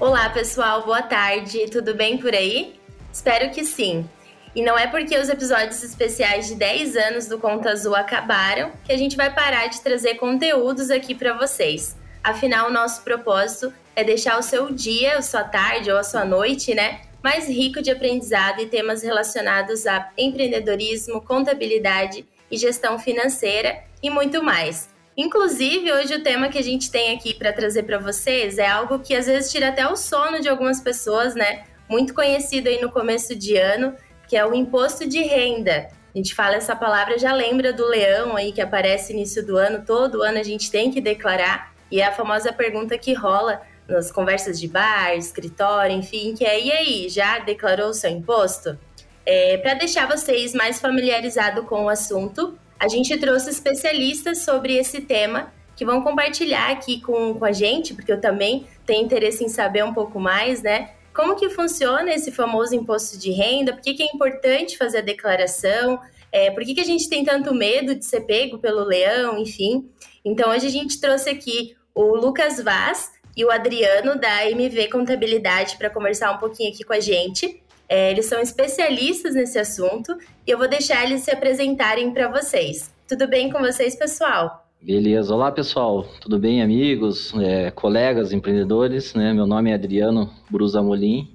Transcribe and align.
Olá, 0.00 0.30
pessoal, 0.30 0.84
boa 0.84 1.02
tarde. 1.02 1.68
Tudo 1.72 1.92
bem 1.92 2.18
por 2.18 2.32
aí? 2.32 2.78
Espero 3.12 3.50
que 3.50 3.64
sim. 3.64 4.08
E 4.54 4.62
não 4.62 4.78
é 4.78 4.86
porque 4.86 5.18
os 5.18 5.28
episódios 5.28 5.82
especiais 5.82 6.46
de 6.46 6.54
10 6.54 6.96
anos 6.96 7.26
do 7.26 7.36
Conta 7.36 7.70
Azul 7.70 7.96
acabaram 7.96 8.70
que 8.84 8.92
a 8.92 8.96
gente 8.96 9.16
vai 9.16 9.34
parar 9.34 9.66
de 9.66 9.80
trazer 9.80 10.14
conteúdos 10.14 10.88
aqui 10.88 11.16
para 11.16 11.32
vocês. 11.32 11.96
Afinal, 12.22 12.68
o 12.68 12.72
nosso 12.72 13.02
propósito 13.02 13.74
é 13.96 14.04
deixar 14.04 14.38
o 14.38 14.42
seu 14.42 14.70
dia, 14.72 15.18
a 15.18 15.22
sua 15.22 15.42
tarde 15.42 15.90
ou 15.90 15.98
a 15.98 16.04
sua 16.04 16.24
noite, 16.24 16.76
né, 16.76 17.00
mais 17.20 17.48
rico 17.48 17.82
de 17.82 17.90
aprendizado 17.90 18.60
e 18.60 18.66
temas 18.66 19.02
relacionados 19.02 19.84
a 19.84 20.10
empreendedorismo, 20.16 21.20
contabilidade 21.20 22.24
e 22.48 22.56
gestão 22.56 23.00
financeira 23.00 23.82
e 24.00 24.08
muito 24.10 24.44
mais. 24.44 24.96
Inclusive, 25.18 25.90
hoje 25.90 26.14
o 26.14 26.22
tema 26.22 26.48
que 26.48 26.58
a 26.58 26.62
gente 26.62 26.92
tem 26.92 27.12
aqui 27.12 27.34
para 27.34 27.52
trazer 27.52 27.82
para 27.82 27.98
vocês 27.98 28.56
é 28.56 28.68
algo 28.68 29.00
que 29.00 29.16
às 29.16 29.26
vezes 29.26 29.50
tira 29.50 29.70
até 29.70 29.84
o 29.84 29.96
sono 29.96 30.40
de 30.40 30.48
algumas 30.48 30.80
pessoas, 30.80 31.34
né? 31.34 31.64
Muito 31.88 32.14
conhecido 32.14 32.68
aí 32.68 32.80
no 32.80 32.88
começo 32.88 33.34
de 33.34 33.56
ano, 33.56 33.96
que 34.28 34.36
é 34.36 34.46
o 34.46 34.54
imposto 34.54 35.08
de 35.08 35.20
renda. 35.20 35.88
A 36.14 36.16
gente 36.16 36.36
fala 36.36 36.54
essa 36.54 36.76
palavra, 36.76 37.18
já 37.18 37.32
lembra 37.32 37.72
do 37.72 37.84
leão 37.84 38.36
aí 38.36 38.52
que 38.52 38.60
aparece 38.60 39.12
no 39.12 39.18
início 39.18 39.44
do 39.44 39.56
ano, 39.56 39.84
todo 39.84 40.22
ano 40.22 40.38
a 40.38 40.42
gente 40.44 40.70
tem 40.70 40.88
que 40.88 41.00
declarar, 41.00 41.74
e 41.90 42.00
é 42.00 42.06
a 42.06 42.12
famosa 42.12 42.52
pergunta 42.52 42.96
que 42.96 43.12
rola 43.12 43.60
nas 43.88 44.12
conversas 44.12 44.60
de 44.60 44.68
bar, 44.68 45.16
escritório, 45.16 45.96
enfim, 45.96 46.32
que 46.32 46.44
é: 46.44 46.64
e 46.64 46.70
aí, 46.70 47.08
já 47.08 47.40
declarou 47.40 47.88
o 47.88 47.94
seu 47.94 48.10
imposto? 48.10 48.78
É, 49.26 49.56
para 49.58 49.74
deixar 49.74 50.06
vocês 50.06 50.54
mais 50.54 50.80
familiarizados 50.80 51.66
com 51.66 51.86
o 51.86 51.88
assunto, 51.88 52.56
a 52.78 52.88
gente 52.88 53.16
trouxe 53.18 53.50
especialistas 53.50 54.38
sobre 54.38 54.76
esse 54.76 55.00
tema 55.00 55.52
que 55.74 55.84
vão 55.84 56.02
compartilhar 56.02 56.70
aqui 56.70 57.00
com, 57.00 57.34
com 57.34 57.44
a 57.44 57.52
gente, 57.52 57.94
porque 57.94 58.12
eu 58.12 58.20
também 58.20 58.66
tenho 58.84 59.04
interesse 59.04 59.44
em 59.44 59.48
saber 59.48 59.84
um 59.84 59.94
pouco 59.94 60.18
mais, 60.18 60.62
né? 60.62 60.90
Como 61.14 61.36
que 61.36 61.48
funciona 61.50 62.12
esse 62.12 62.30
famoso 62.30 62.74
imposto 62.74 63.18
de 63.18 63.30
renda? 63.30 63.72
Por 63.72 63.82
que, 63.82 63.94
que 63.94 64.02
é 64.02 64.06
importante 64.06 64.78
fazer 64.78 64.98
a 64.98 65.02
declaração? 65.02 66.00
É, 66.30 66.50
por 66.50 66.64
que, 66.64 66.74
que 66.74 66.80
a 66.80 66.84
gente 66.84 67.08
tem 67.08 67.24
tanto 67.24 67.54
medo 67.54 67.94
de 67.94 68.04
ser 68.04 68.20
pego 68.22 68.58
pelo 68.58 68.84
leão, 68.84 69.38
enfim? 69.38 69.88
Então, 70.24 70.50
hoje 70.50 70.66
a 70.66 70.70
gente 70.70 71.00
trouxe 71.00 71.30
aqui 71.30 71.76
o 71.94 72.14
Lucas 72.14 72.62
Vaz 72.62 73.10
e 73.36 73.44
o 73.44 73.50
Adriano 73.50 74.18
da 74.18 74.48
MV 74.50 74.88
Contabilidade 74.88 75.76
para 75.76 75.90
conversar 75.90 76.32
um 76.32 76.38
pouquinho 76.38 76.72
aqui 76.72 76.84
com 76.84 76.92
a 76.92 77.00
gente. 77.00 77.62
É, 77.88 78.10
eles 78.10 78.26
são 78.26 78.40
especialistas 78.40 79.34
nesse 79.34 79.58
assunto 79.58 80.14
e 80.46 80.50
eu 80.50 80.58
vou 80.58 80.68
deixar 80.68 81.04
eles 81.04 81.22
se 81.22 81.30
apresentarem 81.30 82.12
para 82.12 82.28
vocês. 82.28 82.94
Tudo 83.08 83.26
bem 83.26 83.50
com 83.50 83.60
vocês, 83.60 83.96
pessoal? 83.96 84.66
Beleza, 84.80 85.34
olá 85.34 85.50
pessoal, 85.50 86.06
tudo 86.20 86.38
bem, 86.38 86.62
amigos, 86.62 87.32
é, 87.40 87.70
colegas, 87.70 88.32
empreendedores? 88.32 89.14
Né? 89.14 89.32
Meu 89.32 89.46
nome 89.46 89.70
é 89.70 89.74
Adriano 89.74 90.30
Brusamolim, 90.50 91.34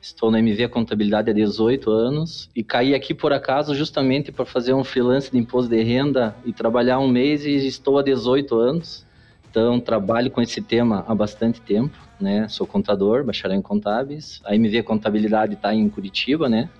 estou 0.00 0.30
na 0.30 0.40
MV 0.40 0.68
Contabilidade 0.68 1.30
há 1.30 1.34
18 1.34 1.90
anos 1.90 2.50
e 2.56 2.64
caí 2.64 2.94
aqui 2.94 3.12
por 3.14 3.32
acaso 3.32 3.74
justamente 3.74 4.32
para 4.32 4.46
fazer 4.46 4.72
um 4.72 4.82
freelance 4.82 5.30
de 5.30 5.38
imposto 5.38 5.70
de 5.70 5.82
renda 5.82 6.34
e 6.44 6.52
trabalhar 6.52 6.98
um 6.98 7.06
mês 7.06 7.44
e 7.44 7.54
estou 7.66 7.98
há 7.98 8.02
18 8.02 8.58
anos. 8.58 9.06
Então, 9.50 9.80
trabalho 9.80 10.30
com 10.30 10.40
esse 10.40 10.62
tema 10.62 11.04
há 11.08 11.14
bastante 11.14 11.60
tempo, 11.60 11.98
né? 12.20 12.46
Sou 12.48 12.64
contador, 12.64 13.24
bacharel 13.24 13.58
em 13.58 13.62
contábeis. 13.62 14.40
A 14.44 14.54
MV 14.54 14.84
Contabilidade 14.84 15.54
está 15.54 15.74
em 15.74 15.88
Curitiba, 15.88 16.48
né? 16.48 16.70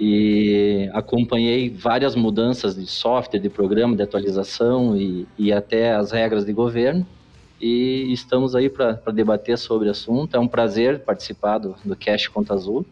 E 0.00 0.88
acompanhei 0.94 1.68
várias 1.68 2.14
mudanças 2.14 2.74
de 2.74 2.86
software, 2.86 3.40
de 3.40 3.50
programa, 3.50 3.94
de 3.94 4.02
atualização 4.02 4.96
e, 4.96 5.28
e 5.36 5.52
até 5.52 5.94
as 5.94 6.10
regras 6.10 6.46
de 6.46 6.52
governo. 6.52 7.06
E 7.60 8.10
estamos 8.10 8.56
aí 8.56 8.70
para 8.70 8.94
debater 9.12 9.58
sobre 9.58 9.88
o 9.88 9.90
assunto. 9.90 10.34
É 10.34 10.40
um 10.40 10.48
prazer 10.48 11.00
participar 11.00 11.58
do, 11.58 11.76
do 11.84 11.94
Cash 11.94 12.26
Conta 12.28 12.54
Azul. 12.54 12.86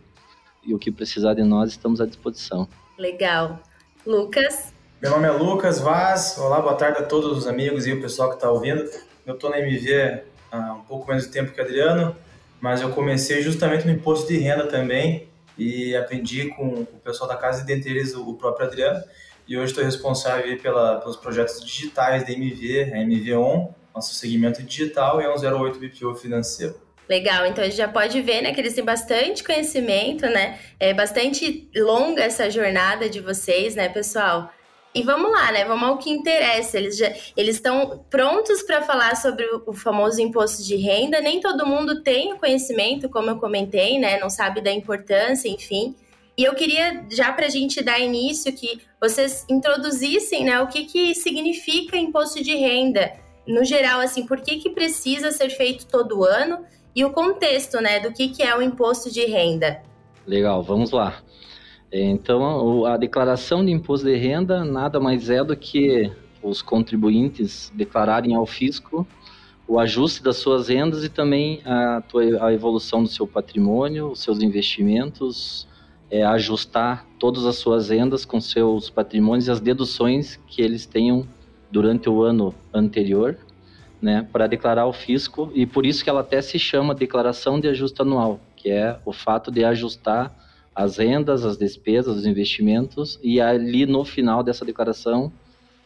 E 0.62 0.74
o 0.74 0.78
que 0.78 0.90
precisar 0.90 1.32
de 1.32 1.42
nós, 1.42 1.70
estamos 1.70 2.02
à 2.02 2.06
disposição. 2.06 2.68
Legal. 2.98 3.60
Lucas? 4.04 4.74
Meu 5.00 5.10
nome 5.10 5.26
é 5.26 5.30
Lucas 5.30 5.78
Vaz. 5.78 6.36
Olá, 6.38 6.60
boa 6.60 6.74
tarde 6.74 6.98
a 6.98 7.02
todos 7.02 7.36
os 7.36 7.46
amigos 7.46 7.86
e 7.86 7.92
o 7.92 8.00
pessoal 8.00 8.30
que 8.30 8.36
está 8.36 8.50
ouvindo. 8.50 8.82
Eu 9.26 9.34
estou 9.34 9.50
na 9.50 9.58
MV 9.58 10.22
há 10.52 10.74
um 10.74 10.82
pouco 10.82 11.08
menos 11.08 11.24
de 11.24 11.32
tempo 11.32 11.50
que 11.50 11.60
o 11.60 11.64
Adriano, 11.64 12.16
mas 12.60 12.80
eu 12.80 12.90
comecei 12.90 13.42
justamente 13.42 13.84
no 13.84 13.90
imposto 13.90 14.28
de 14.28 14.38
renda 14.38 14.68
também 14.68 15.28
e 15.58 15.96
aprendi 15.96 16.46
com 16.50 16.68
o 16.68 17.00
pessoal 17.02 17.28
da 17.28 17.34
casa, 17.34 17.64
dentre 17.64 17.90
eles 17.90 18.14
o 18.14 18.34
próprio 18.34 18.68
Adriano. 18.68 19.02
E 19.48 19.56
hoje 19.56 19.72
estou 19.72 19.82
responsável 19.82 20.56
pela, 20.58 21.00
pelos 21.00 21.16
projetos 21.16 21.64
digitais 21.64 22.24
da 22.24 22.32
MV, 22.32 22.92
a 22.92 22.98
MV-ON, 22.98 23.74
nosso 23.92 24.14
segmento 24.14 24.62
digital, 24.62 25.20
e 25.20 25.24
é 25.24 25.28
um 25.28 25.34
08 25.34 25.78
BPO 25.80 26.14
financeiro. 26.14 26.80
Legal, 27.08 27.46
então 27.46 27.64
a 27.64 27.66
gente 27.66 27.76
já 27.76 27.88
pode 27.88 28.20
ver, 28.20 28.42
né, 28.42 28.52
que 28.52 28.60
eles 28.60 28.74
têm 28.74 28.84
bastante 28.84 29.42
conhecimento, 29.42 30.26
né? 30.26 30.58
É 30.78 30.92
bastante 30.94 31.68
longa 31.74 32.22
essa 32.22 32.48
jornada 32.50 33.08
de 33.08 33.20
vocês, 33.20 33.74
né, 33.74 33.88
pessoal? 33.88 34.52
E 34.96 35.02
vamos 35.02 35.30
lá, 35.30 35.52
né? 35.52 35.62
Vamos 35.66 35.86
ao 35.86 35.98
que 35.98 36.08
interessa. 36.08 36.78
Eles 36.78 36.96
já 36.96 37.12
eles 37.36 37.56
estão 37.56 38.02
prontos 38.08 38.62
para 38.62 38.80
falar 38.80 39.14
sobre 39.14 39.44
o 39.66 39.74
famoso 39.74 40.22
imposto 40.22 40.62
de 40.62 40.74
renda. 40.76 41.20
Nem 41.20 41.38
todo 41.38 41.66
mundo 41.66 42.02
tem 42.02 42.32
o 42.32 42.38
conhecimento, 42.38 43.06
como 43.06 43.28
eu 43.28 43.36
comentei, 43.36 43.98
né? 43.98 44.18
Não 44.18 44.30
sabe 44.30 44.62
da 44.62 44.72
importância, 44.72 45.50
enfim. 45.50 45.94
E 46.34 46.44
eu 46.44 46.54
queria, 46.54 47.04
já 47.10 47.30
para 47.30 47.44
a 47.44 47.50
gente 47.50 47.82
dar 47.82 48.00
início, 48.00 48.50
que 48.54 48.80
vocês 48.98 49.44
introduzissem 49.50 50.44
né, 50.44 50.60
o 50.60 50.66
que, 50.66 50.84
que 50.84 51.14
significa 51.14 51.96
imposto 51.98 52.42
de 52.42 52.54
renda. 52.56 53.12
No 53.46 53.64
geral, 53.64 54.00
assim, 54.00 54.26
por 54.26 54.40
que, 54.40 54.56
que 54.56 54.70
precisa 54.70 55.30
ser 55.30 55.50
feito 55.50 55.86
todo 55.86 56.24
ano 56.24 56.64
e 56.94 57.04
o 57.04 57.10
contexto 57.10 57.82
né, 57.82 58.00
do 58.00 58.12
que, 58.12 58.28
que 58.28 58.42
é 58.42 58.56
o 58.56 58.62
imposto 58.62 59.10
de 59.10 59.26
renda. 59.26 59.82
Legal, 60.26 60.62
vamos 60.62 60.90
lá. 60.90 61.22
Então, 61.98 62.84
a 62.84 62.96
declaração 62.98 63.64
de 63.64 63.72
imposto 63.72 64.06
de 64.06 64.16
renda 64.16 64.64
nada 64.64 65.00
mais 65.00 65.30
é 65.30 65.42
do 65.42 65.56
que 65.56 66.12
os 66.42 66.60
contribuintes 66.60 67.72
declararem 67.74 68.34
ao 68.34 68.44
fisco 68.44 69.06
o 69.66 69.80
ajuste 69.80 70.22
das 70.22 70.36
suas 70.36 70.68
rendas 70.68 71.02
e 71.04 71.08
também 71.08 71.60
a, 71.64 72.02
a 72.42 72.52
evolução 72.52 73.02
do 73.02 73.08
seu 73.08 73.26
patrimônio, 73.26 74.10
os 74.10 74.20
seus 74.20 74.40
investimentos, 74.40 75.66
é, 76.10 76.22
ajustar 76.22 77.04
todas 77.18 77.46
as 77.46 77.56
suas 77.56 77.88
rendas 77.88 78.24
com 78.24 78.40
seus 78.40 78.90
patrimônios 78.90 79.48
e 79.48 79.50
as 79.50 79.60
deduções 79.60 80.38
que 80.46 80.62
eles 80.62 80.86
tenham 80.86 81.26
durante 81.70 82.08
o 82.08 82.22
ano 82.22 82.54
anterior, 82.72 83.38
né, 84.00 84.24
para 84.30 84.46
declarar 84.46 84.82
ao 84.82 84.92
fisco. 84.92 85.50
E 85.54 85.66
por 85.66 85.84
isso 85.84 86.04
que 86.04 86.10
ela 86.10 86.20
até 86.20 86.40
se 86.40 86.58
chama 86.58 86.94
declaração 86.94 87.58
de 87.58 87.66
ajuste 87.66 88.02
anual, 88.02 88.38
que 88.54 88.70
é 88.70 88.98
o 89.04 89.12
fato 89.12 89.50
de 89.50 89.64
ajustar 89.64 90.45
as 90.76 90.98
rendas, 90.98 91.42
as 91.42 91.56
despesas, 91.56 92.18
os 92.18 92.26
investimentos 92.26 93.18
e 93.22 93.40
ali 93.40 93.86
no 93.86 94.04
final 94.04 94.42
dessa 94.42 94.62
declaração 94.62 95.32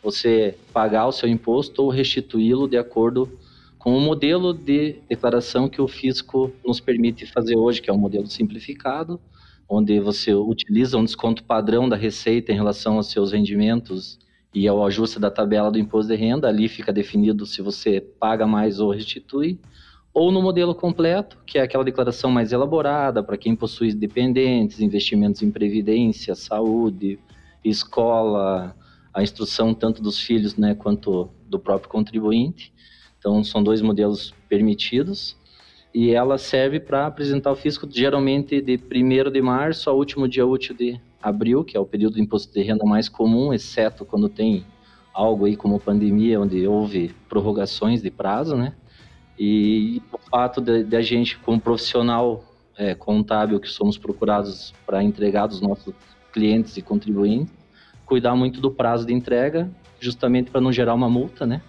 você 0.02 0.56
pagar 0.72 1.06
o 1.06 1.12
seu 1.12 1.28
imposto 1.28 1.84
ou 1.84 1.90
restituí-lo 1.90 2.66
de 2.66 2.76
acordo 2.76 3.30
com 3.78 3.96
o 3.96 4.00
modelo 4.00 4.52
de 4.52 4.96
declaração 5.08 5.68
que 5.68 5.80
o 5.80 5.86
fisco 5.86 6.52
nos 6.66 6.80
permite 6.80 7.24
fazer 7.24 7.56
hoje, 7.56 7.80
que 7.80 7.88
é 7.88 7.92
um 7.92 7.98
modelo 7.98 8.26
simplificado, 8.26 9.20
onde 9.68 10.00
você 10.00 10.34
utiliza 10.34 10.98
um 10.98 11.04
desconto 11.04 11.44
padrão 11.44 11.88
da 11.88 11.96
receita 11.96 12.50
em 12.50 12.56
relação 12.56 12.96
aos 12.96 13.10
seus 13.10 13.30
rendimentos 13.30 14.18
e 14.52 14.66
ao 14.66 14.84
ajuste 14.84 15.20
da 15.20 15.30
tabela 15.30 15.70
do 15.70 15.78
imposto 15.78 16.10
de 16.10 16.16
renda, 16.16 16.48
ali 16.48 16.68
fica 16.68 16.92
definido 16.92 17.46
se 17.46 17.62
você 17.62 18.00
paga 18.00 18.44
mais 18.44 18.80
ou 18.80 18.90
restitui 18.90 19.56
ou 20.12 20.32
no 20.32 20.42
modelo 20.42 20.74
completo, 20.74 21.38
que 21.46 21.58
é 21.58 21.62
aquela 21.62 21.84
declaração 21.84 22.30
mais 22.30 22.52
elaborada 22.52 23.22
para 23.22 23.36
quem 23.36 23.54
possui 23.54 23.92
dependentes, 23.92 24.80
investimentos 24.80 25.42
em 25.42 25.50
previdência, 25.50 26.34
saúde, 26.34 27.18
escola, 27.64 28.74
a 29.14 29.22
instrução 29.22 29.72
tanto 29.72 30.02
dos 30.02 30.18
filhos 30.18 30.56
né, 30.56 30.74
quanto 30.74 31.30
do 31.48 31.58
próprio 31.58 31.88
contribuinte. 31.88 32.72
Então, 33.18 33.44
são 33.44 33.62
dois 33.62 33.80
modelos 33.82 34.34
permitidos. 34.48 35.36
E 35.92 36.10
ela 36.10 36.38
serve 36.38 36.78
para 36.78 37.06
apresentar 37.06 37.50
o 37.50 37.56
fisco 37.56 37.86
geralmente 37.90 38.60
de 38.60 38.76
1 38.78 39.30
de 39.30 39.42
março 39.42 39.90
ao 39.90 39.96
último 39.96 40.28
dia 40.28 40.46
útil 40.46 40.74
de 40.74 41.00
abril, 41.20 41.64
que 41.64 41.76
é 41.76 41.80
o 41.80 41.84
período 41.84 42.14
de 42.14 42.22
imposto 42.22 42.52
de 42.52 42.62
renda 42.62 42.84
mais 42.84 43.08
comum, 43.08 43.52
exceto 43.52 44.04
quando 44.04 44.28
tem 44.28 44.64
algo 45.12 45.44
aí 45.44 45.56
como 45.56 45.80
pandemia, 45.80 46.40
onde 46.40 46.66
houve 46.66 47.12
prorrogações 47.28 48.00
de 48.00 48.10
prazo, 48.10 48.56
né? 48.56 48.72
E 49.42 50.02
o 50.12 50.18
fato 50.18 50.60
de, 50.60 50.94
a 50.94 51.00
gente, 51.00 51.38
como 51.38 51.58
profissional 51.58 52.44
é, 52.76 52.94
contábil 52.94 53.58
que 53.58 53.68
somos 53.68 53.96
procurados 53.96 54.74
para 54.84 55.02
entregar 55.02 55.46
dos 55.46 55.62
nossos 55.62 55.94
clientes 56.30 56.76
e 56.76 56.82
contribuintes, 56.82 57.54
cuidar 58.04 58.36
muito 58.36 58.60
do 58.60 58.70
prazo 58.70 59.06
de 59.06 59.14
entrega, 59.14 59.70
justamente 59.98 60.50
para 60.50 60.60
não 60.60 60.70
gerar 60.70 60.92
uma 60.92 61.08
multa, 61.08 61.46
né? 61.46 61.62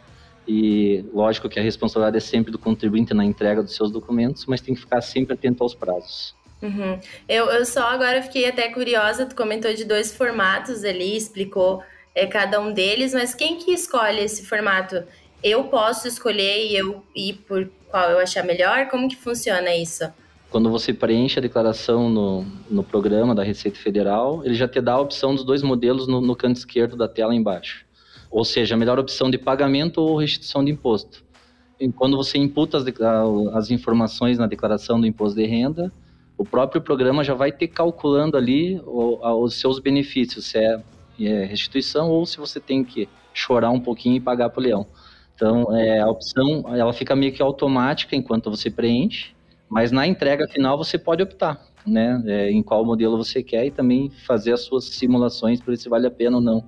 E 0.45 1.05
lógico 1.13 1.47
que 1.47 1.61
a 1.61 1.63
responsabilidade 1.63 2.17
é 2.17 2.19
sempre 2.19 2.51
do 2.51 2.59
contribuinte 2.59 3.13
na 3.13 3.23
entrega 3.23 3.63
dos 3.63 3.73
seus 3.73 3.89
documentos, 3.89 4.45
mas 4.47 4.59
tem 4.59 4.75
que 4.75 4.81
ficar 4.81 4.99
sempre 4.99 5.33
atento 5.35 5.63
aos 5.63 5.73
prazos. 5.73 6.35
Uhum. 6.61 6.99
Eu, 7.29 7.45
eu 7.51 7.65
só 7.65 7.87
agora 7.87 8.21
fiquei 8.21 8.49
até 8.49 8.67
curiosa, 8.67 9.25
tu 9.25 9.33
comentou 9.33 9.73
de 9.73 9.85
dois 9.85 10.13
formatos 10.13 10.83
ali, 10.83 11.15
explicou 11.15 11.81
é, 12.13 12.27
cada 12.27 12.59
um 12.59 12.73
deles, 12.73 13.13
mas 13.13 13.33
quem 13.33 13.57
que 13.57 13.71
escolhe 13.71 14.19
esse 14.19 14.45
formato? 14.45 15.03
Eu 15.43 15.65
posso 15.65 16.07
escolher 16.07 16.67
e 16.67 16.75
eu 16.75 17.03
ir 17.15 17.33
por 17.47 17.69
qual 17.89 18.09
eu 18.09 18.19
achar 18.19 18.43
melhor? 18.43 18.87
Como 18.89 19.09
que 19.09 19.15
funciona 19.15 19.75
isso? 19.75 20.05
Quando 20.49 20.69
você 20.69 20.93
preenche 20.93 21.39
a 21.39 21.41
declaração 21.41 22.09
no, 22.09 22.45
no 22.69 22.83
programa 22.83 23.33
da 23.33 23.43
Receita 23.43 23.79
Federal, 23.79 24.45
ele 24.45 24.53
já 24.53 24.67
te 24.67 24.81
dá 24.81 24.93
a 24.93 24.99
opção 24.99 25.33
dos 25.33 25.43
dois 25.45 25.63
modelos 25.63 26.07
no, 26.07 26.19
no 26.19 26.35
canto 26.35 26.57
esquerdo 26.57 26.95
da 26.95 27.07
tela 27.07 27.33
embaixo. 27.33 27.85
Ou 28.29 28.43
seja, 28.43 28.75
a 28.75 28.77
melhor 28.77 28.99
opção 28.99 29.31
de 29.31 29.37
pagamento 29.37 30.01
ou 30.01 30.17
restituição 30.17 30.63
de 30.63 30.71
imposto. 30.71 31.23
E 31.79 31.91
quando 31.91 32.15
você 32.15 32.37
imputa 32.37 32.77
as, 32.77 32.85
as 33.53 33.71
informações 33.71 34.37
na 34.37 34.45
declaração 34.45 34.99
do 34.99 35.07
imposto 35.07 35.35
de 35.35 35.45
renda, 35.45 35.91
o 36.37 36.45
próprio 36.45 36.81
programa 36.81 37.23
já 37.23 37.33
vai 37.33 37.51
ter 37.51 37.67
calculando 37.67 38.35
ali 38.35 38.81
os 38.85 39.59
seus 39.59 39.79
benefícios, 39.79 40.45
se 40.45 40.57
é, 40.57 40.81
é 41.19 41.45
restituição 41.45 42.09
ou 42.09 42.25
se 42.25 42.37
você 42.37 42.59
tem 42.59 42.83
que 42.83 43.07
chorar 43.33 43.69
um 43.69 43.79
pouquinho 43.79 44.17
e 44.17 44.19
pagar 44.19 44.49
para 44.49 44.59
o 44.59 44.63
leão. 44.63 44.87
Então, 45.41 45.75
é, 45.75 45.99
a 45.99 46.07
opção 46.07 46.63
ela 46.67 46.93
fica 46.93 47.15
meio 47.15 47.33
que 47.33 47.41
automática 47.41 48.15
enquanto 48.15 48.51
você 48.51 48.69
preenche, 48.69 49.33
mas 49.67 49.91
na 49.91 50.05
entrega 50.05 50.47
final 50.47 50.77
você 50.77 50.99
pode 50.99 51.23
optar, 51.23 51.59
né, 51.83 52.21
é, 52.27 52.51
em 52.51 52.61
qual 52.61 52.85
modelo 52.85 53.17
você 53.17 53.41
quer 53.41 53.65
e 53.65 53.71
também 53.71 54.11
fazer 54.27 54.53
as 54.53 54.61
suas 54.61 54.85
simulações 54.85 55.59
para 55.59 55.71
ver 55.71 55.77
se 55.77 55.89
vale 55.89 56.05
a 56.05 56.11
pena 56.11 56.37
ou 56.37 56.43
não. 56.43 56.63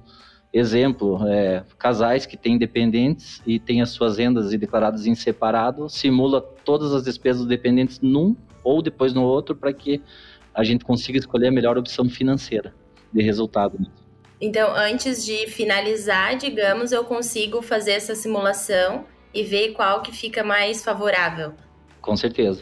Exemplo, 0.51 1.19
é, 1.27 1.63
casais 1.77 2.25
que 2.25 2.35
têm 2.35 2.57
dependentes 2.57 3.43
e 3.45 3.59
têm 3.59 3.79
as 3.79 3.91
suas 3.91 4.17
rendas 4.17 4.49
declaradas 4.49 5.05
em 5.05 5.13
separado, 5.13 5.87
simula 5.87 6.41
todas 6.41 6.95
as 6.95 7.03
despesas 7.03 7.45
dependentes 7.45 7.99
num 8.01 8.35
ou 8.63 8.81
depois 8.81 9.13
no 9.13 9.21
outro 9.21 9.55
para 9.55 9.71
que 9.71 10.01
a 10.51 10.63
gente 10.63 10.83
consiga 10.83 11.19
escolher 11.19 11.49
a 11.49 11.51
melhor 11.51 11.77
opção 11.77 12.09
financeira 12.09 12.73
de 13.13 13.21
resultado. 13.21 13.77
Então, 14.45 14.75
antes 14.75 15.23
de 15.23 15.47
finalizar, 15.47 16.35
digamos, 16.35 16.91
eu 16.91 17.05
consigo 17.05 17.61
fazer 17.61 17.93
essa 17.93 18.13
simulação 18.13 19.05
e 19.33 19.41
ver 19.41 19.71
qual 19.71 20.01
que 20.01 20.11
fica 20.11 20.43
mais 20.43 20.83
favorável. 20.83 21.53
Com 22.01 22.17
certeza. 22.17 22.61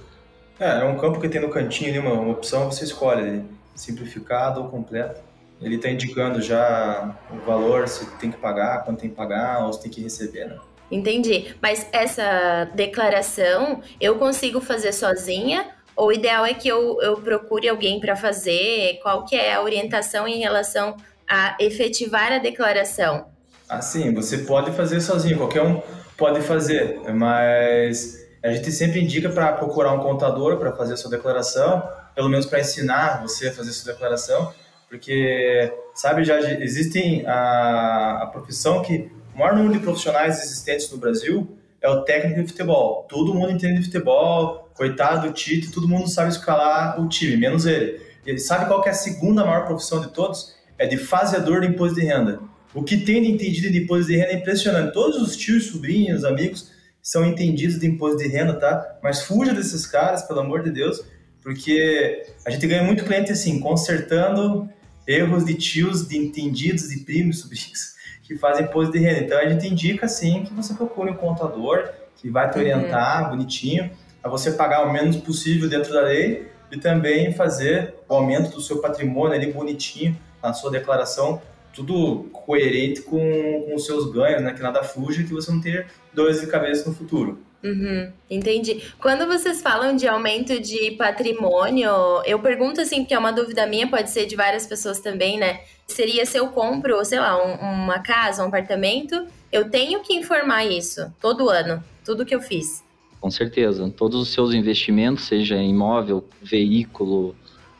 É, 0.60 0.81
é 0.81 0.83
um 0.83 0.95
campo 0.95 1.19
que 1.19 1.28
tem 1.28 1.42
no 1.42 1.50
cantinho 1.50 1.89
ali 1.89 1.98
uma, 1.98 2.13
uma 2.13 2.33
opção, 2.33 2.72
você 2.72 2.83
escolhe 2.83 3.44
simplificado 3.74 4.62
ou 4.62 4.69
completo. 4.69 5.22
Ele 5.60 5.78
está 5.78 5.89
indicando 5.89 6.39
já 6.39 7.18
o 7.31 7.44
valor, 7.48 7.88
se 7.88 8.06
tem 8.18 8.30
que 8.30 8.38
pagar, 8.38 8.86
quanto 8.86 9.00
tem 9.00 9.10
que 9.10 9.16
pagar, 9.16 9.66
ou 9.66 9.74
se 9.74 9.81
tem 9.81 9.89
que 9.89 10.04
receber, 10.04 10.50
né? 10.50 10.60
Entendi. 10.92 11.56
Mas 11.60 11.88
essa 11.92 12.69
declaração 12.75 13.81
eu 14.00 14.19
consigo 14.19 14.62
fazer 14.62 14.94
sozinha? 14.94 15.68
Ou 15.95 16.10
o 16.10 16.13
ideal 16.13 16.45
é 16.45 16.54
que 16.54 16.68
eu, 16.68 17.01
eu 17.01 17.16
procure 17.18 17.68
alguém 17.68 18.00
para 18.00 18.16
fazer? 18.16 19.00
Qual 19.01 19.25
que 19.25 19.36
é 19.36 19.56
a 19.56 19.63
orientação 19.63 20.27
em 20.27 20.39
relação 20.39 20.95
a 21.31 21.56
efetivar 21.62 22.33
a 22.33 22.39
declaração? 22.39 23.28
Assim, 23.69 24.13
você 24.13 24.39
pode 24.39 24.72
fazer 24.72 25.00
sozinho, 25.00 25.38
qualquer 25.38 25.62
um 25.62 25.81
pode 26.18 26.42
fazer, 26.42 27.00
mas 27.13 28.19
a 28.44 28.51
gente 28.51 28.69
sempre 28.69 29.00
indica 29.01 29.30
para 29.30 29.54
procurar 29.54 29.94
um 29.94 30.00
contador 30.00 30.57
para 30.57 30.74
fazer 30.74 30.95
a 30.95 30.98
sua 30.98 31.10
declaração, 31.10 31.88
pelo 32.13 32.28
menos 32.28 32.45
para 32.45 32.60
ensinar 32.60 33.22
você 33.22 33.48
a 33.48 33.54
fazer 33.54 33.69
a 33.69 33.74
sua 33.74 33.94
declaração, 33.94 34.54
porque, 34.89 35.74
sabe, 35.95 36.25
já 36.25 36.38
existem 36.62 37.25
a, 37.25 38.24
a 38.24 38.25
profissão 38.27 38.81
que 38.81 39.10
o 39.34 39.39
maior 39.39 39.56
número 39.56 39.75
de 39.75 39.80
profissionais 39.80 40.44
existentes 40.44 40.92
no 40.92 40.98
Brasil 40.98 41.57
é 41.80 41.89
o 41.89 42.01
técnico 42.01 42.42
de 42.42 42.48
futebol. 42.50 43.06
Todo 43.07 43.34
mundo 43.34 43.51
entende 43.54 43.80
de 43.80 43.86
futebol, 43.86 44.69
coitado 44.75 45.27
do 45.27 45.34
Tite, 45.34 45.72
todo 45.72 45.88
mundo 45.88 46.10
sabe 46.10 46.30
escalar 46.30 47.00
o 47.00 47.07
time, 47.07 47.38
menos 47.38 47.66
ele. 47.66 48.01
Ele 48.25 48.38
sabe 48.38 48.66
qual 48.66 48.84
é 48.86 48.89
a 48.89 48.94
segunda 48.94 49.45
maior 49.45 49.66
profissão 49.66 50.01
de 50.01 50.10
todos? 50.10 50.60
É 50.81 50.88
de 50.88 50.98
faseador 50.98 51.62
de 51.62 51.68
imposto 51.68 51.94
de 51.94 52.04
renda. 52.04 52.39
O 52.74 52.83
que 52.83 52.98
tem 52.98 53.22
de 53.22 53.30
entendido 53.30 53.72
de 53.72 53.83
imposto 53.83 54.07
de 54.07 54.18
renda 54.18 54.31
é 54.31 54.36
impressionante. 54.36 54.92
Todos 54.92 55.22
os 55.22 55.38
tios, 55.38 55.68
sobrinhos, 55.68 56.24
amigos 56.24 56.72
são 57.04 57.24
entendidos 57.24 57.80
de 57.80 57.86
imposto 57.86 58.18
de 58.18 58.28
renda, 58.28 58.54
tá? 58.54 58.98
Mas 59.04 59.22
fuja 59.22 59.54
desses 59.54 59.86
caras, 59.86 60.24
pelo 60.24 60.39
amor 60.39 60.63
de 60.63 60.72
Deus, 60.72 61.04
porque 61.44 62.24
a 62.44 62.50
gente 62.50 62.66
ganha 62.66 62.81
muito 62.81 63.06
cliente 63.06 63.31
assim, 63.31 63.60
consertando 63.60 64.68
erros 65.07 65.45
de 65.45 65.54
tios, 65.54 66.07
de 66.07 66.18
entendidos, 66.18 66.89
de 66.89 66.98
primos, 67.01 67.42
sobrinhos 67.42 67.94
que 68.24 68.36
fazem 68.36 68.66
imposto 68.66 68.92
de 68.92 69.00
renda. 69.00 69.19
Então 69.19 69.38
a 69.38 69.48
gente 69.48 69.68
indica 69.68 70.07
assim 70.07 70.44
que 70.44 70.54
você 70.54 70.74
procure 70.74 71.12
um 71.12 71.16
contador 71.16 71.89
que 72.16 72.27
vai 72.27 72.50
te 72.50 72.56
uhum. 72.56 72.62
orientar 72.62 73.25
uhum. 73.25 73.30
bonitinho 73.38 73.92
a 74.24 74.27
você 74.27 74.51
pagar 74.51 74.84
o 74.84 74.92
menos 74.92 75.18
possível 75.18 75.69
dentro 75.69 75.94
da 75.94 76.01
lei 76.01 76.50
e 76.72 76.80
também 76.80 77.31
fazer 77.34 77.94
o 78.10 78.16
aumento 78.16 78.50
do 78.50 78.62
seu 78.62 78.81
patrimônio 78.81 79.36
ali 79.36 79.54
bonitinho 79.54 80.18
na 80.42 80.54
sua 80.54 80.72
declaração 80.72 81.42
tudo 81.74 82.26
coerente 82.32 83.02
com, 83.02 83.66
com 83.66 83.76
os 83.76 83.86
seus 83.86 84.12
ganhos, 84.12 84.42
né? 84.42 84.54
Que 84.54 84.62
nada 84.62 84.84
fuja, 84.84 85.24
que 85.24 85.34
você 85.34 85.52
não 85.52 85.62
tenha 85.62 85.86
dores 86.14 86.42
de 86.42 86.48
cabeça 86.48 86.90
no 86.90 86.96
futuro. 86.96 87.40
Uhum, 87.64 88.12
entendi. 88.30 88.82
Quando 89.00 89.28
vocês 89.28 89.62
falam 89.62 89.96
de 89.96 90.08
aumento 90.08 90.60
de 90.60 90.92
patrimônio, 90.92 91.92
eu 92.26 92.40
pergunto 92.40 92.82
assim, 92.82 93.02
porque 93.02 93.14
é 93.14 93.20
uma 93.20 93.32
dúvida 93.32 93.68
minha, 93.68 93.88
pode 93.88 94.10
ser 94.10 94.26
de 94.26 94.36
várias 94.36 94.66
pessoas 94.66 95.00
também, 95.00 95.38
né? 95.38 95.62
Seria 95.88 96.26
se 96.26 96.38
eu 96.38 96.48
compro, 96.48 97.04
sei 97.06 97.20
lá, 97.20 97.38
um, 97.38 97.84
uma 97.84 98.00
casa, 98.00 98.44
um 98.44 98.48
apartamento, 98.48 99.28
eu 99.52 99.70
tenho 99.70 100.02
que 100.02 100.14
informar 100.14 100.66
isso 100.66 101.14
todo 101.22 101.50
ano, 101.50 101.84
tudo 102.04 102.26
que 102.26 102.34
eu 102.34 102.42
fiz. 102.42 102.84
Com 103.20 103.30
certeza. 103.30 103.88
Todos 103.96 104.20
os 104.20 104.30
seus 104.30 104.54
investimentos, 104.56 105.26
seja 105.26 105.56
imóvel, 105.58 106.28
veículo, 106.42 107.36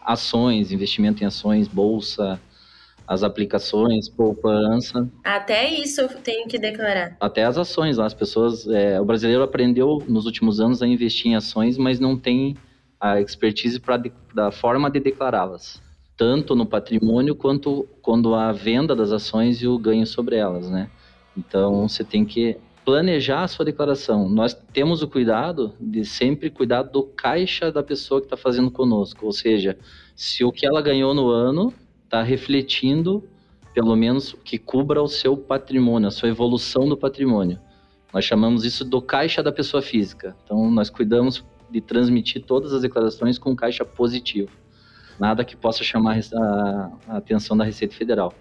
ações, 0.06 0.72
investimento 0.72 1.24
em 1.24 1.26
ações, 1.26 1.68
bolsa, 1.68 2.40
as 3.08 3.24
aplicações, 3.24 4.08
poupança. 4.08 5.10
Até 5.24 5.70
isso 5.70 6.02
eu 6.02 6.10
tenho 6.10 6.48
que 6.48 6.58
declarar. 6.58 7.18
Até 7.20 7.44
as 7.44 7.58
ações, 7.58 8.00
as 8.00 8.14
pessoas, 8.14 8.68
é, 8.68 9.00
o 9.00 9.06
brasileiro 9.06 9.44
aprendeu 9.44 10.04
nos 10.08 10.26
últimos 10.26 10.60
anos 10.60 10.82
a 10.82 10.88
investir 10.88 11.32
em 11.32 11.36
ações, 11.36 11.78
mas 11.78 12.00
não 12.00 12.18
tem 12.18 12.56
a 13.00 13.20
expertise 13.20 13.80
para 13.80 14.02
da 14.34 14.52
forma 14.52 14.90
de 14.90 15.00
declará-las, 15.00 15.82
tanto 16.16 16.56
no 16.56 16.66
patrimônio 16.66 17.36
quanto 17.36 17.88
quando 18.02 18.36
a 18.36 18.52
venda 18.52 18.96
das 18.96 19.12
ações 19.12 19.62
e 19.62 19.68
o 19.68 19.78
ganho 19.78 20.06
sobre 20.06 20.36
elas, 20.36 20.70
né? 20.70 20.90
Então 21.36 21.88
você 21.88 22.04
tem 22.04 22.24
que 22.24 22.58
planejar 22.86 23.44
a 23.44 23.48
sua 23.48 23.66
declaração. 23.66 24.30
Nós 24.30 24.54
temos 24.74 25.02
o 25.02 25.08
cuidado 25.08 25.74
de 25.80 26.04
sempre 26.06 26.50
cuidar 26.50 26.84
do 26.84 27.04
caixa 27.04 27.72
da 27.72 27.84
pessoa 27.84 28.22
que 28.22 28.26
está 28.26 28.38
fazendo 28.38 28.72
conosco, 28.72 29.26
ou 29.26 29.32
seja, 29.32 29.78
se 30.16 30.44
o 30.44 30.52
que 30.52 30.66
ela 30.66 30.82
ganhou 30.82 31.14
no 31.14 31.30
ano 31.30 31.74
está 32.12 32.22
refletindo, 32.22 33.24
pelo 33.74 33.96
menos, 33.96 34.36
que 34.44 34.58
cubra 34.58 35.02
o 35.02 35.08
seu 35.08 35.38
patrimônio, 35.38 36.10
a 36.10 36.12
sua 36.12 36.28
evolução 36.28 36.88
do 36.90 36.98
patrimônio. 36.98 37.58
Nós 38.14 38.26
chamamos 38.26 38.66
isso 38.66 38.84
do 38.84 39.02
caixa 39.02 39.42
da 39.42 39.50
pessoa 39.50 39.82
física. 39.82 40.36
Então, 40.44 40.70
nós 40.70 40.90
cuidamos 40.90 41.46
de 41.70 41.80
transmitir 41.80 42.44
todas 42.44 42.74
as 42.74 42.82
declarações 42.82 43.40
com 43.40 43.56
caixa 43.56 43.86
positivo. 43.86 44.50
Nada 45.18 45.46
que 45.46 45.56
possa 45.56 45.86
chamar 45.86 46.20
a, 46.34 46.92
atenção 47.08 47.56
da 47.56 47.64
Receita 47.64 47.96
Federal. 47.96 48.34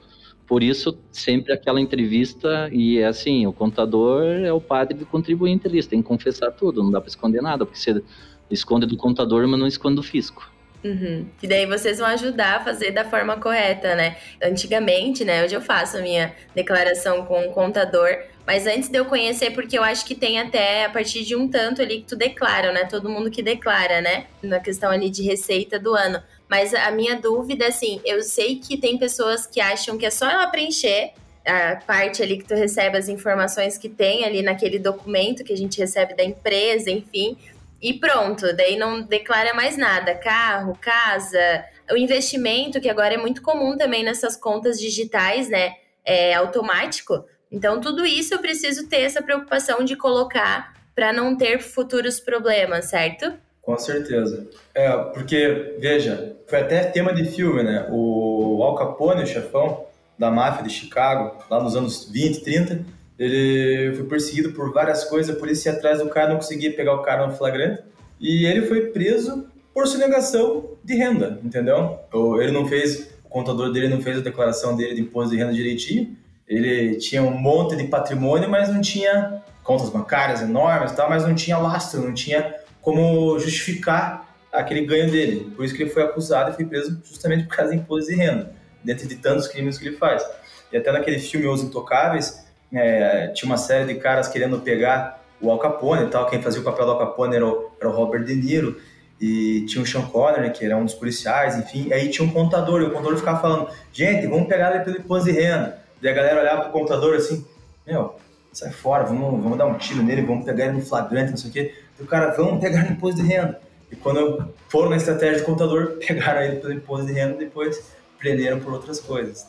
Por 0.49 0.64
isso, 0.64 0.99
sempre 1.12 1.52
aquela 1.52 1.80
entrevista, 1.80 2.68
e 2.73 2.99
é 2.99 3.06
assim, 3.06 3.47
o 3.47 3.52
contador 3.52 4.25
é 4.25 4.52
o 4.52 4.61
padre 4.61 4.99
do 4.99 5.06
contribuinte 5.06 5.68
você 5.68 5.88
tem 5.88 6.02
que 6.02 6.09
confessar 6.09 6.50
tudo, 6.50 6.83
não 6.83 6.90
dá 6.90 7.00
para 7.00 7.09
esconder 7.09 7.40
nada, 7.40 7.64
porque 7.64 7.78
você 7.78 8.02
esconde 8.50 8.85
do 8.85 8.97
contador, 8.97 9.47
mas 9.47 9.61
não 9.61 9.68
esconde 9.68 9.94
do 9.94 10.02
fisco. 10.02 10.50
Uhum. 10.82 11.26
E 11.42 11.46
daí 11.46 11.66
vocês 11.66 11.99
vão 11.99 12.08
ajudar 12.08 12.56
a 12.56 12.64
fazer 12.64 12.90
da 12.90 13.04
forma 13.04 13.37
correta, 13.37 13.94
né? 13.94 14.16
Antigamente, 14.42 15.25
né? 15.25 15.44
Hoje 15.44 15.54
eu 15.54 15.60
faço 15.60 15.99
a 15.99 16.00
minha 16.00 16.34
declaração 16.54 17.26
com 17.26 17.49
o 17.49 17.52
contador, 17.52 18.18
mas 18.46 18.66
antes 18.66 18.88
de 18.88 18.99
eu 18.99 19.04
conhecer, 19.04 19.50
porque 19.50 19.78
eu 19.78 19.82
acho 19.82 20.06
que 20.06 20.14
tem 20.14 20.40
até 20.40 20.87
a 20.87 20.90
partir 20.90 21.25
de 21.25 21.37
um 21.37 21.49
tanto 21.49 21.82
ali 21.82 21.99
que 21.99 22.06
tu 22.06 22.16
declara, 22.16 22.72
né? 22.72 22.87
Todo 22.87 23.10
mundo 23.10 23.30
que 23.30 23.42
declara, 23.42 24.00
né? 24.00 24.26
Na 24.42 24.58
questão 24.58 24.90
ali 24.90 25.10
de 25.10 25.22
receita 25.22 25.78
do 25.78 25.94
ano. 25.94 26.22
Mas 26.49 26.72
a 26.72 26.90
minha 26.90 27.16
dúvida, 27.16 27.66
assim, 27.66 28.00
eu 28.04 28.22
sei 28.22 28.56
que 28.56 28.76
tem 28.78 28.99
pessoas 28.99 29.46
que 29.46 29.60
acham 29.60 29.99
que 29.99 30.06
é 30.06 30.10
só 30.10 30.28
ela 30.28 30.46
preencher 30.46 31.12
a 31.44 31.76
parte 31.76 32.22
ali 32.22 32.38
que 32.38 32.44
tu 32.44 32.54
recebe 32.54 32.96
as 32.96 33.08
informações 33.08 33.78
que 33.78 33.88
tem 33.88 34.25
ali 34.25 34.42
naquele 34.42 34.78
documento 34.78 35.44
que 35.44 35.52
a 35.52 35.56
gente 35.56 35.78
recebe 35.78 36.14
da 36.14 36.25
empresa, 36.25 36.90
enfim 36.90 37.37
e 37.80 37.94
pronto, 37.94 38.54
daí 38.54 38.76
não 38.76 39.02
declara 39.02 39.54
mais 39.54 39.76
nada. 39.76 40.14
Carro, 40.14 40.76
casa, 40.80 41.64
o 41.90 41.96
investimento, 41.96 42.80
que 42.80 42.88
agora 42.88 43.14
é 43.14 43.18
muito 43.18 43.42
comum 43.42 43.76
também 43.76 44.04
nessas 44.04 44.37
contas 44.37 44.78
digitais, 44.78 45.49
né? 45.49 45.75
É 46.04 46.34
automático. 46.34 47.25
Então, 47.50 47.80
tudo 47.80 48.04
isso 48.06 48.34
eu 48.34 48.38
preciso 48.38 48.88
ter 48.88 49.00
essa 49.00 49.22
preocupação 49.22 49.84
de 49.84 49.96
colocar 49.96 50.75
para 50.94 51.12
não 51.12 51.37
ter 51.37 51.60
futuros 51.60 52.20
problemas, 52.20 52.87
certo? 52.87 53.32
Com 53.62 53.76
certeza. 53.78 54.49
É, 54.75 54.90
porque, 55.14 55.76
veja, 55.78 56.37
foi 56.46 56.60
até 56.60 56.84
tema 56.84 57.12
de 57.14 57.25
filme, 57.25 57.62
né? 57.62 57.87
O 57.90 58.62
Al 58.62 58.75
Capone, 58.75 59.22
o 59.22 59.26
chefão 59.26 59.87
da 60.18 60.30
máfia 60.30 60.62
de 60.62 60.70
Chicago, 60.70 61.42
lá 61.49 61.62
nos 61.62 61.75
anos 61.75 62.08
20, 62.10 62.42
30, 62.42 62.84
ele 63.20 63.94
foi 63.94 64.06
perseguido 64.06 64.52
por 64.52 64.72
várias 64.72 65.04
coisas, 65.04 65.36
a 65.36 65.38
polícia 65.38 65.68
ia 65.68 65.76
atrás 65.76 65.98
do 65.98 66.08
cara, 66.08 66.30
não 66.30 66.36
conseguia 66.36 66.72
pegar 66.72 66.94
o 66.94 67.02
cara 67.02 67.26
no 67.26 67.34
flagrante. 67.34 67.82
E 68.18 68.46
ele 68.46 68.62
foi 68.62 68.86
preso 68.86 69.46
por 69.74 69.86
sonegação 69.86 70.70
de 70.82 70.94
renda, 70.94 71.38
entendeu? 71.44 71.98
Ele 72.40 72.50
não 72.50 72.66
fez, 72.66 73.12
o 73.22 73.28
contador 73.28 73.70
dele 73.72 73.88
não 73.88 74.00
fez 74.00 74.16
a 74.16 74.20
declaração 74.22 74.74
dele 74.74 74.94
de 74.94 75.02
imposto 75.02 75.32
de 75.32 75.36
renda 75.36 75.52
direitinho. 75.52 76.16
ele 76.48 76.96
tinha 76.96 77.22
um 77.22 77.38
monte 77.38 77.76
de 77.76 77.84
patrimônio, 77.84 78.48
mas 78.48 78.70
não 78.70 78.80
tinha 78.80 79.42
contas 79.62 79.90
bancárias 79.90 80.40
enormes 80.40 80.92
tal, 80.92 81.10
mas 81.10 81.22
não 81.26 81.34
tinha 81.34 81.58
lastro, 81.58 82.00
não 82.00 82.14
tinha 82.14 82.56
como 82.80 83.38
justificar 83.38 84.34
aquele 84.50 84.86
ganho 84.86 85.10
dele. 85.10 85.52
Por 85.54 85.64
isso 85.66 85.74
que 85.74 85.82
ele 85.82 85.90
foi 85.90 86.04
acusado 86.04 86.52
e 86.52 86.54
foi 86.54 86.64
preso 86.64 86.98
justamente 87.04 87.44
por 87.44 87.54
causa 87.54 87.72
de 87.72 87.76
imposto 87.76 88.10
de 88.10 88.16
renda, 88.16 88.50
dentro 88.82 89.06
de 89.06 89.16
tantos 89.16 89.46
crimes 89.46 89.76
que 89.76 89.88
ele 89.88 89.96
faz. 89.96 90.24
E 90.72 90.78
até 90.78 90.90
naquele 90.90 91.18
filme 91.18 91.46
Os 91.46 91.62
Intocáveis, 91.62 92.48
é, 92.72 93.28
tinha 93.28 93.50
uma 93.50 93.56
série 93.56 93.92
de 93.92 94.00
caras 94.00 94.28
querendo 94.28 94.60
pegar 94.60 95.22
o 95.40 95.50
Al 95.50 95.58
Capone 95.58 96.04
e 96.04 96.06
tal, 96.08 96.26
quem 96.26 96.42
fazia 96.42 96.60
o 96.60 96.64
papel 96.64 96.84
do 96.84 96.92
Al 96.92 96.98
Capone 96.98 97.36
era 97.36 97.46
o, 97.46 97.70
era 97.80 97.88
o 97.88 97.92
Robert 97.92 98.24
De 98.24 98.34
Niro, 98.34 98.76
e 99.20 99.66
tinha 99.66 99.82
o 99.82 99.86
Sean 99.86 100.02
Connery, 100.02 100.50
que 100.50 100.64
era 100.64 100.76
um 100.76 100.84
dos 100.84 100.94
policiais, 100.94 101.56
enfim, 101.56 101.92
aí 101.92 102.08
tinha 102.08 102.26
um 102.26 102.30
contador, 102.30 102.80
e 102.80 102.84
o 102.84 102.90
contador 102.90 103.18
ficava 103.18 103.40
falando, 103.40 103.68
gente, 103.92 104.26
vamos 104.26 104.48
pegar 104.48 104.74
ele 104.74 104.84
pelo 104.84 104.96
imposto 104.96 105.30
de 105.30 105.32
renda. 105.32 105.78
E 106.00 106.08
a 106.08 106.12
galera 106.12 106.40
olhava 106.40 106.62
pro 106.62 106.72
computador 106.72 107.14
assim, 107.14 107.44
meu, 107.86 108.14
sai 108.52 108.70
fora, 108.70 109.04
vamos, 109.04 109.42
vamos 109.42 109.58
dar 109.58 109.66
um 109.66 109.74
tiro 109.74 110.02
nele, 110.02 110.22
vamos 110.22 110.46
pegar 110.46 110.66
ele 110.66 110.78
no 110.78 110.82
flagrante, 110.82 111.30
não 111.30 111.36
sei 111.36 111.50
o 111.50 111.52
quê. 111.52 111.74
E 111.98 112.02
o 112.02 112.06
cara, 112.06 112.34
vamos 112.34 112.60
pegar 112.60 112.84
no 112.84 112.92
imposto 112.92 113.22
de 113.22 113.28
renda. 113.28 113.60
E 113.92 113.96
quando 113.96 114.48
foram 114.68 114.88
na 114.88 114.96
estratégia 114.96 115.40
do 115.40 115.44
computador, 115.44 115.98
pegaram 116.06 116.40
ele 116.40 116.56
pelo 116.56 116.72
imposto 116.72 117.06
de 117.06 117.12
renda 117.12 117.34
e 117.34 117.38
depois 117.44 117.92
prenderam 118.18 118.60
por 118.60 118.72
outras 118.72 119.00
coisas. 119.00 119.46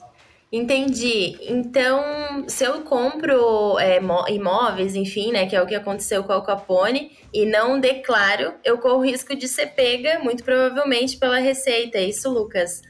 Entendi. 0.52 1.38
Então, 1.48 2.44
se 2.48 2.64
eu 2.64 2.82
compro 2.82 3.80
é, 3.80 4.02
imóveis, 4.30 4.96
enfim, 4.96 5.32
né, 5.32 5.46
que 5.46 5.56
é 5.56 5.62
o 5.62 5.66
que 5.66 5.76
aconteceu 5.76 6.24
com 6.24 6.34
o 6.34 6.42
Capone, 6.42 7.12
e 7.34 7.46
não 7.46 7.80
declaro, 7.80 8.54
eu 8.64 8.78
corro 8.78 9.06
risco 9.06 9.34
de 9.36 9.48
ser 9.48 9.68
pega, 9.68 10.20
muito 10.20 10.44
provavelmente, 10.44 11.18
pela 11.18 11.40
Receita. 11.40 11.98
É 11.98 12.04
isso, 12.04 12.30
Lucas? 12.30 12.82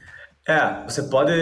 É, 0.48 0.82
você 0.88 1.04
pode 1.04 1.32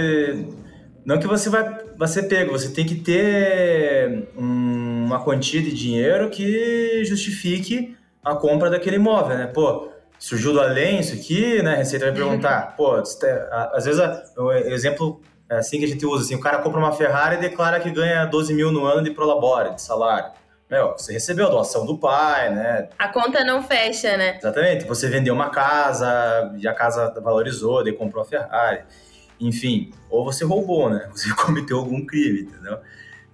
não 1.04 1.18
que 1.18 1.26
você 1.26 1.48
vai, 1.48 1.78
vai 1.96 2.08
ser 2.08 2.24
pego, 2.24 2.52
você 2.52 2.70
tem 2.70 2.84
que 2.84 2.96
ter 2.96 4.28
uma 4.36 5.22
quantia 5.24 5.62
de 5.62 5.72
dinheiro 5.72 6.28
que 6.30 7.02
justifique 7.04 7.96
a 8.22 8.34
compra 8.34 8.68
daquele 8.68 8.96
imóvel, 8.96 9.38
né? 9.38 9.46
Pô, 9.46 9.90
surgiu 10.18 10.52
do 10.52 10.60
além 10.60 11.00
isso 11.00 11.14
aqui, 11.14 11.62
né? 11.62 11.72
A 11.72 11.76
Receita 11.76 12.04
vai 12.06 12.14
perguntar, 12.14 12.76
pô, 12.76 12.92
às 12.92 13.84
vezes 13.84 14.00
o 14.36 14.52
exemplo 14.52 15.22
é 15.50 15.56
assim 15.56 15.78
que 15.78 15.84
a 15.84 15.88
gente 15.88 16.06
usa, 16.06 16.24
assim, 16.24 16.34
o 16.34 16.40
cara 16.40 16.58
compra 16.58 16.78
uma 16.78 16.92
Ferrari 16.92 17.36
e 17.36 17.40
declara 17.40 17.80
que 17.80 17.90
ganha 17.90 18.24
12 18.24 18.54
mil 18.54 18.72
no 18.72 18.86
ano 18.86 19.02
de 19.02 19.10
prolabore, 19.10 19.74
de 19.74 19.82
salário. 19.82 20.30
Meu, 20.70 20.92
você 20.92 21.12
recebeu 21.12 21.48
a 21.48 21.50
doação 21.50 21.84
do 21.84 21.98
pai, 21.98 22.48
né? 22.54 22.88
A 22.96 23.08
conta 23.08 23.44
não 23.44 23.60
fecha, 23.60 24.16
né? 24.16 24.38
Exatamente. 24.38 24.86
Você 24.86 25.08
vendeu 25.08 25.34
uma 25.34 25.50
casa 25.50 26.54
e 26.58 26.68
a 26.68 26.72
casa 26.72 27.12
valorizou, 27.20 27.82
daí 27.82 27.92
comprou 27.92 28.22
a 28.22 28.24
Ferrari 28.24 28.84
enfim, 29.40 29.90
ou 30.10 30.24
você 30.24 30.44
roubou, 30.44 30.90
né? 30.90 31.08
Você 31.14 31.34
cometeu 31.34 31.78
algum 31.78 32.04
crime, 32.04 32.42
entendeu? 32.42 32.78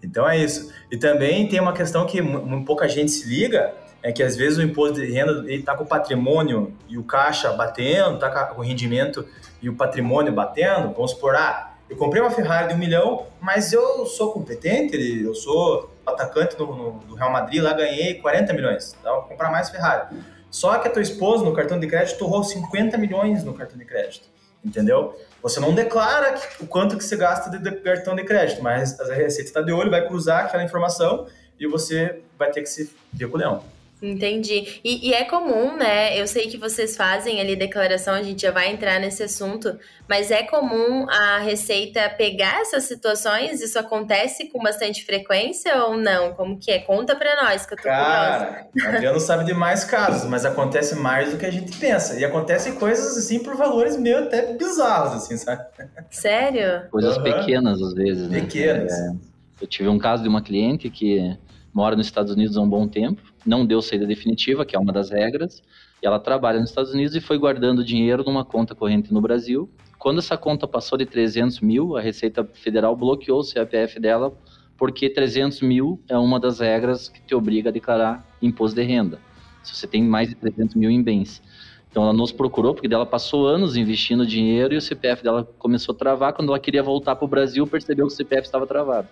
Então 0.03 0.29
é 0.29 0.39
isso. 0.39 0.73
E 0.91 0.97
também 0.97 1.49
tem 1.49 1.61
uma 1.61 1.73
questão 1.73 2.07
que 2.07 2.21
pouca 2.65 2.89
gente 2.89 3.11
se 3.11 3.29
liga, 3.29 3.75
é 4.03 4.13
que 4.13 4.23
às 4.23 4.37
vezes 4.37 4.59
o 4.59 4.63
imposto 4.63 5.01
de 5.01 5.11
renda 5.11 5.45
ele 5.51 5.63
tá 5.63 5.75
com 5.75 5.83
o 5.83 5.87
patrimônio 5.87 6.73
e 6.89 6.97
o 6.97 7.03
caixa 7.03 7.51
batendo, 7.53 8.19
tá 8.19 8.31
com 8.47 8.61
o 8.61 8.65
rendimento 8.65 9.27
e 9.61 9.69
o 9.69 9.75
patrimônio 9.75 10.33
batendo. 10.33 10.93
Vamos 10.93 11.11
supor, 11.11 11.35
ah, 11.35 11.76
eu 11.89 11.97
comprei 11.97 12.21
uma 12.21 12.31
Ferrari 12.31 12.69
de 12.69 12.75
um 12.75 12.79
milhão, 12.79 13.27
mas 13.41 13.73
eu 13.73 14.05
sou 14.07 14.33
competente, 14.33 14.97
eu 15.23 15.35
sou 15.35 15.91
atacante 16.05 16.57
do, 16.57 16.67
no, 16.67 16.93
do 17.01 17.15
Real 17.15 17.31
Madrid, 17.31 17.63
lá 17.63 17.73
ganhei 17.73 18.15
40 18.15 18.53
milhões, 18.53 18.97
então 19.01 19.21
vou 19.21 19.25
comprar 19.25 19.51
mais 19.51 19.71
Ferrari. 19.71 20.17
Só 20.51 20.79
que 20.79 20.89
a 20.89 20.91
tua 20.91 21.03
esposa 21.03 21.45
no 21.45 21.53
cartão 21.53 21.79
de 21.79 21.87
crédito 21.87 22.19
torrou 22.19 22.43
50 22.43 22.97
milhões 22.99 23.45
no 23.45 23.55
cartão 23.55 23.79
de 23.79 23.85
crédito, 23.85 24.29
entendeu? 24.65 25.17
Você 25.43 25.61
não 25.61 25.75
declara 25.75 26.35
o 26.61 26.67
quanto 26.67 26.97
que 26.97 27.05
você 27.05 27.17
gasta 27.17 27.51
de 27.51 27.71
cartão 27.77 28.17
de 28.17 28.25
crédito, 28.25 28.63
mas 28.63 28.99
a 28.99 29.15
Receita 29.15 29.49
está 29.49 29.61
de 29.61 29.73
olho, 29.73 29.91
vai 29.91 30.07
cruzar 30.07 30.47
aquela 30.47 30.65
informação 30.65 31.27
e 31.59 31.67
você 31.67 32.23
vai 32.39 32.51
ter 32.51 32.63
que 32.63 32.69
se 32.69 32.91
ver 33.13 33.29
com 33.29 33.37
o 33.37 33.41
leão. 33.41 33.76
Entendi. 34.03 34.81
E, 34.85 35.09
e, 35.09 35.15
é 35.15 35.25
comum, 35.25 35.75
né? 35.75 36.21
Eu 36.21 36.27
sei 36.27 36.49
que 36.49 36.59
vocês 36.59 36.97
fazem 36.97 37.41
ali 37.41 37.57
declaração, 37.57 38.13
a 38.13 38.23
gente 38.23 38.43
já 38.43 38.51
vai 38.51 38.71
entrar 38.71 39.01
nesse 39.01 39.23
assunto, 39.23 39.79
mas 40.07 40.31
é 40.31 40.43
comum 40.43 41.09
a 41.09 41.39
Receita 41.39 42.09
pegar 42.11 42.61
essas 42.61 42.85
situações? 42.85 43.63
Isso 43.63 43.79
acontece 43.79 44.51
com 44.51 44.63
bastante 44.63 45.05
frequência 45.05 45.83
ou 45.85 45.97
não? 45.97 46.35
Como 46.35 46.59
que 46.59 46.71
é? 46.71 46.79
Conta 46.81 47.17
pra 47.17 47.43
nós, 47.43 47.65
que 47.65 47.73
eu 47.73 47.79
tô 47.79 47.85
Cara, 47.85 48.67
curiosa. 48.71 48.97
Adriano 48.97 49.21
sabe 49.21 49.45
de 49.45 49.55
mais 49.55 49.83
casos, 49.85 50.29
mas 50.29 50.45
acontece 50.45 50.95
mais 50.95 51.31
do 51.31 51.39
que 51.39 51.47
a 51.47 51.51
gente 51.51 51.79
pensa. 51.79 52.21
E 52.21 52.25
acontece 52.25 52.73
coisas, 52.73 53.17
assim, 53.17 53.39
por 53.39 53.57
valores 53.57 53.97
meio 53.97 54.19
até 54.19 54.53
bizarros, 54.53 55.15
assim, 55.15 55.39
sabe? 55.39 55.65
Sério? 56.11 56.83
Coisas 56.91 57.17
uhum. 57.17 57.23
pequenas, 57.23 57.81
às 57.81 57.95
vezes, 57.95 58.29
né? 58.29 58.41
Pequenas. 58.41 58.93
É, 58.93 59.13
eu 59.63 59.67
tive 59.67 59.89
um 59.89 59.99
caso 59.99 60.23
de 60.23 60.29
uma 60.29 60.43
cliente 60.43 60.91
que 60.91 61.35
mora 61.77 61.95
nos 61.95 62.07
Estados 62.07 62.33
Unidos 62.33 62.57
há 62.57 62.63
um 62.63 62.69
bom 62.71 62.89
tempo, 62.89 63.21
não 63.45 63.67
deu 63.67 63.83
saída 63.83 64.07
definitiva, 64.07 64.65
que 64.65 64.75
é 64.75 64.79
uma 64.79 64.95
das 64.95 65.11
regras, 65.11 65.63
e 66.03 66.07
ela 66.07 66.19
trabalha 66.19 66.59
nos 66.59 66.71
Estados 66.71 66.95
Unidos 66.95 67.15
e 67.15 67.21
foi 67.21 67.37
guardando 67.37 67.85
dinheiro 67.85 68.25
numa 68.25 68.47
conta 68.47 68.75
corrente 68.75 69.13
no 69.13 69.21
Brasil. 69.21 69.69
Quando 69.99 70.21
essa 70.21 70.39
conta 70.39 70.67
passou 70.67 70.97
de 70.97 71.05
300 71.05 71.61
mil, 71.61 71.95
a 71.95 72.01
Receita 72.01 72.49
Federal 72.55 72.97
bloqueou 72.97 73.41
o 73.41 73.45
CPF 73.45 74.01
dela, 74.01 74.33
porque 74.79 75.11
300 75.11 75.61
mil 75.61 76.01
é 76.09 76.17
uma 76.17 76.41
das 76.41 76.61
regras 76.61 77.11
que 77.11 77.21
te 77.21 77.35
obriga 77.35 77.69
a 77.69 77.73
declarar 77.73 78.27
imposto 78.41 78.75
de 78.75 78.83
renda, 78.83 79.21
se 79.63 79.77
você 79.77 79.87
tem 79.87 80.03
mais 80.03 80.31
de 80.31 80.35
300 80.35 80.77
mil 80.77 80.91
em 80.91 81.03
bens. 81.03 81.43
Então 81.91 82.05
ela 82.05 82.15
nos 82.15 82.33
procurou, 82.33 82.73
porque 82.73 82.89
dela 82.89 83.05
passou 83.05 83.47
anos 83.47 83.77
investindo 83.77 84.25
dinheiro 84.27 84.73
e 84.73 84.79
o 84.79 84.81
CPF 84.81 85.23
dela 85.23 85.47
começou 85.59 85.95
a 85.95 85.99
travar. 85.99 86.33
Quando 86.33 86.49
ela 86.49 86.59
queria 86.59 86.83
voltar 86.83 87.17
para 87.17 87.25
o 87.27 87.29
Brasil, 87.29 87.67
percebeu 87.67 88.07
que 88.07 88.15
o 88.15 88.17
CPF 88.17 88.47
estava 88.47 88.67
travado. 88.67 89.09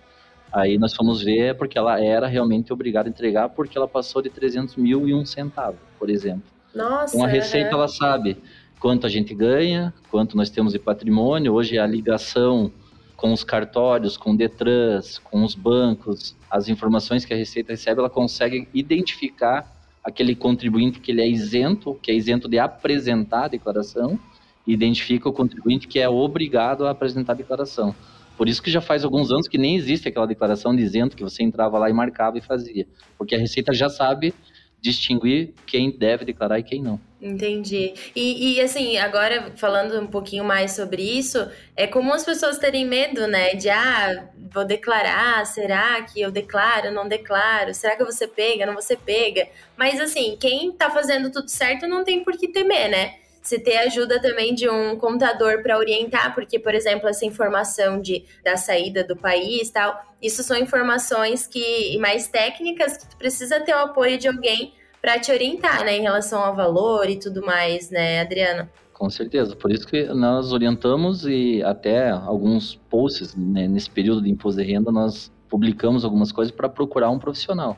Aí 0.55 0.77
nós 0.77 0.95
fomos 0.95 1.21
ver 1.21 1.57
porque 1.57 1.77
ela 1.77 1.99
era 1.99 2.27
realmente 2.27 2.71
obrigada 2.71 3.09
a 3.09 3.11
entregar 3.11 3.49
porque 3.49 3.77
ela 3.77 3.89
passou 3.89 4.21
de 4.21 4.29
300 4.29 4.77
mil 4.77 5.05
e 5.05 5.13
um 5.13 5.25
centavo, 5.25 5.77
por 5.99 6.09
exemplo. 6.09 6.43
Nossa, 6.73 7.13
então 7.13 7.27
a 7.27 7.29
Receita 7.29 7.71
ela 7.71 7.89
sabe 7.89 8.37
quanto 8.79 9.05
a 9.05 9.09
gente 9.09 9.35
ganha, 9.35 9.93
quanto 10.09 10.37
nós 10.37 10.49
temos 10.49 10.71
de 10.71 10.79
patrimônio. 10.79 11.51
Hoje 11.51 11.77
a 11.77 11.85
ligação 11.85 12.71
com 13.17 13.33
os 13.33 13.43
cartórios, 13.43 14.15
com 14.15 14.31
o 14.31 14.37
Detrans, 14.37 15.17
com 15.17 15.43
os 15.43 15.55
bancos, 15.55 16.37
as 16.49 16.69
informações 16.69 17.25
que 17.25 17.33
a 17.33 17.37
Receita 17.37 17.73
recebe, 17.73 17.99
ela 17.99 18.09
consegue 18.09 18.65
identificar 18.73 19.69
aquele 20.01 20.35
contribuinte 20.35 21.01
que 21.01 21.11
ele 21.11 21.21
é 21.21 21.27
isento, 21.27 21.99
que 22.01 22.11
é 22.11 22.13
isento 22.13 22.47
de 22.47 22.59
apresentar 22.59 23.45
a 23.45 23.47
declaração, 23.49 24.17
e 24.65 24.71
identifica 24.71 25.27
o 25.27 25.33
contribuinte 25.33 25.85
que 25.85 25.99
é 25.99 26.07
obrigado 26.07 26.87
a 26.87 26.91
apresentar 26.91 27.33
a 27.33 27.35
declaração. 27.35 27.93
Por 28.37 28.49
isso 28.49 28.61
que 28.61 28.69
já 28.69 28.81
faz 28.81 29.03
alguns 29.03 29.31
anos 29.31 29.47
que 29.47 29.57
nem 29.57 29.75
existe 29.75 30.07
aquela 30.07 30.25
declaração 30.25 30.75
dizendo 30.75 31.15
que 31.15 31.23
você 31.23 31.43
entrava 31.43 31.77
lá 31.77 31.89
e 31.89 31.93
marcava 31.93 32.37
e 32.37 32.41
fazia. 32.41 32.85
Porque 33.17 33.35
a 33.35 33.39
Receita 33.39 33.73
já 33.73 33.89
sabe 33.89 34.33
distinguir 34.81 35.53
quem 35.65 35.89
deve 35.89 36.25
declarar 36.25 36.59
e 36.59 36.63
quem 36.63 36.81
não. 36.81 36.99
Entendi. 37.19 37.93
E, 38.15 38.53
e, 38.53 38.61
assim, 38.61 38.97
agora 38.97 39.51
falando 39.55 39.99
um 39.99 40.05
pouquinho 40.05 40.43
mais 40.43 40.73
sobre 40.73 41.01
isso, 41.01 41.49
é 41.75 41.87
comum 41.87 42.13
as 42.13 42.23
pessoas 42.23 42.59
terem 42.59 42.85
medo, 42.85 43.25
né? 43.25 43.55
De, 43.55 43.67
ah, 43.67 44.29
vou 44.53 44.63
declarar, 44.63 45.43
será 45.47 46.03
que 46.03 46.21
eu 46.21 46.29
declaro, 46.29 46.91
não 46.91 47.07
declaro? 47.07 47.73
Será 47.73 47.95
que 47.95 48.11
ser 48.11 48.27
pega, 48.27 48.67
não 48.67 48.79
ser 48.79 48.97
pega? 48.97 49.47
Mas 49.75 49.99
assim, 49.99 50.37
quem 50.39 50.71
tá 50.71 50.91
fazendo 50.91 51.31
tudo 51.31 51.49
certo 51.49 51.87
não 51.87 52.03
tem 52.03 52.23
por 52.23 52.37
que 52.37 52.47
temer, 52.47 52.89
né? 52.89 53.15
Se 53.45 53.59
ter 53.59 53.77
ajuda 53.77 54.19
também 54.19 54.55
de 54.55 54.67
um 54.67 54.97
contador 54.97 55.61
para 55.61 55.77
orientar, 55.77 56.33
porque, 56.33 56.57
por 56.57 56.73
exemplo, 56.73 57.07
essa 57.07 57.23
informação 57.23 58.01
de, 58.01 58.25
da 58.43 58.57
saída 58.57 59.03
do 59.03 59.15
país 59.15 59.69
tal, 59.69 60.03
isso 60.19 60.41
são 60.41 60.57
informações 60.57 61.45
que 61.45 61.95
mais 61.99 62.27
técnicas 62.27 62.97
que 62.97 63.07
tu 63.07 63.15
precisa 63.15 63.59
ter 63.59 63.75
o 63.75 63.77
apoio 63.77 64.17
de 64.17 64.27
alguém 64.27 64.73
para 64.99 65.19
te 65.19 65.31
orientar, 65.31 65.85
né, 65.85 65.95
em 65.95 66.01
relação 66.01 66.41
ao 66.41 66.55
valor 66.55 67.07
e 67.07 67.19
tudo 67.19 67.45
mais, 67.45 67.91
né, 67.91 68.21
Adriana? 68.21 68.67
Com 68.91 69.11
certeza, 69.11 69.55
por 69.55 69.71
isso 69.71 69.85
que 69.87 70.05
nós 70.05 70.51
orientamos 70.51 71.23
e 71.27 71.61
até 71.61 72.09
alguns 72.09 72.73
posts 72.89 73.35
né, 73.35 73.67
nesse 73.67 73.91
período 73.91 74.23
de 74.23 74.31
imposto 74.31 74.59
de 74.59 74.67
renda 74.67 74.91
nós 74.91 75.31
publicamos 75.47 76.03
algumas 76.03 76.31
coisas 76.31 76.51
para 76.51 76.67
procurar 76.67 77.11
um 77.11 77.19
profissional, 77.19 77.77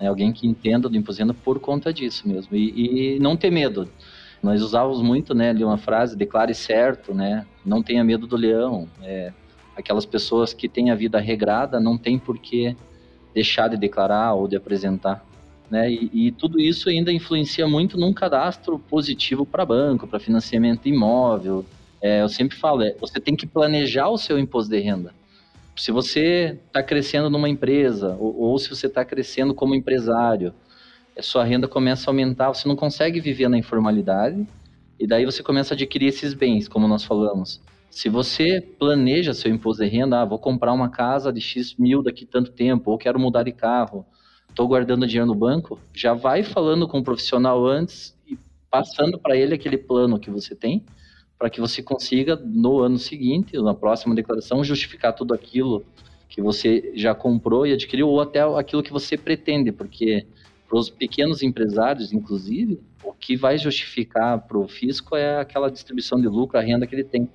né, 0.00 0.08
alguém 0.08 0.32
que 0.32 0.46
entenda 0.46 0.88
do 0.88 0.96
imposto 0.96 1.18
de 1.18 1.28
renda 1.28 1.34
por 1.44 1.60
conta 1.60 1.92
disso 1.92 2.26
mesmo 2.26 2.56
e, 2.56 3.16
e 3.16 3.20
não 3.20 3.36
ter 3.36 3.50
medo. 3.50 3.86
Nós 4.42 4.60
usávamos 4.60 5.00
muito, 5.00 5.34
né, 5.34 5.50
ali 5.50 5.62
uma 5.62 5.78
frase, 5.78 6.16
declare 6.16 6.54
certo, 6.54 7.14
né, 7.14 7.46
não 7.64 7.82
tenha 7.82 8.02
medo 8.02 8.26
do 8.26 8.36
leão. 8.36 8.88
É, 9.02 9.32
aquelas 9.76 10.04
pessoas 10.04 10.52
que 10.52 10.68
têm 10.68 10.90
a 10.90 10.94
vida 10.94 11.20
regrada 11.20 11.78
não 11.78 11.96
tem 11.96 12.18
por 12.18 12.38
que 12.38 12.76
deixar 13.32 13.68
de 13.68 13.76
declarar 13.76 14.34
ou 14.34 14.48
de 14.48 14.56
apresentar. 14.56 15.24
Né? 15.70 15.90
E, 15.90 16.10
e, 16.12 16.32
tudo 16.32 16.60
isso 16.60 16.90
ainda 16.90 17.10
influencia 17.10 17.66
muito 17.66 17.96
num 17.96 18.12
cadastro 18.12 18.78
positivo 18.78 19.46
para 19.46 19.64
banco, 19.64 20.06
para 20.06 20.20
financiamento 20.20 20.86
imóvel. 20.86 21.64
É, 22.00 22.20
eu 22.20 22.28
sempre 22.28 22.58
falo, 22.58 22.82
é, 22.82 22.94
você 23.00 23.18
tem 23.18 23.34
que 23.34 23.46
planejar 23.46 24.08
o 24.08 24.18
seu 24.18 24.38
imposto 24.38 24.70
de 24.70 24.80
renda. 24.80 25.14
Se 25.74 25.90
você 25.90 26.58
está 26.66 26.82
crescendo 26.82 27.30
numa 27.30 27.48
empresa, 27.48 28.16
ou, 28.20 28.38
ou 28.38 28.58
se 28.58 28.68
você 28.68 28.86
está 28.86 29.02
crescendo 29.02 29.54
como 29.54 29.74
empresário, 29.74 30.52
a 31.16 31.22
sua 31.22 31.44
renda 31.44 31.68
começa 31.68 32.08
a 32.08 32.10
aumentar, 32.10 32.48
você 32.48 32.66
não 32.66 32.76
consegue 32.76 33.20
viver 33.20 33.48
na 33.48 33.58
informalidade, 33.58 34.46
e 34.98 35.06
daí 35.06 35.24
você 35.24 35.42
começa 35.42 35.74
a 35.74 35.76
adquirir 35.76 36.06
esses 36.06 36.34
bens, 36.34 36.68
como 36.68 36.86
nós 36.88 37.04
falamos. 37.04 37.60
Se 37.90 38.08
você 38.08 38.60
planeja 38.78 39.34
seu 39.34 39.50
imposto 39.50 39.82
de 39.82 39.88
renda, 39.90 40.22
ah, 40.22 40.24
vou 40.24 40.38
comprar 40.38 40.72
uma 40.72 40.88
casa 40.88 41.32
de 41.32 41.40
X 41.40 41.74
mil 41.76 42.02
daqui 42.02 42.24
tanto 42.24 42.52
tempo, 42.52 42.90
ou 42.90 42.98
quero 42.98 43.18
mudar 43.18 43.42
de 43.42 43.52
carro, 43.52 44.06
estou 44.48 44.66
guardando 44.66 45.06
dinheiro 45.06 45.26
no 45.26 45.34
banco, 45.34 45.78
já 45.94 46.14
vai 46.14 46.42
falando 46.42 46.88
com 46.88 46.98
o 46.98 47.04
profissional 47.04 47.66
antes 47.66 48.16
e 48.26 48.38
passando 48.70 49.18
para 49.18 49.36
ele 49.36 49.54
aquele 49.54 49.76
plano 49.76 50.18
que 50.18 50.30
você 50.30 50.54
tem, 50.54 50.84
para 51.38 51.50
que 51.50 51.60
você 51.60 51.82
consiga, 51.82 52.36
no 52.36 52.80
ano 52.80 52.98
seguinte, 52.98 53.58
na 53.58 53.74
próxima 53.74 54.14
declaração, 54.14 54.62
justificar 54.62 55.12
tudo 55.12 55.34
aquilo 55.34 55.84
que 56.28 56.40
você 56.40 56.92
já 56.94 57.14
comprou 57.14 57.66
e 57.66 57.72
adquiriu, 57.72 58.08
ou 58.08 58.20
até 58.20 58.40
aquilo 58.40 58.82
que 58.82 58.92
você 58.92 59.18
pretende, 59.18 59.70
porque 59.70 60.26
para 60.72 60.78
os 60.78 60.88
pequenos 60.88 61.42
empresários, 61.42 62.14
inclusive, 62.14 62.80
o 63.04 63.12
que 63.12 63.36
vai 63.36 63.58
justificar 63.58 64.40
para 64.40 64.56
o 64.56 64.66
fisco 64.66 65.14
é 65.14 65.38
aquela 65.38 65.70
distribuição 65.70 66.18
de 66.18 66.26
lucro, 66.26 66.58
a 66.58 66.62
renda 66.62 66.86
que 66.86 66.94
ele 66.94 67.04
tem. 67.04 67.28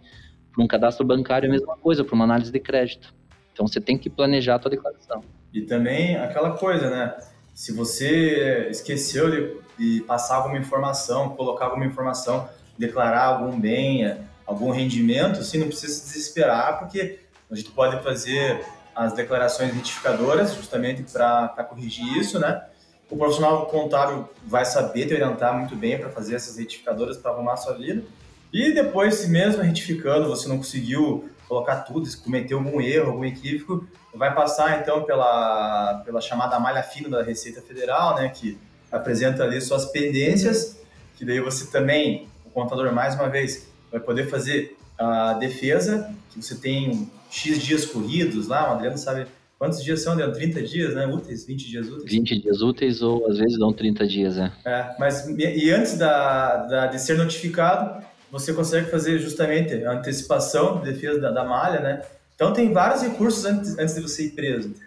Para 0.52 0.64
um 0.64 0.68
cadastro 0.68 1.06
bancário 1.06 1.46
é 1.46 1.50
a 1.50 1.52
mesma 1.52 1.78
coisa, 1.78 2.04
para 2.04 2.16
uma 2.16 2.24
análise 2.24 2.52
de 2.52 2.60
crédito. 2.60 3.14
Então 3.54 3.68
você 3.68 3.80
tem 3.80 3.96
que 3.96 4.10
planejar 4.10 4.56
a 4.56 4.60
sua 4.60 4.72
declaração. 4.72 5.24
E 5.54 5.62
também 5.62 6.16
aquela 6.16 6.58
coisa, 6.58 6.90
né? 6.90 7.16
Se 7.54 7.72
você 7.72 8.70
esqueceu 8.72 9.30
de, 9.30 9.58
de 9.78 10.02
passar 10.02 10.38
alguma 10.38 10.58
informação, 10.58 11.30
colocar 11.36 11.66
alguma 11.66 11.86
informação, 11.86 12.50
declarar 12.76 13.26
algum 13.26 13.60
bem, 13.60 14.18
algum 14.48 14.72
rendimento, 14.72 15.42
assim, 15.42 15.60
não 15.60 15.68
precisa 15.68 15.94
se 15.94 16.08
desesperar, 16.08 16.80
porque 16.80 17.20
a 17.52 17.56
gente 17.56 17.70
pode 17.70 18.02
fazer 18.04 18.66
as 18.96 19.14
declarações 19.14 19.70
identificadoras 19.70 20.56
justamente 20.56 21.04
para 21.04 21.64
corrigir 21.70 22.18
isso, 22.18 22.40
né? 22.40 22.64
O 23.10 23.16
profissional 23.16 23.66
contábil 23.68 24.28
vai 24.46 24.66
saber 24.66 25.08
te 25.08 25.14
orientar 25.14 25.58
muito 25.58 25.76
bem 25.76 25.98
para 25.98 26.10
fazer 26.10 26.36
essas 26.36 26.58
retificadoras 26.58 27.18
para 27.18 27.32
arrumar 27.32 27.54
a 27.54 27.58
sua 27.58 27.74
vida. 27.74 28.04
E 28.52 28.74
depois, 28.74 29.16
se 29.16 29.30
mesmo 29.30 29.62
retificando 29.62 30.28
você 30.28 30.48
não 30.48 30.58
conseguiu 30.58 31.30
colocar 31.48 31.78
tudo, 31.78 32.06
se 32.06 32.18
cometeu 32.18 32.58
algum 32.58 32.82
erro, 32.82 33.12
algum 33.12 33.26
equívoco, 33.26 33.88
vai 34.14 34.34
passar 34.34 34.82
então 34.82 35.04
pela, 35.04 36.02
pela 36.06 36.20
chamada 36.20 36.60
malha 36.60 36.84
fina 36.84 37.10
da 37.10 37.24
Receita 37.24 37.62
Federal, 37.62 38.16
né, 38.16 38.30
que 38.30 38.58
apresenta 38.92 39.44
ali 39.44 39.62
suas 39.62 39.86
pendências, 39.86 40.78
que 41.16 41.24
daí 41.24 41.40
você 41.40 41.68
também, 41.68 42.28
o 42.46 42.50
contador 42.50 42.92
mais 42.92 43.16
uma 43.16 43.30
vez, 43.30 43.68
vai 43.92 44.02
poder 44.02 44.30
fazer 44.30 44.78
a 44.98 45.34
defesa, 45.34 46.14
que 46.30 46.42
você 46.42 46.56
tem 46.56 47.10
X 47.30 47.60
dias 47.60 47.86
corridos 47.86 48.48
lá, 48.48 48.70
o 48.70 48.76
Adriano 48.76 48.98
sabe 48.98 49.28
Quantos 49.58 49.84
dias 49.84 50.02
são, 50.02 50.16
Leandro? 50.16 50.36
30 50.36 50.62
dias, 50.62 50.94
né? 50.94 51.08
Úteis? 51.08 51.46
20 51.46 51.68
dias 51.68 51.88
úteis? 51.90 52.12
20 52.12 52.42
dias 52.42 52.62
úteis 52.62 53.02
ou 53.02 53.26
às 53.28 53.38
vezes 53.38 53.58
dão 53.58 53.74
30 53.74 54.08
dias, 54.08 54.38
é. 54.38 54.52
É, 54.64 54.96
mas 55.00 55.28
e 55.28 55.72
antes 55.72 55.98
da, 55.98 56.58
da, 56.58 56.88
de 56.88 57.00
ser 57.00 57.18
notificado, 57.18 58.06
você 58.32 58.54
consegue 58.54 58.90
fazer 58.92 59.18
justamente 59.20 59.84
a 59.84 59.94
antecipação 59.94 60.80
de 60.80 60.92
defesa 60.92 61.20
da, 61.20 61.32
da 61.32 61.44
malha, 61.44 61.80
né? 61.80 62.02
Então 62.36 62.54
tem 62.54 62.72
vários 62.72 63.02
recursos 63.02 63.46
antes, 63.46 63.78
antes 63.80 63.96
de 63.96 64.02
você 64.02 64.28
ir 64.28 64.32
preso. 64.32 64.74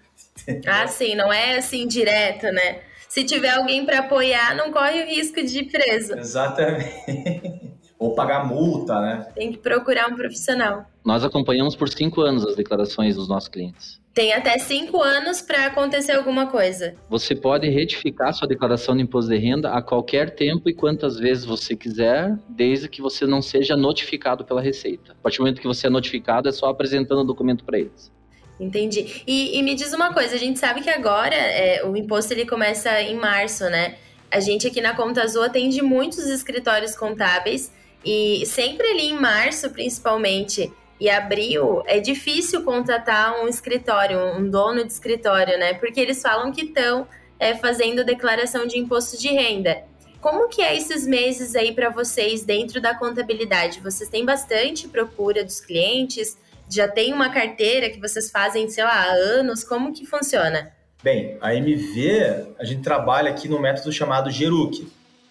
Ah, 0.67 0.87
sim, 0.87 1.15
não 1.15 1.31
é 1.31 1.59
assim 1.59 1.87
direto, 1.87 2.45
né? 2.47 2.81
Se 3.09 3.25
tiver 3.25 3.51
alguém 3.51 3.85
para 3.85 3.99
apoiar, 3.99 4.57
não 4.57 4.73
corre 4.73 5.03
o 5.03 5.07
risco 5.07 5.43
de 5.43 5.59
ir 5.59 5.71
preso. 5.71 6.17
Exatamente. 6.17 7.71
Ou 7.99 8.15
pagar 8.15 8.47
multa, 8.47 8.99
né? 9.01 9.27
Tem 9.35 9.53
que 9.53 9.59
procurar 9.59 10.09
um 10.09 10.17
profissional. 10.17 10.87
Nós 11.05 11.23
acompanhamos 11.25 11.77
por 11.77 11.89
cinco 11.89 12.23
anos 12.23 12.47
as 12.47 12.57
declarações 12.57 13.17
dos 13.17 13.29
nossos 13.29 13.49
clientes. 13.49 14.01
Tem 14.13 14.33
até 14.33 14.59
cinco 14.59 15.01
anos 15.01 15.41
para 15.41 15.67
acontecer 15.67 16.13
alguma 16.13 16.49
coisa. 16.49 16.97
Você 17.09 17.35
pode 17.35 17.69
retificar 17.69 18.35
sua 18.35 18.49
declaração 18.49 18.97
de 18.97 19.03
imposto 19.03 19.31
de 19.31 19.39
renda 19.39 19.73
a 19.73 19.81
qualquer 19.81 20.31
tempo 20.35 20.69
e 20.69 20.75
quantas 20.75 21.17
vezes 21.17 21.45
você 21.45 21.77
quiser, 21.77 22.37
desde 22.49 22.89
que 22.89 23.01
você 23.01 23.25
não 23.25 23.41
seja 23.41 23.77
notificado 23.77 24.45
pela 24.45 24.61
Receita. 24.61 25.13
A 25.13 25.23
partir 25.23 25.39
do 25.39 25.43
momento 25.43 25.61
que 25.61 25.67
você 25.67 25.87
é 25.87 25.91
notificado, 25.91 26.49
é 26.49 26.53
só 26.53 26.67
apresentando 26.67 27.21
o 27.21 27.25
documento 27.25 27.65
para 27.65 27.79
eles. 27.79 28.13
Entendi. 28.59 29.23
E, 29.27 29.59
e, 29.59 29.63
me 29.63 29.75
diz 29.75 29.93
uma 29.95 30.13
coisa, 30.13 30.35
a 30.35 30.39
gente 30.39 30.59
sabe 30.59 30.83
que 30.83 30.91
agora 30.91 31.35
é, 31.35 31.83
o 31.87 31.97
imposto 31.97 32.35
ele 32.35 32.45
começa 32.45 33.01
em 33.01 33.15
março, 33.15 33.65
né? 33.71 33.97
A 34.31 34.39
gente 34.39 34.67
aqui 34.67 34.81
na 34.81 34.95
Conta 34.95 35.23
Azul 35.23 35.43
atende 35.43 35.81
muitos 35.83 36.27
escritórios 36.27 36.95
contábeis 36.95 37.73
e 38.05 38.45
sempre 38.45 38.87
ali 38.87 39.07
em 39.07 39.19
março, 39.19 39.71
principalmente, 39.71 40.71
e 41.01 41.09
abril, 41.09 41.83
é 41.87 41.99
difícil 41.99 42.63
contratar 42.63 43.43
um 43.43 43.49
escritório, 43.49 44.19
um 44.37 44.49
dono 44.49 44.85
de 44.85 44.93
escritório, 44.93 45.59
né? 45.59 45.73
Porque 45.73 45.99
eles 45.99 46.21
falam 46.21 46.53
que 46.53 46.67
estão 46.67 47.09
é, 47.39 47.57
fazendo 47.57 48.05
declaração 48.05 48.67
de 48.67 48.79
imposto 48.79 49.19
de 49.19 49.29
renda. 49.29 49.83
Como 50.21 50.49
que 50.49 50.61
é 50.61 50.77
esses 50.77 51.07
meses 51.07 51.57
aí 51.57 51.73
para 51.73 51.89
vocês 51.89 52.45
dentro 52.45 52.83
da 52.83 52.95
contabilidade? 52.95 53.81
Vocês 53.81 54.11
têm 54.11 54.27
bastante 54.27 54.87
procura 54.87 55.43
dos 55.43 55.59
clientes? 55.61 56.37
Já 56.69 56.87
tem 56.87 57.15
uma 57.15 57.31
carteira 57.31 57.89
que 57.89 57.99
vocês 57.99 58.31
fazem, 58.31 58.69
sei 58.69 58.85
lá, 58.85 58.93
há 58.93 59.13
anos? 59.13 59.65
Como 59.65 59.95
que 59.95 60.05
funciona? 60.05 60.71
Bem, 61.03 61.39
a 61.41 61.55
MV, 61.55 62.55
a 62.59 62.65
gente 62.67 62.83
trabalha 62.83 63.31
aqui 63.31 63.49
no 63.49 63.59
método 63.59 63.91
chamado 63.91 64.31
Geruc. 64.31 64.87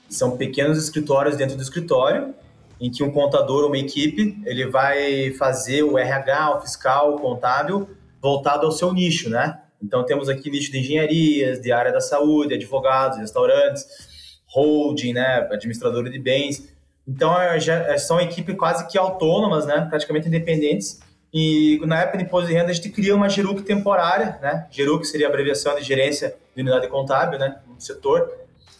São 0.10 0.36
pequenos 0.36 0.84
escritórios 0.84 1.38
dentro 1.38 1.56
do 1.56 1.62
escritório 1.62 2.34
em 2.80 2.90
que 2.90 3.04
um 3.04 3.12
contador, 3.12 3.66
uma 3.66 3.78
equipe, 3.78 4.42
ele 4.46 4.66
vai 4.68 5.32
fazer 5.32 5.84
o 5.84 5.98
RH, 5.98 6.58
o 6.58 6.62
fiscal, 6.62 7.16
o 7.16 7.20
contábil, 7.20 7.90
voltado 8.22 8.66
ao 8.66 8.72
seu 8.72 8.94
nicho, 8.94 9.30
né? 9.30 9.60
Então 9.82 10.06
temos 10.06 10.30
aqui 10.30 10.50
nicho 10.50 10.72
de 10.72 10.80
engenharias, 10.80 11.62
de 11.62 11.72
área 11.72 11.92
da 11.92 12.02
saúde, 12.02 12.54
advogados, 12.54 13.18
restaurantes, 13.18 13.86
holding, 14.48 15.14
né, 15.14 15.48
administradora 15.52 16.10
de 16.10 16.20
bens. 16.20 16.70
Então 17.08 17.40
é, 17.40 17.58
é, 17.58 17.98
são 17.98 18.20
equipes 18.20 18.56
quase 18.56 18.88
que 18.88 18.98
autônomas, 18.98 19.66
né, 19.66 19.88
praticamente 19.90 20.28
independentes. 20.28 21.00
E 21.34 21.80
na 21.86 22.02
época 22.02 22.18
de 22.18 22.24
imposto 22.24 22.48
de 22.48 22.54
renda 22.54 22.72
a 22.72 22.74
gente 22.74 22.90
cria 22.90 23.16
uma 23.16 23.30
GERUC 23.30 23.62
temporária, 23.62 24.40
né? 24.42 24.68
GERUC 24.72 25.06
seria 25.06 25.28
a 25.28 25.30
abreviação 25.30 25.76
de 25.76 25.84
gerência 25.84 26.36
de 26.56 26.62
unidade 26.62 26.88
contábil, 26.88 27.38
né, 27.38 27.60
no 27.68 27.80
setor. 27.80 28.32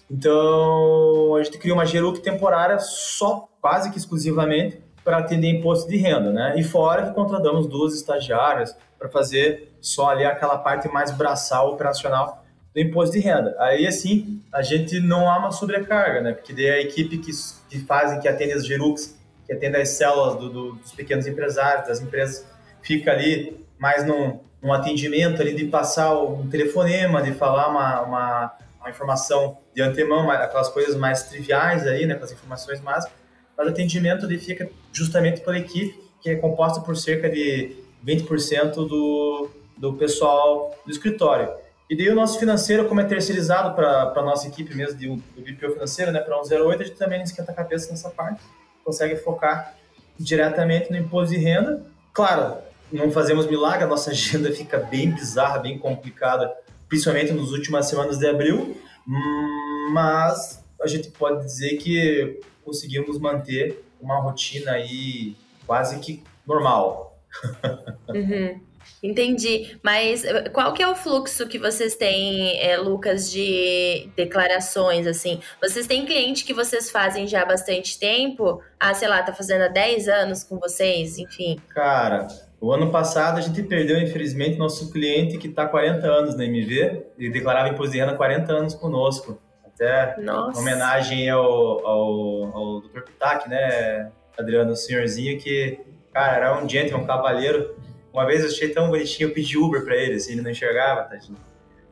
Então 0.10 1.36
a 1.36 1.44
gente 1.44 1.58
cria 1.60 1.74
uma 1.74 1.86
GERUC 1.86 2.20
temporária 2.22 2.80
só 2.80 3.49
quase 3.62 3.92
que 3.92 3.98
exclusivamente 3.98 4.82
para 5.04 5.18
atender 5.18 5.48
imposto 5.50 5.90
de 5.90 5.98
renda, 5.98 6.32
né? 6.32 6.54
E 6.58 6.64
fora 6.64 7.08
que 7.08 7.14
contratamos 7.14 7.68
duas 7.68 7.96
estagiárias 7.96 8.76
para 8.98 9.10
fazer 9.10 9.74
só 9.82 10.10
ali 10.10 10.26
aquela 10.26 10.58
parte 10.58 10.88
mais 10.90 11.12
braçal 11.12 11.74
operacional 11.74 12.44
do 12.74 12.80
imposto 12.80 13.16
de 13.16 13.20
renda. 13.22 13.56
Aí, 13.60 13.88
assim, 13.88 14.42
a 14.54 14.62
gente 14.62 15.00
não 15.00 15.30
há 15.30 15.38
uma 15.38 15.52
sobrecarga, 15.52 16.22
né? 16.22 16.34
Porque 16.34 16.54
daí 16.54 16.70
a 16.70 16.82
equipe 16.82 17.18
que, 17.18 17.32
que 17.70 17.80
fazem, 17.80 18.20
que 18.20 18.28
atende 18.28 18.54
as 18.54 18.66
Gerux, 18.66 19.18
que 19.46 19.54
atende 19.54 19.78
as 19.78 19.90
células 19.90 20.36
do, 20.36 20.50
do, 20.50 20.72
dos 20.74 20.92
pequenos 20.92 21.26
empresários, 21.26 21.88
das 21.88 22.02
empresas, 22.02 22.46
fica 22.82 23.12
ali 23.12 23.66
mais 23.80 24.06
num, 24.06 24.40
num 24.62 24.74
atendimento 24.74 25.42
ali 25.42 25.56
de 25.56 25.66
passar 25.66 26.14
um 26.20 26.48
telefonema, 26.48 27.22
de 27.22 27.32
falar 27.32 27.70
uma, 27.70 28.02
uma, 28.02 28.58
uma 28.80 28.90
informação 28.90 29.58
de 29.74 29.82
antemão, 29.82 30.30
aquelas 30.30 30.70
coisas 30.70 30.96
mais 30.96 31.24
triviais 31.24 31.88
aí, 31.88 32.06
né? 32.06 32.16
Com 32.16 32.26
as 32.26 32.32
informações 32.32 32.82
mais 32.82 33.06
mas 33.60 33.68
o 33.68 33.72
atendimento 33.72 34.26
ele 34.26 34.40
fica 34.40 34.70
justamente 34.94 35.42
pela 35.42 35.60
equipe, 35.60 36.02
que 36.22 36.30
é 36.30 36.36
composta 36.38 36.80
por 36.80 36.96
cerca 36.96 37.30
de 37.30 37.76
20% 38.08 38.74
do, 38.88 39.50
do 39.78 39.94
pessoal 39.96 40.74
do 40.86 40.92
escritório. 40.92 41.52
E 41.90 41.98
daí 41.98 42.08
o 42.08 42.16
nosso 42.16 42.40
financeiro, 42.40 42.88
como 42.88 43.02
é 43.02 43.04
terceirizado 43.04 43.76
para 43.76 44.14
a 44.16 44.22
nossa 44.22 44.48
equipe 44.48 44.74
mesmo, 44.74 44.98
de, 44.98 45.08
do 45.10 45.42
BPO 45.42 45.74
financeiro, 45.74 46.10
né, 46.10 46.22
para 46.22 46.42
108, 46.42 46.82
a 46.82 46.86
gente 46.86 46.98
também 46.98 47.18
não 47.18 47.26
esquenta 47.26 47.52
a 47.52 47.54
cabeça 47.56 47.92
nessa 47.92 48.10
parte, 48.10 48.42
consegue 48.86 49.18
focar 49.18 49.76
diretamente 50.18 50.90
no 50.90 50.98
imposto 50.98 51.36
de 51.36 51.42
renda. 51.42 51.86
Claro, 52.14 52.60
não 52.90 53.12
fazemos 53.12 53.46
milagre, 53.46 53.84
a 53.84 53.88
nossa 53.88 54.12
agenda 54.12 54.54
fica 54.54 54.78
bem 54.78 55.12
bizarra, 55.12 55.60
bem 55.60 55.78
complicada, 55.78 56.50
principalmente 56.88 57.34
nas 57.34 57.50
últimas 57.50 57.88
semanas 57.88 58.18
de 58.18 58.26
abril, 58.26 58.78
mas 59.92 60.64
a 60.82 60.88
gente 60.88 61.10
pode 61.12 61.44
dizer 61.46 61.78
que 61.78 62.40
conseguimos 62.64 63.20
manter 63.20 63.84
uma 64.00 64.20
rotina 64.20 64.72
aí 64.72 65.36
quase 65.66 66.00
que 66.00 66.24
normal. 66.46 67.18
Uhum. 68.10 68.60
Entendi. 69.04 69.78
Mas 69.84 70.26
eh, 70.26 70.50
qual 70.50 70.74
que 70.74 70.82
é 70.82 70.88
o 70.88 70.96
fluxo 70.96 71.48
que 71.48 71.60
vocês 71.60 71.96
têm, 71.96 72.60
é, 72.60 72.78
Lucas, 72.78 73.32
de 73.32 74.10
declarações, 74.16 75.08
assim? 75.08 75.40
Vocês 75.62 75.88
têm 75.88 76.06
cliente 76.06 76.44
que 76.44 76.54
vocês 76.54 76.90
fazem 76.90 77.28
já 77.28 77.44
há 77.44 77.46
bastante 77.46 78.00
tempo? 78.00 78.62
Ah, 78.80 78.94
sei 78.94 79.08
lá, 79.08 79.22
tá 79.22 79.34
fazendo 79.34 79.62
há 79.62 79.68
10 79.68 80.08
anos 80.08 80.44
com 80.44 80.58
vocês, 80.58 81.18
enfim. 81.18 81.60
Cara, 81.70 82.28
o 82.60 82.74
ano 82.74 82.92
passado 82.92 83.38
a 83.38 83.42
gente 83.42 83.64
perdeu, 83.64 83.98
infelizmente, 84.02 84.58
nosso 84.58 84.92
cliente 84.92 85.38
que 85.38 85.48
está 85.48 85.66
40 85.66 86.06
anos 86.08 86.36
na 86.36 86.44
MV. 86.46 87.06
Ele 87.18 87.30
declarava 87.30 87.70
imposto 87.70 87.94
de 87.94 88.00
renda 88.00 88.14
há 88.14 88.18
40 88.18 88.52
anos 88.52 88.76
conosco. 88.76 89.40
Até 89.80 90.20
Nossa. 90.22 90.60
homenagem 90.60 91.30
ao, 91.30 91.88
ao, 91.88 92.58
ao 92.58 92.82
Dr. 92.82 93.02
Pitac, 93.02 93.50
né, 93.50 94.12
Adriano, 94.38 94.74
o 94.74 94.76
senhorzinho 94.76 95.40
que, 95.40 95.80
cara, 96.14 96.36
era 96.36 96.62
um 96.62 96.68
gentleman, 96.68 97.04
um 97.04 97.08
cavaleiro. 97.08 97.76
Uma 98.12 98.26
vez 98.26 98.42
eu 98.42 98.48
achei 98.48 98.70
tão 98.70 98.90
bonitinho, 98.90 99.30
eu 99.30 99.34
pedi 99.34 99.58
Uber 99.58 99.86
para 99.86 99.96
ele, 99.96 100.16
assim, 100.16 100.34
ele 100.34 100.42
não 100.42 100.52
enxergava, 100.52 101.04
tadinho. 101.04 101.38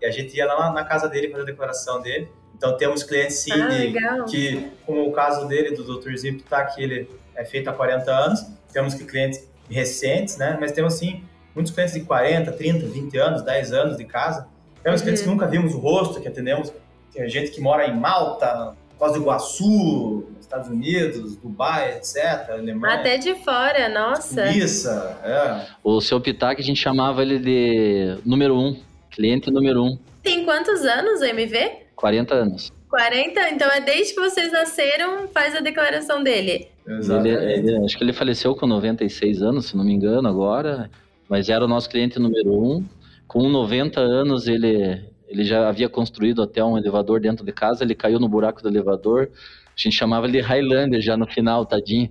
E 0.01 0.05
a 0.05 0.11
gente 0.11 0.35
ia 0.35 0.45
lá 0.45 0.71
na 0.73 0.83
casa 0.83 1.07
dele 1.07 1.29
fazer 1.29 1.43
a 1.43 1.45
declaração 1.45 2.01
dele. 2.01 2.29
Então 2.55 2.75
temos 2.75 3.03
clientes 3.03 3.37
sim 3.37 3.51
ah, 3.53 4.23
que, 4.25 4.69
como 4.85 5.07
o 5.07 5.11
caso 5.11 5.47
dele, 5.47 5.75
do 5.75 5.83
Dr. 5.83 6.11
Pitac, 6.19 6.81
ele 6.81 7.09
é 7.35 7.45
feito 7.45 7.69
há 7.69 7.73
40 7.73 8.11
anos. 8.11 8.45
Temos 8.73 8.95
que 8.95 9.05
clientes 9.05 9.47
recentes, 9.69 10.37
né? 10.37 10.57
Mas 10.59 10.71
temos, 10.71 10.95
assim, 10.95 11.23
muitos 11.55 11.71
clientes 11.71 11.93
de 11.93 12.01
40, 12.01 12.51
30, 12.51 12.87
20 12.87 13.17
anos, 13.17 13.41
10 13.43 13.73
anos 13.73 13.97
de 13.97 14.05
casa. 14.05 14.47
Temos 14.83 14.99
uhum. 14.99 15.05
clientes 15.05 15.23
que 15.23 15.29
nunca 15.29 15.47
vimos 15.47 15.73
o 15.73 15.77
rosto, 15.77 16.19
que 16.19 16.27
atendemos. 16.27 16.73
Tem 17.17 17.27
gente 17.27 17.49
que 17.49 17.59
mora 17.59 17.87
em 17.87 17.99
Malta, 17.99 18.75
Foz 18.99 19.13
do 19.13 19.21
Iguaçu, 19.21 20.23
Estados 20.39 20.69
Unidos, 20.69 21.35
Dubai, 21.37 21.97
etc. 21.97 22.51
Alemanha. 22.51 22.93
Até 22.93 23.17
de 23.17 23.33
fora, 23.33 23.89
nossa. 23.89 24.51
Suíça, 24.51 25.19
é. 25.23 25.65
O 25.83 25.99
seu 25.99 26.21
Pitac, 26.21 26.61
a 26.61 26.63
gente 26.63 26.79
chamava 26.79 27.23
ele 27.23 27.39
de 27.39 28.19
número 28.23 28.55
um, 28.55 28.79
cliente 29.09 29.49
número 29.49 29.83
um. 29.83 29.97
Tem 30.21 30.45
quantos 30.45 30.85
anos 30.85 31.19
o 31.19 31.25
MV? 31.25 31.87
40 31.95 32.35
anos. 32.35 32.71
40? 32.87 33.49
Então 33.49 33.67
é 33.67 33.81
desde 33.81 34.13
que 34.13 34.21
vocês 34.21 34.51
nasceram, 34.51 35.27
faz 35.29 35.55
a 35.55 35.59
declaração 35.59 36.21
dele. 36.23 36.67
Ele, 36.85 37.29
ele, 37.29 37.83
acho 37.83 37.97
que 37.97 38.03
ele 38.03 38.13
faleceu 38.13 38.55
com 38.55 38.67
96 38.67 39.41
anos, 39.41 39.65
se 39.65 39.75
não 39.75 39.83
me 39.83 39.91
engano, 39.91 40.27
agora. 40.27 40.87
Mas 41.27 41.49
era 41.49 41.65
o 41.65 41.67
nosso 41.67 41.89
cliente 41.89 42.19
número 42.19 42.53
um. 42.53 42.85
Com 43.27 43.49
90 43.49 43.99
anos, 43.99 44.47
ele, 44.47 45.03
ele 45.27 45.43
já 45.43 45.67
havia 45.67 45.89
construído 45.89 46.41
até 46.41 46.63
um 46.63 46.77
elevador 46.77 47.19
dentro 47.19 47.45
de 47.45 47.51
casa. 47.51 47.83
Ele 47.83 47.93
caiu 47.93 48.19
no 48.19 48.29
buraco 48.29 48.61
do 48.61 48.69
elevador. 48.69 49.29
A 49.33 49.79
gente 49.79 49.95
chamava 49.95 50.27
ele 50.27 50.39
Highlander 50.41 51.01
já 51.01 51.17
no 51.17 51.27
final, 51.27 51.65
tadinho. 51.65 52.09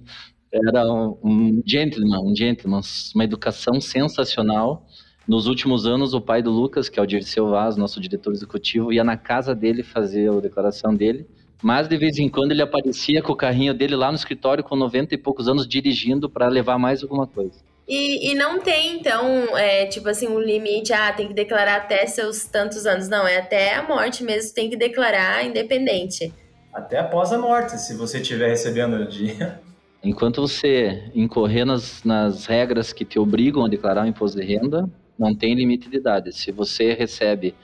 Era 0.53 0.87
um, 0.87 1.19
um 1.25 1.63
gentleman, 1.65 2.21
um 2.21 2.35
gentleman, 2.35 2.81
uma 3.15 3.25
educação 3.25 3.81
sensacional. 3.81 4.87
Nos 5.27 5.47
últimos 5.47 5.87
anos, 5.87 6.15
o 6.15 6.21
pai 6.21 6.41
do 6.41 6.51
Lucas, 6.51 6.89
que 6.89 7.01
é 7.01 7.03
o 7.03 7.07
Dirceu 7.07 7.49
Vaz, 7.49 7.77
nosso 7.77 8.01
diretor 8.01 8.33
executivo, 8.33 8.93
ia 8.93 9.03
na 9.03 9.17
casa 9.17 9.55
dele 9.55 9.83
fazer 9.83 10.31
a 10.31 10.41
declaração 10.41 10.95
dele. 10.95 11.27
Mas 11.63 11.89
de 11.89 11.97
vez 11.97 12.19
em 12.19 12.29
quando 12.29 12.53
ele 12.53 12.63
aparecia 12.63 13.23
com 13.23 13.33
o 13.33 13.37
carrinho 13.37 13.75
dele 13.75 13.97
lá 13.97 14.11
no 14.11 14.17
escritório 14.17 14.63
com 14.63 14.77
90 14.77 15.15
e 15.15 15.19
poucos 15.19 15.49
anos 15.49 15.67
dirigindo 15.67 16.29
para 16.29 16.49
levar 16.49 16.79
mais 16.79 17.03
alguma 17.03 17.27
coisa. 17.27 17.59
E, 17.89 18.33
e 18.33 18.35
não 18.35 18.61
tem, 18.61 18.99
então, 18.99 19.57
é, 19.57 19.87
tipo 19.87 20.09
assim, 20.09 20.27
um 20.27 20.41
limite, 20.41 20.93
ah, 20.93 21.13
tem 21.13 21.29
que 21.29 21.35
declarar 21.35 21.77
até 21.77 22.05
seus 22.07 22.45
tantos 22.45 22.85
anos. 22.85 23.09
Não, 23.09 23.27
é 23.27 23.39
até 23.39 23.77
a 23.77 23.83
morte 23.83 24.25
mesmo, 24.25 24.53
tem 24.53 24.69
que 24.69 24.77
declarar 24.77 25.45
independente. 25.45 26.33
Até 26.75 26.99
após 26.99 27.33
a 27.33 27.39
morte, 27.39 27.79
se 27.79 27.97
você 27.97 28.21
estiver 28.21 28.49
recebendo 28.49 28.95
o 28.95 29.07
dia. 29.07 29.61
Enquanto 30.03 30.41
você 30.41 31.11
incorrer 31.15 31.65
nas, 31.65 32.03
nas 32.05 32.47
regras 32.47 32.93
que 32.93 33.05
te 33.05 33.19
obrigam 33.19 33.65
a 33.65 33.69
declarar 33.69 34.05
o 34.05 34.09
imposto 34.09 34.39
de 34.39 34.45
renda, 34.45 34.89
não 35.19 35.35
tem 35.35 35.55
limite 35.55 35.89
de 35.89 35.97
idade. 35.97 36.33
Se 36.33 36.51
você 36.51 36.93
recebe 36.93 37.55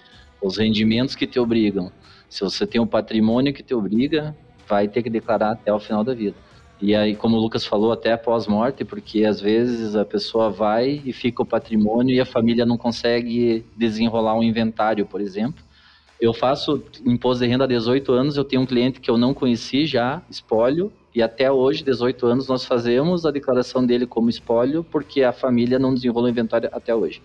os 0.41 0.57
rendimentos 0.57 1.15
que 1.15 1.27
te 1.27 1.39
obrigam, 1.39 1.93
se 2.29 2.41
você 2.41 2.67
tem 2.67 2.81
um 2.81 2.87
patrimônio 2.87 3.53
que 3.53 3.63
te 3.63 3.75
obriga, 3.75 4.35
vai 4.67 4.89
ter 4.89 5.03
que 5.03 5.11
declarar 5.11 5.53
até 5.53 5.73
o 5.73 5.79
final 5.79 6.03
da 6.03 6.15
vida. 6.15 6.37
E 6.83 6.97
aí, 6.97 7.15
como 7.15 7.37
o 7.37 7.41
Lucas 7.41 7.65
falou, 7.65 7.93
até 7.93 8.13
após 8.13 8.49
morte, 8.49 8.85
porque 8.85 9.25
às 9.25 9.41
vezes 9.41 9.95
a 9.95 10.05
pessoa 10.05 10.51
vai 10.51 11.01
e 11.05 11.13
fica 11.13 11.41
o 11.41 11.47
patrimônio 11.47 12.13
e 12.13 12.21
a 12.21 12.27
família 12.27 12.67
não 12.67 12.77
consegue 12.77 13.65
desenrolar 13.77 14.35
um 14.35 14.43
inventário, 14.43 15.07
por 15.07 15.21
exemplo. 15.21 15.63
Eu 16.21 16.35
faço 16.35 16.83
imposto 17.07 17.45
de 17.45 17.49
renda 17.49 17.63
há 17.63 17.69
18 17.69 18.13
anos, 18.13 18.37
eu 18.37 18.43
tenho 18.43 18.63
um 18.63 18.67
cliente 18.67 19.01
que 19.01 19.09
eu 19.09 19.17
não 19.17 19.33
conheci 19.33 19.87
já, 19.87 20.23
espólio, 20.29 20.93
e 21.15 21.23
até 21.23 21.53
hoje, 21.53 21.85
18 21.85 22.27
anos, 22.27 22.49
nós 22.49 22.65
fazemos 22.65 23.25
a 23.25 23.31
declaração 23.31 23.87
dele 23.87 24.05
como 24.05 24.29
espólio, 24.29 24.83
porque 24.83 25.23
a 25.23 25.33
família 25.33 25.79
não 25.79 25.95
desenrolou 25.95 26.25
o 26.25 26.31
inventário 26.31 26.69
até 26.73 26.93
hoje. 26.93 27.23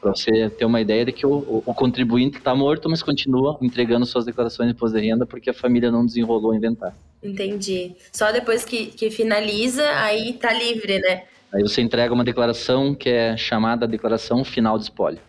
Para 0.00 0.14
você 0.14 0.48
ter 0.50 0.64
uma 0.64 0.80
ideia 0.80 1.04
de 1.04 1.10
que 1.10 1.26
o, 1.26 1.64
o, 1.66 1.74
contribuinte 1.74 2.38
está 2.38 2.54
morto, 2.54 2.88
mas 2.88 3.02
continua 3.02 3.58
entregando 3.60 4.06
suas 4.06 4.24
declarações 4.24 4.68
de 4.68 4.76
imposto 4.76 4.96
de 4.96 5.04
renda 5.04 5.26
porque 5.26 5.50
a 5.50 5.54
família 5.54 5.90
não 5.90 6.06
desenrolou 6.06 6.52
o 6.52 6.54
inventário. 6.54 6.96
Entendi. 7.22 7.96
Só 8.12 8.32
depois 8.32 8.64
que, 8.64 8.86
que 8.86 9.10
finaliza, 9.10 9.84
aí 9.96 10.32
tá 10.34 10.52
livre, 10.52 10.98
né? 10.98 11.24
Aí 11.52 11.62
você 11.62 11.80
entrega 11.82 12.14
uma 12.14 12.24
declaração 12.24 12.94
que 12.94 13.08
é 13.08 13.36
chamada 13.36 13.86
declaração 13.86 14.44
final 14.44 14.78
de 14.78 14.84
espólio, 14.84 15.20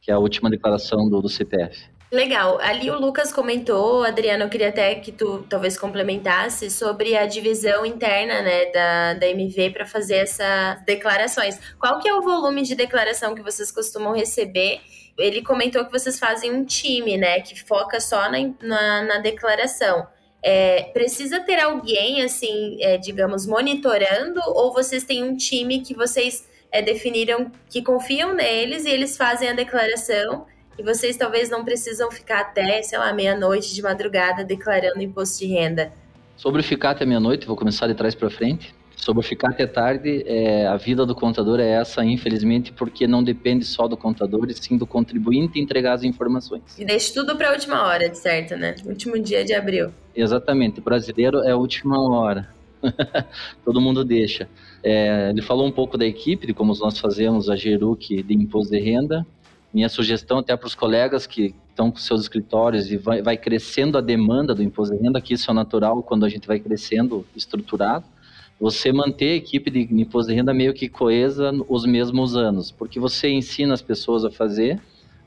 que 0.00 0.10
é 0.10 0.14
a 0.14 0.18
última 0.18 0.50
declaração 0.50 1.08
do, 1.08 1.22
do 1.22 1.28
CPF. 1.28 1.88
Legal. 2.10 2.58
Ali 2.60 2.90
o 2.90 2.98
Lucas 2.98 3.32
comentou, 3.32 4.02
Adriano, 4.02 4.44
eu 4.44 4.48
queria 4.48 4.70
até 4.70 4.94
que 4.94 5.12
tu 5.12 5.44
talvez 5.48 5.78
complementasse 5.78 6.70
sobre 6.70 7.14
a 7.14 7.26
divisão 7.26 7.84
interna, 7.84 8.40
né, 8.40 8.66
da, 8.72 9.14
da 9.14 9.28
MV 9.28 9.70
para 9.70 9.84
fazer 9.84 10.16
essas 10.16 10.82
declarações. 10.86 11.60
Qual 11.78 12.00
que 12.00 12.08
é 12.08 12.14
o 12.14 12.22
volume 12.22 12.62
de 12.62 12.74
declaração 12.74 13.34
que 13.34 13.42
vocês 13.42 13.70
costumam 13.70 14.14
receber? 14.14 14.80
Ele 15.18 15.42
comentou 15.42 15.84
que 15.84 15.92
vocês 15.92 16.18
fazem 16.18 16.50
um 16.50 16.64
time, 16.64 17.18
né, 17.18 17.40
que 17.40 17.62
foca 17.62 18.00
só 18.00 18.30
na, 18.30 18.38
na, 18.62 19.02
na 19.02 19.18
declaração. 19.18 20.06
É, 20.42 20.84
precisa 20.92 21.40
ter 21.40 21.58
alguém, 21.58 22.22
assim, 22.22 22.78
é, 22.80 22.96
digamos, 22.96 23.46
monitorando, 23.46 24.40
ou 24.46 24.72
vocês 24.72 25.04
têm 25.04 25.24
um 25.24 25.36
time 25.36 25.80
que 25.80 25.94
vocês 25.94 26.48
é, 26.70 26.80
definiram 26.80 27.50
que 27.68 27.82
confiam 27.82 28.34
neles 28.34 28.84
e 28.84 28.90
eles 28.90 29.16
fazem 29.16 29.48
a 29.48 29.52
declaração 29.52 30.46
e 30.78 30.82
vocês 30.82 31.16
talvez 31.16 31.50
não 31.50 31.64
precisam 31.64 32.10
ficar 32.10 32.40
até, 32.40 32.82
sei 32.82 32.98
lá, 32.98 33.12
meia-noite 33.12 33.74
de 33.74 33.82
madrugada 33.82 34.44
declarando 34.44 35.02
imposto 35.02 35.40
de 35.40 35.46
renda. 35.46 35.92
Sobre 36.36 36.62
ficar 36.62 36.90
até 36.90 37.04
meia-noite, 37.04 37.46
vou 37.46 37.56
começar 37.56 37.88
de 37.88 37.94
trás 37.94 38.14
para 38.14 38.30
frente. 38.30 38.72
Sobre 38.98 39.22
ficar 39.22 39.50
até 39.50 39.66
tarde, 39.66 40.24
é, 40.26 40.66
a 40.66 40.76
vida 40.76 41.06
do 41.06 41.14
contador 41.14 41.60
é 41.60 41.68
essa, 41.68 42.04
infelizmente, 42.04 42.72
porque 42.72 43.06
não 43.06 43.22
depende 43.22 43.64
só 43.64 43.86
do 43.86 43.96
contador, 43.96 44.50
e 44.50 44.54
sim 44.54 44.76
do 44.76 44.86
contribuinte 44.86 45.60
entregar 45.60 45.94
as 45.94 46.02
informações. 46.02 46.62
E 46.76 46.84
deixa 46.84 47.14
tudo 47.14 47.36
para 47.36 47.48
a 47.48 47.52
última 47.52 47.86
hora, 47.86 48.08
de 48.08 48.18
certo, 48.18 48.56
né? 48.56 48.74
Último 48.84 49.18
dia 49.18 49.44
de 49.44 49.54
abril. 49.54 49.90
Exatamente. 50.14 50.80
O 50.80 50.82
brasileiro 50.82 51.38
é 51.44 51.52
a 51.52 51.56
última 51.56 51.96
hora. 52.10 52.48
Todo 53.64 53.80
mundo 53.80 54.04
deixa. 54.04 54.48
É, 54.82 55.30
ele 55.30 55.42
falou 55.42 55.66
um 55.66 55.72
pouco 55.72 55.96
da 55.96 56.04
equipe, 56.04 56.46
de 56.46 56.52
como 56.52 56.74
nós 56.74 56.98
fazemos 56.98 57.48
a 57.48 57.56
Geruc 57.56 58.22
de 58.22 58.34
imposto 58.34 58.72
de 58.72 58.80
renda 58.80 59.24
minha 59.72 59.88
sugestão 59.88 60.38
até 60.38 60.56
para 60.56 60.66
os 60.66 60.74
colegas 60.74 61.26
que 61.26 61.54
estão 61.70 61.90
com 61.90 61.98
seus 61.98 62.22
escritórios 62.22 62.90
e 62.90 62.96
vai, 62.96 63.22
vai, 63.22 63.36
crescendo 63.36 63.98
a 63.98 64.00
demanda 64.00 64.54
do 64.54 64.62
imposto 64.62 64.96
de 64.96 65.02
renda, 65.02 65.20
que 65.20 65.34
isso 65.34 65.50
é 65.50 65.54
natural 65.54 66.02
quando 66.02 66.24
a 66.24 66.28
gente 66.28 66.46
vai 66.48 66.58
crescendo 66.58 67.24
estruturado, 67.36 68.04
você 68.60 68.92
manter 68.92 69.32
a 69.32 69.36
equipe 69.36 69.70
de 69.70 69.80
imposto 69.80 70.30
de 70.30 70.36
renda 70.36 70.52
meio 70.52 70.74
que 70.74 70.88
coesa 70.88 71.52
os 71.68 71.86
mesmos 71.86 72.36
anos, 72.36 72.70
porque 72.70 72.98
você 72.98 73.28
ensina 73.28 73.74
as 73.74 73.82
pessoas 73.82 74.24
a 74.24 74.30
fazer, 74.30 74.80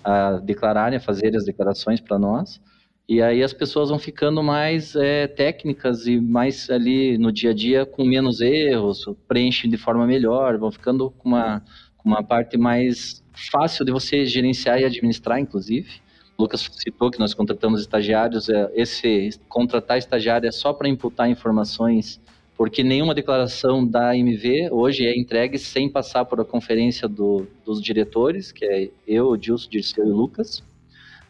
a 0.04 0.34
declararem, 0.34 0.98
a 0.98 1.02
fazer 1.02 1.36
as 1.36 1.46
declarações 1.46 2.02
para 2.02 2.20
nós, 2.20 2.60
e 3.08 3.22
aí 3.22 3.44
as 3.44 3.52
pessoas 3.52 3.90
vão 3.90 4.00
ficando 4.00 4.42
mais 4.42 4.96
é, 4.96 5.28
técnicas 5.28 6.08
e 6.08 6.20
mais 6.20 6.70
ali 6.70 7.18
no 7.18 7.32
dia 7.32 7.52
a 7.52 7.54
dia 7.54 7.86
com 7.86 8.06
menos 8.06 8.40
erros, 8.40 9.06
preenchem 9.28 9.70
de 9.70 9.78
forma 9.78 10.08
melhor, 10.08 10.58
vão 10.58 10.72
ficando 10.72 11.12
com 11.12 11.28
uma, 11.28 11.62
com 11.98 12.08
uma 12.08 12.24
parte 12.24 12.58
mais 12.58 13.22
fácil 13.52 13.84
de 13.84 13.92
você 13.92 14.26
gerenciar 14.26 14.80
e 14.80 14.86
administrar, 14.86 15.40
inclusive. 15.40 15.90
O 16.38 16.44
Lucas 16.44 16.70
citou 16.72 17.12
que 17.12 17.20
nós 17.20 17.34
contratamos 17.34 17.82
estagiários. 17.82 18.48
É, 18.48 18.72
esse 18.76 19.32
contratar 19.50 19.98
estagiário 19.98 20.48
é 20.48 20.52
só 20.52 20.72
para 20.72 20.88
imputar 20.88 21.30
informações, 21.30 22.22
porque 22.62 22.84
nenhuma 22.84 23.16
declaração 23.16 23.84
da 23.84 24.16
MV 24.16 24.70
hoje 24.70 25.08
é 25.08 25.18
entregue 25.18 25.58
sem 25.58 25.90
passar 25.90 26.26
por 26.26 26.40
a 26.40 26.46
conferência 26.46 27.08
do, 27.08 27.48
dos 27.66 27.82
diretores, 27.82 28.52
que 28.52 28.64
é 28.64 28.92
eu, 29.08 29.36
Dilson, 29.36 29.68
Dirceu 29.68 30.06
e 30.06 30.12
Lucas. 30.12 30.64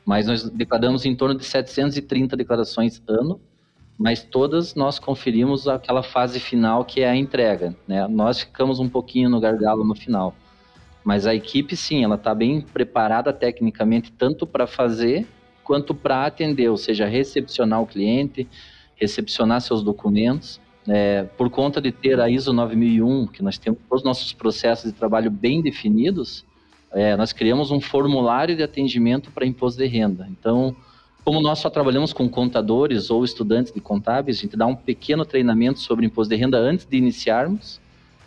Mas 0.05 0.27
nós 0.27 0.49
declaramos 0.49 1.05
em 1.05 1.15
torno 1.15 1.33
de 1.33 1.45
730 1.45 2.35
declarações 2.35 3.01
ano, 3.07 3.39
mas 3.97 4.21
todas 4.21 4.75
nós 4.75 4.99
conferimos 4.99 5.69
aquela 5.69 6.03
fase 6.03 6.37
final 6.37 6.83
que 6.83 6.99
é 6.99 7.09
a 7.09 7.15
entrega. 7.15 7.73
Né? 7.87 8.05
Nós 8.09 8.41
ficamos 8.41 8.81
um 8.81 8.89
pouquinho 8.89 9.29
no 9.29 9.39
gargalo 9.39 9.85
no 9.85 9.95
final. 9.95 10.35
Mas 11.01 11.25
a 11.25 11.33
equipe, 11.33 11.77
sim, 11.77 12.03
ela 12.03 12.15
está 12.15 12.35
bem 12.35 12.59
preparada 12.59 13.31
tecnicamente, 13.31 14.11
tanto 14.11 14.45
para 14.45 14.67
fazer 14.67 15.25
quanto 15.63 15.95
para 15.95 16.25
atender, 16.25 16.67
ou 16.67 16.75
seja, 16.75 17.05
recepcionar 17.05 17.81
o 17.81 17.87
cliente, 17.87 18.49
recepcionar 18.97 19.61
seus 19.61 19.81
documentos. 19.81 20.59
É, 20.87 21.23
por 21.37 21.49
conta 21.49 21.79
de 21.79 21.91
ter 21.91 22.19
a 22.19 22.29
ISO 22.29 22.53
9001, 22.53 23.27
que 23.27 23.43
nós 23.43 23.57
temos 23.57 23.79
todos 23.87 24.01
os 24.01 24.05
nossos 24.05 24.33
processos 24.33 24.91
de 24.91 24.97
trabalho 24.97 25.29
bem 25.29 25.61
definidos, 25.61 26.43
é, 26.91 27.15
nós 27.15 27.31
criamos 27.31 27.71
um 27.71 27.79
formulário 27.79 28.55
de 28.55 28.63
atendimento 28.63 29.31
para 29.31 29.45
imposto 29.45 29.79
de 29.79 29.87
renda. 29.87 30.27
Então, 30.29 30.75
como 31.23 31.39
nós 31.39 31.59
só 31.59 31.69
trabalhamos 31.69 32.11
com 32.11 32.27
contadores 32.27 33.09
ou 33.11 33.23
estudantes 33.23 33.71
de 33.71 33.79
contábeis, 33.79 34.37
a 34.37 34.41
gente 34.41 34.57
dá 34.57 34.65
um 34.65 34.75
pequeno 34.75 35.23
treinamento 35.23 35.79
sobre 35.79 36.05
imposto 36.05 36.33
de 36.33 36.39
renda 36.39 36.57
antes 36.57 36.85
de 36.85 36.97
iniciarmos. 36.97 37.79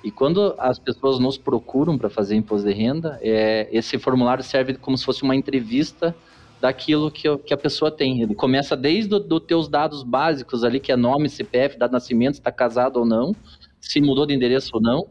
E 0.03 0.11
quando 0.11 0.55
as 0.59 0.79
pessoas 0.79 1.19
nos 1.19 1.37
procuram 1.37 1.99
para 1.99 2.09
fazer 2.09 2.37
imposto 2.37 2.69
de 2.69 2.75
renda, 2.75 3.19
é, 3.21 3.69
esse 3.73 3.99
formulário 3.99 4.45
serve 4.45 4.75
como 4.75 4.97
se 4.97 5.05
fosse 5.05 5.23
uma 5.23 5.35
entrevista 5.35 6.15
daquilo 6.61 7.11
que, 7.11 7.37
que 7.39 7.53
a 7.55 7.57
pessoa 7.57 7.91
tem. 7.91 8.23
Ele 8.23 8.35
começa 8.35 8.77
desde 8.77 9.15
os 9.15 9.41
teus 9.47 9.69
dados 9.69 10.03
básicos 10.03 10.65
ali, 10.65 10.81
que 10.81 10.93
é 10.93 10.97
nome, 10.97 11.29
CPF, 11.29 11.79
dado 11.79 11.91
de 11.91 11.95
nascimento, 11.95 12.35
está 12.35 12.51
casado 12.51 12.99
ou 12.99 13.07
não, 13.07 13.35
se 13.81 14.01
mudou 14.01 14.27
de 14.27 14.35
endereço 14.35 14.71
ou 14.75 14.81
não. 14.81 15.07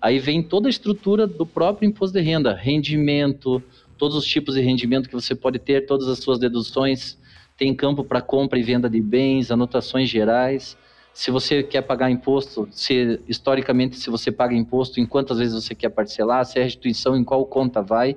Aí 0.00 0.18
vem 0.18 0.42
toda 0.42 0.68
a 0.68 0.70
estrutura 0.70 1.26
do 1.26 1.44
próprio 1.44 1.88
imposto 1.88 2.16
de 2.18 2.24
renda, 2.24 2.54
rendimento, 2.54 3.62
todos 3.96 4.16
os 4.16 4.24
tipos 4.24 4.54
de 4.54 4.60
rendimento 4.60 5.08
que 5.08 5.14
você 5.14 5.34
pode 5.34 5.58
ter, 5.58 5.86
todas 5.86 6.08
as 6.08 6.18
suas 6.18 6.38
deduções, 6.38 7.18
tem 7.56 7.74
campo 7.74 8.04
para 8.04 8.20
compra 8.20 8.58
e 8.58 8.62
venda 8.62 8.88
de 8.88 9.00
bens, 9.00 9.50
anotações 9.50 10.08
gerais 10.08 10.76
se 11.18 11.32
você 11.32 11.64
quer 11.64 11.82
pagar 11.82 12.12
imposto, 12.12 12.68
se 12.70 13.20
historicamente 13.26 13.96
se 13.96 14.08
você 14.08 14.30
paga 14.30 14.54
imposto, 14.54 15.00
em 15.00 15.04
quantas 15.04 15.38
vezes 15.38 15.52
você 15.52 15.74
quer 15.74 15.88
parcelar, 15.88 16.44
se 16.46 16.60
é 16.60 16.62
restituição, 16.62 17.16
em 17.16 17.24
qual 17.24 17.44
conta 17.44 17.82
vai. 17.82 18.16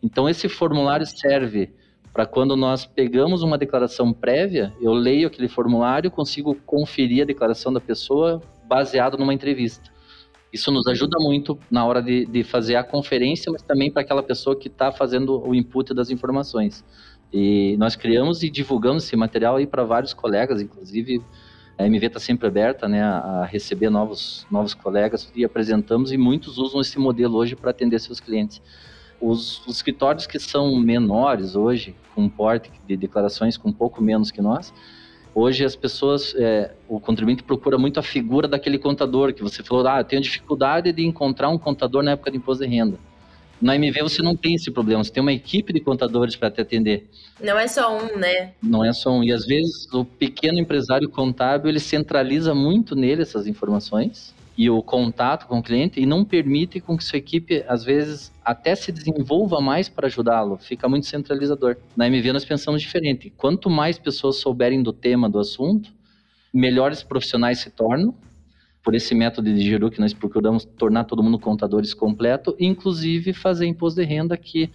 Então 0.00 0.28
esse 0.28 0.48
formulário 0.48 1.04
serve 1.04 1.70
para 2.16 2.24
quando 2.24 2.56
nós 2.56 2.86
pegamos 2.86 3.42
uma 3.42 3.58
declaração 3.58 4.10
prévia, 4.10 4.72
eu 4.80 4.94
leio 4.94 5.26
aquele 5.26 5.48
formulário, 5.48 6.10
consigo 6.10 6.54
conferir 6.64 7.22
a 7.22 7.26
declaração 7.26 7.70
da 7.70 7.78
pessoa 7.78 8.40
baseado 8.66 9.18
numa 9.18 9.34
entrevista. 9.34 9.92
Isso 10.50 10.72
nos 10.72 10.86
ajuda 10.86 11.18
muito 11.20 11.58
na 11.70 11.84
hora 11.84 12.00
de, 12.00 12.24
de 12.24 12.42
fazer 12.42 12.76
a 12.76 12.82
conferência, 12.82 13.52
mas 13.52 13.60
também 13.60 13.92
para 13.92 14.00
aquela 14.00 14.22
pessoa 14.22 14.58
que 14.58 14.68
está 14.68 14.90
fazendo 14.90 15.46
o 15.46 15.54
input 15.54 15.92
das 15.92 16.08
informações. 16.08 16.82
E 17.30 17.76
nós 17.76 17.94
criamos 17.96 18.42
e 18.42 18.48
divulgamos 18.48 19.04
esse 19.04 19.14
material 19.14 19.56
aí 19.56 19.66
para 19.66 19.84
vários 19.84 20.14
colegas, 20.14 20.62
inclusive 20.62 21.20
a 21.76 21.84
MV 21.84 22.06
está 22.06 22.18
sempre 22.18 22.46
aberta 22.46 22.88
né, 22.88 23.02
a 23.02 23.44
receber 23.44 23.90
novos, 23.90 24.46
novos 24.50 24.72
colegas 24.72 25.30
e 25.36 25.44
apresentamos, 25.44 26.12
e 26.12 26.16
muitos 26.16 26.56
usam 26.56 26.80
esse 26.80 26.98
modelo 26.98 27.36
hoje 27.36 27.54
para 27.54 27.72
atender 27.72 28.00
seus 28.00 28.20
clientes. 28.20 28.62
Os, 29.20 29.66
os, 29.66 29.76
escritórios 29.76 30.26
que 30.26 30.38
são 30.38 30.76
menores 30.76 31.56
hoje, 31.56 31.94
com 32.14 32.28
porte 32.28 32.70
de 32.86 32.96
declarações 32.96 33.56
com 33.56 33.70
um 33.70 33.72
pouco 33.72 34.02
menos 34.02 34.30
que 34.30 34.42
nós, 34.42 34.72
hoje 35.34 35.64
as 35.64 35.74
pessoas, 35.74 36.34
é, 36.36 36.72
o 36.88 37.00
contribuinte 37.00 37.42
procura 37.42 37.78
muito 37.78 37.98
a 37.98 38.02
figura 38.02 38.46
daquele 38.46 38.78
contador, 38.78 39.32
que 39.32 39.42
você 39.42 39.62
falou, 39.62 39.86
ah, 39.86 40.00
eu 40.00 40.04
tenho 40.04 40.22
dificuldade 40.22 40.92
de 40.92 41.04
encontrar 41.04 41.48
um 41.48 41.58
contador 41.58 42.02
na 42.02 42.12
época 42.12 42.30
de 42.30 42.36
imposto 42.36 42.64
de 42.64 42.70
renda. 42.70 42.98
Na 43.60 43.74
MV 43.74 44.02
você 44.02 44.22
não 44.22 44.36
tem 44.36 44.54
esse 44.54 44.70
problema, 44.70 45.02
você 45.02 45.10
tem 45.10 45.22
uma 45.22 45.32
equipe 45.32 45.72
de 45.72 45.80
contadores 45.80 46.36
para 46.36 46.50
te 46.50 46.60
atender. 46.60 47.08
Não 47.42 47.58
é 47.58 47.66
só 47.66 47.96
um, 47.96 48.18
né? 48.18 48.52
Não 48.62 48.84
é 48.84 48.92
só 48.92 49.10
um. 49.10 49.24
E 49.24 49.32
às 49.32 49.46
vezes 49.46 49.90
o 49.94 50.04
pequeno 50.04 50.58
empresário 50.58 51.08
contábil, 51.08 51.70
ele 51.70 51.80
centraliza 51.80 52.54
muito 52.54 52.94
nele 52.94 53.22
essas 53.22 53.46
informações 53.46 54.35
e 54.56 54.70
o 54.70 54.82
contato 54.82 55.46
com 55.46 55.58
o 55.58 55.62
cliente 55.62 56.00
e 56.00 56.06
não 56.06 56.24
permite 56.24 56.80
com 56.80 56.96
que 56.96 57.04
sua 57.04 57.18
equipe, 57.18 57.62
às 57.68 57.84
vezes, 57.84 58.32
até 58.42 58.74
se 58.74 58.90
desenvolva 58.90 59.60
mais 59.60 59.88
para 59.88 60.06
ajudá-lo. 60.06 60.56
Fica 60.56 60.88
muito 60.88 61.06
centralizador. 61.06 61.76
Na 61.94 62.06
MV 62.06 62.32
nós 62.32 62.44
pensamos 62.44 62.80
diferente. 62.80 63.30
Quanto 63.36 63.68
mais 63.68 63.98
pessoas 63.98 64.36
souberem 64.36 64.82
do 64.82 64.92
tema, 64.92 65.28
do 65.28 65.38
assunto, 65.38 65.92
melhores 66.52 67.02
profissionais 67.02 67.58
se 67.58 67.70
tornam. 67.70 68.14
Por 68.82 68.94
esse 68.94 69.14
método 69.14 69.52
de 69.52 69.60
Giru 69.60 69.90
que 69.90 70.00
nós 70.00 70.14
procuramos 70.14 70.64
tornar 70.64 71.04
todo 71.04 71.22
mundo 71.22 71.38
contadores 71.40 71.92
completo, 71.92 72.56
inclusive 72.58 73.32
fazer 73.32 73.66
imposto 73.66 74.00
de 74.00 74.06
renda 74.06 74.36
que 74.36 74.70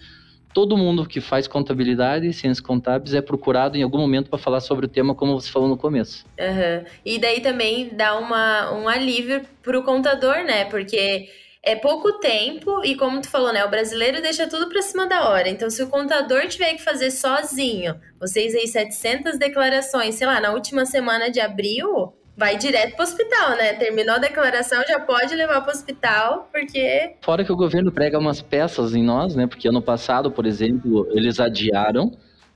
todo 0.52 0.76
mundo 0.76 1.06
que 1.06 1.20
faz 1.20 1.46
contabilidade 1.46 2.26
e 2.26 2.32
ciências 2.32 2.60
contábeis 2.60 3.14
é 3.14 3.20
procurado 3.20 3.76
em 3.76 3.82
algum 3.82 3.98
momento 3.98 4.28
para 4.30 4.38
falar 4.38 4.60
sobre 4.60 4.86
o 4.86 4.88
tema, 4.88 5.14
como 5.14 5.40
você 5.40 5.50
falou 5.50 5.68
no 5.68 5.76
começo. 5.76 6.24
Uhum. 6.38 6.84
E 7.04 7.18
daí 7.18 7.40
também 7.40 7.90
dá 7.94 8.18
uma, 8.18 8.72
um 8.72 8.88
alívio 8.88 9.42
para 9.62 9.78
o 9.78 9.82
contador, 9.82 10.44
né? 10.44 10.64
Porque 10.66 11.28
é 11.62 11.76
pouco 11.76 12.14
tempo 12.14 12.84
e 12.84 12.96
como 12.96 13.20
tu 13.20 13.28
falou, 13.28 13.52
né, 13.52 13.64
o 13.64 13.70
brasileiro 13.70 14.20
deixa 14.20 14.48
tudo 14.48 14.68
para 14.68 14.82
cima 14.82 15.06
da 15.06 15.28
hora. 15.28 15.48
Então, 15.48 15.70
se 15.70 15.82
o 15.82 15.88
contador 15.88 16.48
tiver 16.48 16.74
que 16.74 16.82
fazer 16.82 17.10
sozinho, 17.10 17.94
vocês 18.18 18.54
aí 18.54 18.66
700 18.66 19.38
declarações, 19.38 20.16
sei 20.16 20.26
lá, 20.26 20.40
na 20.40 20.52
última 20.52 20.84
semana 20.84 21.30
de 21.30 21.38
abril, 21.38 22.12
vai 22.36 22.56
direto 22.56 22.96
para 22.96 23.04
o 23.04 23.08
hospital, 23.08 23.50
né? 23.56 23.74
Terminou 23.74 24.14
a 24.14 24.18
declaração, 24.18 24.82
já 24.88 25.00
pode 25.00 25.34
levar 25.34 25.60
para 25.60 25.72
o 25.72 25.76
hospital, 25.76 26.48
porque. 26.52 27.14
Fora 27.22 27.44
que 27.44 27.52
o 27.52 27.56
governo 27.56 27.92
prega 27.92 28.18
umas 28.18 28.40
peças 28.40 28.94
em 28.94 29.02
nós, 29.02 29.34
né? 29.34 29.46
Porque 29.46 29.68
ano 29.68 29.82
passado, 29.82 30.30
por 30.30 30.46
exemplo, 30.46 31.06
eles 31.12 31.38
adiaram 31.38 32.12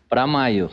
para 0.08 0.26
maio. 0.26 0.70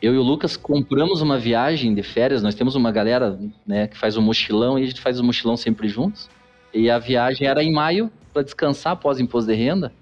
Eu 0.00 0.14
e 0.14 0.18
o 0.18 0.22
Lucas 0.22 0.56
compramos 0.56 1.22
uma 1.22 1.38
viagem 1.38 1.94
de 1.94 2.02
férias, 2.02 2.42
nós 2.42 2.54
temos 2.54 2.74
uma 2.74 2.92
galera 2.92 3.38
né, 3.66 3.86
que 3.86 3.96
faz 3.96 4.18
um 4.18 4.22
mochilão 4.22 4.78
e 4.78 4.82
a 4.82 4.86
gente 4.86 5.00
faz 5.00 5.18
o 5.18 5.22
um 5.22 5.26
mochilão 5.26 5.56
sempre 5.56 5.88
juntos. 5.88 6.28
E 6.74 6.90
a 6.90 6.98
viagem 6.98 7.46
era 7.46 7.62
em 7.62 7.72
maio 7.72 8.10
para 8.32 8.42
descansar 8.42 8.92
após 8.92 9.18
imposto 9.18 9.50
de 9.50 9.56
renda. 9.56 9.92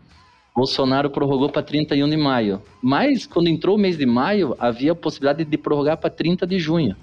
Bolsonaro 0.56 1.08
prorrogou 1.08 1.48
para 1.48 1.62
31 1.62 2.08
de 2.08 2.16
maio. 2.16 2.62
Mas 2.82 3.26
quando 3.26 3.48
entrou 3.48 3.76
o 3.76 3.78
mês 3.78 3.96
de 3.96 4.04
maio, 4.04 4.56
havia 4.58 4.92
a 4.92 4.94
possibilidade 4.94 5.44
de 5.44 5.56
prorrogar 5.56 5.96
para 5.96 6.10
30 6.10 6.46
de 6.46 6.58
junho. 6.58 6.96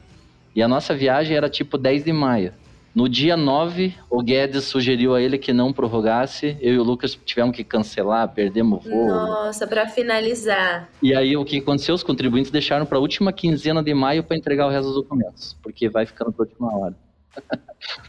E 0.55 0.62
a 0.62 0.67
nossa 0.67 0.95
viagem 0.95 1.35
era 1.35 1.49
tipo 1.49 1.77
10 1.77 2.03
de 2.03 2.13
maio. 2.13 2.53
No 2.93 3.07
dia 3.07 3.38
9, 3.38 3.93
o 4.09 4.21
Guedes 4.21 4.65
sugeriu 4.65 5.13
a 5.13 5.21
ele 5.21 5.38
que 5.38 5.53
não 5.53 5.71
prorrogasse. 5.71 6.57
Eu 6.59 6.73
e 6.73 6.77
o 6.79 6.83
Lucas 6.83 7.17
tivemos 7.23 7.55
que 7.55 7.63
cancelar, 7.63 8.27
perdemos 8.29 8.83
o 8.85 8.89
voo. 8.89 9.07
Nossa, 9.07 9.67
para 9.67 9.88
finalizar. 9.88 10.89
E 11.01 11.15
aí 11.15 11.38
o 11.38 11.45
que 11.45 11.59
aconteceu? 11.59 11.93
Os 11.93 12.03
contribuintes 12.03 12.51
deixaram 12.51 12.85
para 12.85 12.97
a 12.97 13.01
última 13.01 13.31
quinzena 13.31 13.83
de 13.83 13.93
maio 13.93 14.23
para 14.23 14.35
entregar 14.35 14.65
o 14.65 14.69
resto 14.69 14.88
dos 14.88 14.95
documentos, 14.95 15.55
porque 15.62 15.88
vai 15.88 16.05
ficando 16.05 16.31
para 16.31 16.45
última 16.45 16.75
hora. 16.75 16.95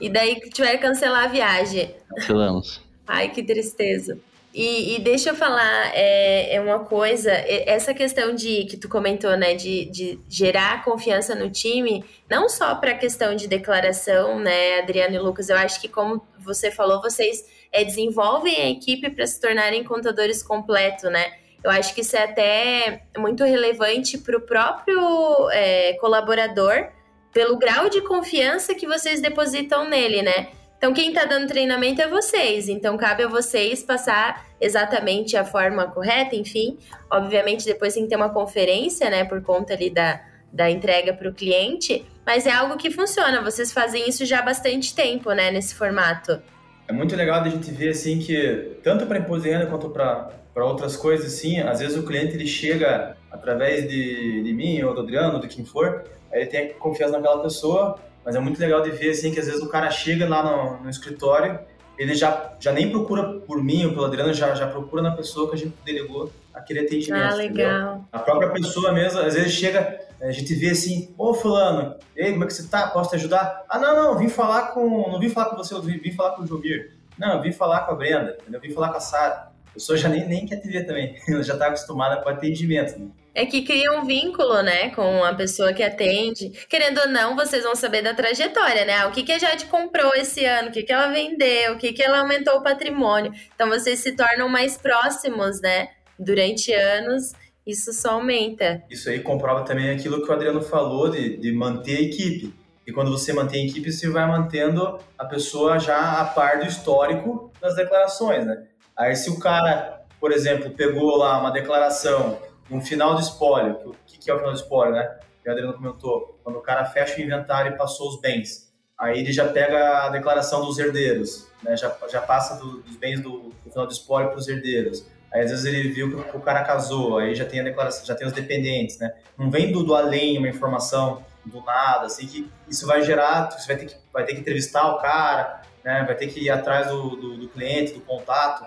E 0.01 0.09
daí 0.09 0.37
que 0.37 0.49
tiver 0.49 0.73
que 0.73 0.79
cancelar 0.79 1.25
a 1.25 1.29
viagem. 1.29 1.95
Cancelamos. 2.09 2.81
Ai, 3.07 3.29
que 3.29 3.43
tristeza. 3.43 4.19
E, 4.53 4.97
e, 4.97 4.99
deixa 4.99 5.31
eu 5.31 5.35
falar 5.37 5.93
é, 5.95 6.57
é, 6.57 6.61
uma 6.61 6.81
coisa, 6.81 7.31
essa 7.31 7.95
questão 7.95 8.35
de 8.35 8.65
que 8.65 8.77
tu 8.77 8.89
comentou, 8.89 9.37
né, 9.37 9.55
de, 9.55 9.85
de 9.85 10.19
gerar 10.29 10.85
confiança 10.85 11.37
no 11.37 11.49
time, 11.49 12.05
não 12.29 12.49
só 12.49 12.75
para 12.75 12.91
a 12.91 12.97
questão 12.97 13.37
de 13.37 13.47
declaração, 13.47 14.41
né, 14.41 14.81
Adriano 14.81 15.15
e 15.15 15.19
Lucas, 15.21 15.51
eu 15.51 15.57
acho 15.57 15.81
que 15.81 15.87
como 15.87 16.21
você 16.41 16.69
falou, 16.73 17.01
vocês 17.01 17.45
é, 17.71 17.85
desenvolvem 17.85 18.57
a 18.57 18.71
equipe 18.71 19.09
para 19.11 19.25
se 19.25 19.41
tornarem 19.41 19.85
contadores 19.85 20.43
completos, 20.43 21.11
né? 21.11 21.33
Eu 21.63 21.71
acho 21.71 21.95
que 21.95 22.01
isso 22.01 22.17
é 22.17 22.25
até 22.25 23.03
muito 23.17 23.45
relevante 23.45 24.19
para 24.19 24.37
o 24.37 24.41
próprio 24.41 25.51
é, 25.51 25.93
colaborador, 26.01 26.89
pelo 27.33 27.59
grau 27.59 27.89
de 27.89 28.01
confiança 28.01 28.75
que 28.75 28.87
vocês 28.87 29.21
depositam 29.21 29.89
nele, 29.89 30.23
né? 30.23 30.49
Então, 30.81 30.95
quem 30.95 31.11
está 31.11 31.27
dando 31.27 31.47
treinamento 31.47 32.01
é 32.01 32.09
vocês. 32.09 32.67
Então, 32.67 32.97
cabe 32.97 33.23
a 33.23 33.29
vocês 33.29 33.83
passar 33.83 34.47
exatamente 34.59 35.37
a 35.37 35.45
forma 35.45 35.87
correta, 35.87 36.35
enfim. 36.35 36.79
Obviamente, 37.11 37.67
depois 37.67 37.93
tem 37.93 38.05
que 38.05 38.09
ter 38.09 38.17
uma 38.17 38.31
conferência, 38.31 39.11
né, 39.11 39.23
por 39.27 39.43
conta 39.43 39.75
ali 39.75 39.91
da, 39.91 40.23
da 40.51 40.71
entrega 40.71 41.13
para 41.13 41.29
o 41.29 41.35
cliente. 41.35 42.07
Mas 42.25 42.47
é 42.47 42.53
algo 42.53 42.79
que 42.79 42.91
funciona. 42.91 43.43
Vocês 43.43 43.71
fazem 43.71 44.09
isso 44.09 44.25
já 44.25 44.39
há 44.39 44.43
bastante 44.43 44.95
tempo, 44.95 45.31
né, 45.33 45.51
nesse 45.51 45.75
formato. 45.75 46.41
É 46.89 46.95
muito 46.95 47.15
legal 47.15 47.43
a 47.43 47.49
gente 47.51 47.71
ver, 47.71 47.91
assim, 47.91 48.19
que 48.19 48.79
tanto 48.83 49.05
para 49.05 49.19
imposto 49.19 49.47
renda 49.47 49.67
quanto 49.67 49.91
para 49.91 50.33
outras 50.57 50.97
coisas, 50.97 51.27
assim, 51.27 51.61
às 51.61 51.81
vezes 51.81 51.95
o 51.99 52.05
cliente 52.05 52.37
ele 52.37 52.47
chega 52.47 53.19
através 53.31 53.87
de, 53.87 54.43
de 54.43 54.53
mim 54.55 54.83
ou 54.83 54.95
do 54.95 55.03
Adriano, 55.03 55.35
ou 55.35 55.41
de 55.41 55.47
quem 55.47 55.63
for, 55.63 56.05
ele 56.33 56.47
tem 56.47 56.73
confiança 56.73 57.19
naquela 57.19 57.43
pessoa 57.43 58.01
mas 58.25 58.35
é 58.35 58.41
muito 58.41 58.61
legal 58.61 58.83
de 58.83 58.91
ver, 58.91 59.11
assim, 59.11 59.33
que 59.33 59.41
às 59.41 59.47
vezes 59.47 59.63
o 59.63 59.69
cara 59.69 59.91
chega 59.91 60.29
lá 60.29 60.43
no, 60.43 60.85
no 60.85 60.91
escritório, 60.91 61.59
ele 61.99 62.15
já, 62.15 62.55
já 62.59 62.73
nem 62.73 62.91
procura 62.91 63.41
por 63.41 63.63
mim 63.63 63.85
ou 63.85 63.93
pelo 63.93 64.07
Adriano, 64.07 64.33
já, 64.33 64.55
já 64.55 64.67
procura 64.67 65.03
na 65.03 65.15
pessoa 65.15 65.49
que 65.49 65.57
a 65.57 65.59
gente 65.59 65.75
delegou 65.85 66.33
aquele 66.55 66.81
atendimento. 66.81 67.33
Ah, 67.33 67.35
legal. 67.35 67.81
Entendeu? 67.81 68.05
A 68.13 68.19
própria 68.19 68.51
pessoa 68.51 68.93
mesmo, 68.93 69.21
às 69.21 69.35
vezes 69.35 69.53
chega, 69.53 70.01
a 70.21 70.31
gente 70.31 70.55
vê 70.55 70.71
assim, 70.71 71.15
ô 71.19 71.35
fulano, 71.35 71.95
ei, 72.17 72.33
como 72.33 72.45
é 72.45 72.47
que 72.47 72.55
você 72.55 72.67
tá? 72.69 72.89
Posso 72.89 73.11
te 73.11 73.17
ajudar? 73.17 73.65
Ah, 73.69 73.79
não, 73.79 73.95
não, 73.95 74.19
vim 74.19 74.29
falar 74.29 74.69
com. 74.69 75.11
Não 75.11 75.19
vim 75.19 75.29
falar 75.29 75.51
com 75.51 75.57
você, 75.57 75.75
eu 75.75 75.83
vim, 75.83 76.13
falar 76.13 76.37
com 76.37 76.43
o 76.43 76.47
Jovir. 76.47 76.97
Não, 77.19 77.43
vim 77.43 77.53
falar 77.53 77.81
com 77.81 77.93
a 77.93 77.95
Brenda, 77.95 78.39
eu 78.51 78.61
vim 78.61 78.71
falar 78.71 78.89
com 78.89 78.97
a 78.97 79.01
Sara. 79.01 79.51
A 79.69 79.75
pessoa 79.75 79.97
já 79.97 80.09
nem, 80.09 80.27
nem 80.27 80.47
quer 80.47 80.57
te 80.57 80.69
ver 80.69 80.85
também, 80.85 81.17
ela 81.29 81.43
já 81.43 81.53
está 81.53 81.67
acostumada 81.67 82.21
com 82.23 82.29
atendimento. 82.29 82.99
Né? 82.99 83.09
É 83.35 83.47
que 83.47 83.63
cria 83.63 83.93
um 83.93 84.05
vínculo, 84.05 84.61
né, 84.63 84.91
com 84.91 85.25
a 85.25 85.33
pessoa 85.35 85.73
que 85.73 85.83
atende. 85.83 86.51
Querendo 86.69 86.99
ou 86.99 87.09
não, 87.09 87.37
vocês 87.37 87.63
vão 87.63 87.77
saber 87.77 88.03
da 88.03 88.13
trajetória, 88.13 88.85
né? 88.85 89.07
O 89.07 89.13
que, 89.13 89.23
que 89.23 89.33
a 89.33 89.39
Jade 89.39 89.67
comprou 89.67 90.13
esse 90.15 90.45
ano, 90.45 90.69
o 90.69 90.73
que, 90.73 90.83
que 90.83 90.93
ela 90.93 91.09
vendeu, 91.09 91.75
o 91.75 91.79
que, 91.79 91.93
que 91.93 92.03
ela 92.03 92.21
aumentou 92.21 92.57
o 92.57 92.63
patrimônio. 92.63 93.33
Então, 93.55 93.69
vocês 93.69 94.01
se 94.01 94.13
tornam 94.17 94.49
mais 94.49 94.77
próximos, 94.77 95.61
né? 95.61 95.91
Durante 96.19 96.73
anos, 96.73 97.33
isso 97.67 97.93
só 97.93 98.13
aumenta. 98.13 98.83
Isso 98.91 99.09
aí 99.09 99.21
comprova 99.21 99.65
também 99.65 99.91
aquilo 99.91 100.23
que 100.25 100.31
o 100.31 100.35
Adriano 100.35 100.61
falou 100.61 101.09
de, 101.09 101.37
de 101.37 101.53
manter 101.53 101.99
a 101.99 102.03
equipe. 102.03 102.53
E 102.87 102.93
quando 102.93 103.11
você 103.11 103.33
mantém 103.33 103.63
a 103.63 103.67
equipe, 103.69 103.93
você 103.93 104.09
vai 104.09 104.27
mantendo 104.27 104.99
a 105.17 105.25
pessoa 105.25 105.79
já 105.79 106.21
a 106.21 106.25
par 106.25 106.59
do 106.59 106.67
histórico 106.67 107.53
das 107.61 107.77
declarações, 107.77 108.45
né? 108.45 108.65
Aí 108.97 109.15
se 109.15 109.31
o 109.31 109.39
cara, 109.39 110.03
por 110.19 110.33
exemplo, 110.33 110.71
pegou 110.71 111.17
lá 111.17 111.39
uma 111.39 111.51
declaração 111.51 112.39
um 112.71 112.81
final 112.81 113.17
de 113.17 113.23
espólio, 113.23 113.79
o 113.85 113.95
que, 114.07 114.19
que 114.19 114.31
é 114.31 114.35
o 114.35 114.39
final 114.39 114.53
de 114.53 114.61
espólio, 114.61 114.95
né? 114.95 115.19
Que 115.43 115.49
o 115.49 115.53
Adriano 115.53 115.75
comentou, 115.75 116.39
quando 116.45 116.57
o 116.57 116.61
cara 116.61 116.85
fecha 116.85 117.19
o 117.19 117.21
inventário 117.21 117.73
e 117.73 117.77
passou 117.77 118.09
os 118.09 118.21
bens. 118.21 118.71
Aí 118.99 119.19
ele 119.19 119.33
já 119.33 119.49
pega 119.49 120.07
a 120.07 120.09
declaração 120.11 120.65
dos 120.65 120.79
herdeiros, 120.79 121.49
né? 121.63 121.77
já, 121.77 121.97
já 122.11 122.21
passa 122.21 122.57
do, 122.57 122.83
dos 122.83 122.97
bens 122.97 123.21
do, 123.21 123.51
do 123.65 123.71
final 123.71 123.87
de 123.87 123.95
espólio 123.95 124.29
para 124.29 124.39
os 124.39 124.47
herdeiros. 124.47 125.07
Aí 125.33 125.43
às 125.43 125.51
vezes 125.51 125.65
ele 125.65 125.89
viu 125.89 126.23
que 126.23 126.37
o 126.37 126.41
cara 126.41 126.63
casou, 126.65 127.19
aí 127.19 127.35
já 127.35 127.45
tem 127.45 127.61
a 127.61 127.63
declaração, 127.63 128.05
já 128.05 128.15
tem 128.15 128.27
os 128.27 128.33
dependentes, 128.33 128.99
né? 128.99 129.15
Não 129.39 129.51
vem 129.51 129.73
do, 129.73 129.83
do 129.83 129.95
além 129.95 130.37
uma 130.37 130.49
informação 130.49 131.25
do 131.47 131.63
nada, 131.63 132.07
assim 132.07 132.27
que 132.27 132.51
isso 132.69 132.87
vai 132.87 133.03
gerar, 133.03 133.51
você 133.51 133.67
vai 133.67 133.77
ter 133.77 133.87
que, 133.87 133.97
vai 134.13 134.25
ter 134.25 134.35
que 134.35 134.41
entrevistar 134.41 134.87
o 134.95 134.99
cara, 134.99 135.63
né? 135.83 136.05
Vai 136.05 136.15
ter 136.15 136.27
que 136.27 136.41
ir 136.41 136.51
atrás 136.51 136.89
do, 136.89 137.17
do, 137.17 137.37
do 137.39 137.49
cliente, 137.49 137.95
do 137.95 138.01
contato, 138.01 138.67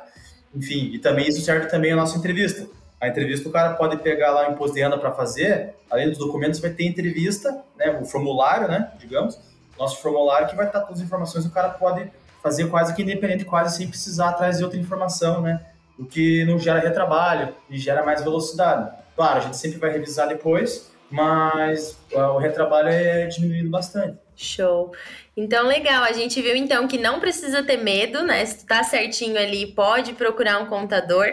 enfim. 0.55 0.89
E 0.93 0.99
também 0.99 1.27
isso 1.27 1.41
serve 1.41 1.67
também 1.67 1.91
a 1.91 1.95
nossa 1.95 2.17
entrevista 2.17 2.67
a 3.03 3.07
entrevista 3.09 3.49
o 3.49 3.51
cara 3.51 3.73
pode 3.73 3.97
pegar 3.97 4.31
lá 4.31 4.47
o 4.47 4.53
imposto 4.53 4.75
de 4.75 4.81
renda 4.81 4.97
para 4.97 5.11
fazer, 5.11 5.75
além 5.89 6.07
dos 6.07 6.17
documentos 6.17 6.59
vai 6.59 6.71
ter 6.71 6.85
entrevista, 6.85 7.61
né, 7.75 7.99
o 8.01 8.05
formulário, 8.05 8.67
né, 8.67 8.91
digamos, 8.97 9.37
nosso 9.77 10.01
formulário 10.01 10.47
que 10.47 10.55
vai 10.55 10.67
estar 10.67 10.79
todas 10.81 10.99
as 10.99 11.05
informações, 11.05 11.45
o 11.45 11.51
cara 11.51 11.69
pode 11.69 12.09
fazer 12.41 12.67
quase 12.69 12.95
que 12.95 13.01
independente, 13.01 13.43
quase 13.43 13.75
sem 13.75 13.87
precisar 13.87 14.33
trazer 14.33 14.63
outra 14.63 14.79
informação, 14.79 15.41
né? 15.41 15.65
O 15.97 16.05
que 16.05 16.43
não 16.45 16.59
gera 16.59 16.79
retrabalho 16.79 17.53
e 17.69 17.77
gera 17.77 18.03
mais 18.03 18.21
velocidade. 18.21 18.91
Claro, 19.15 19.37
a 19.37 19.41
gente 19.41 19.57
sempre 19.57 19.79
vai 19.79 19.91
revisar 19.91 20.27
depois, 20.27 20.91
mas 21.09 21.97
o 22.11 22.37
retrabalho 22.37 22.89
é 22.89 23.27
diminuído 23.27 23.69
bastante. 23.69 24.17
Show. 24.35 24.91
Então, 25.37 25.67
legal. 25.67 26.03
A 26.03 26.11
gente 26.11 26.41
viu 26.41 26.55
então 26.55 26.87
que 26.87 26.97
não 26.97 27.19
precisa 27.19 27.63
ter 27.63 27.77
medo, 27.77 28.23
né? 28.23 28.45
Se 28.45 28.59
tu 28.59 28.67
tá 28.67 28.83
certinho 28.83 29.37
ali, 29.37 29.67
pode 29.67 30.13
procurar 30.13 30.59
um 30.59 30.65
contador. 30.65 31.25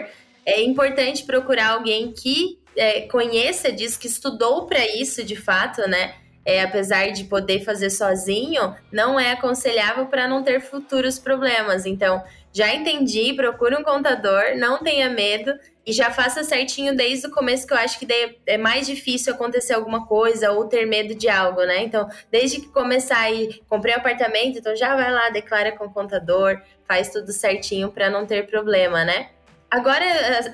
É 0.45 0.61
importante 0.63 1.23
procurar 1.23 1.71
alguém 1.71 2.11
que 2.11 2.59
é, 2.75 3.01
conheça 3.01 3.71
disso, 3.71 3.99
que 3.99 4.07
estudou 4.07 4.65
para 4.65 4.85
isso 4.85 5.23
de 5.23 5.35
fato, 5.35 5.81
né? 5.87 6.15
É, 6.43 6.63
apesar 6.63 7.11
de 7.11 7.25
poder 7.25 7.63
fazer 7.63 7.91
sozinho, 7.91 8.75
não 8.91 9.19
é 9.19 9.33
aconselhável 9.33 10.07
para 10.07 10.27
não 10.27 10.41
ter 10.41 10.59
futuros 10.59 11.19
problemas. 11.19 11.85
Então, 11.85 12.23
já 12.51 12.73
entendi, 12.73 13.33
procure 13.33 13.75
um 13.75 13.83
contador, 13.83 14.57
não 14.57 14.79
tenha 14.79 15.07
medo 15.09 15.53
e 15.85 15.93
já 15.93 16.09
faça 16.09 16.43
certinho 16.43 16.95
desde 16.95 17.27
o 17.27 17.31
começo, 17.31 17.67
que 17.67 17.73
eu 17.73 17.77
acho 17.77 17.99
que 17.99 18.07
é 18.47 18.57
mais 18.57 18.87
difícil 18.87 19.33
acontecer 19.33 19.73
alguma 19.73 20.05
coisa 20.07 20.51
ou 20.51 20.67
ter 20.67 20.85
medo 20.85 21.13
de 21.13 21.29
algo, 21.29 21.63
né? 21.63 21.83
Então, 21.83 22.09
desde 22.31 22.59
que 22.59 22.69
começar 22.69 23.19
aí, 23.19 23.61
comprei 23.69 23.93
um 23.93 23.97
apartamento, 23.97 24.57
então 24.57 24.75
já 24.75 24.95
vai 24.95 25.11
lá, 25.11 25.29
declara 25.29 25.71
com 25.71 25.85
o 25.85 25.93
contador, 25.93 26.59
faz 26.87 27.09
tudo 27.09 27.31
certinho 27.31 27.91
para 27.91 28.09
não 28.09 28.25
ter 28.25 28.47
problema, 28.47 29.05
né? 29.05 29.29
Agora, 29.71 30.03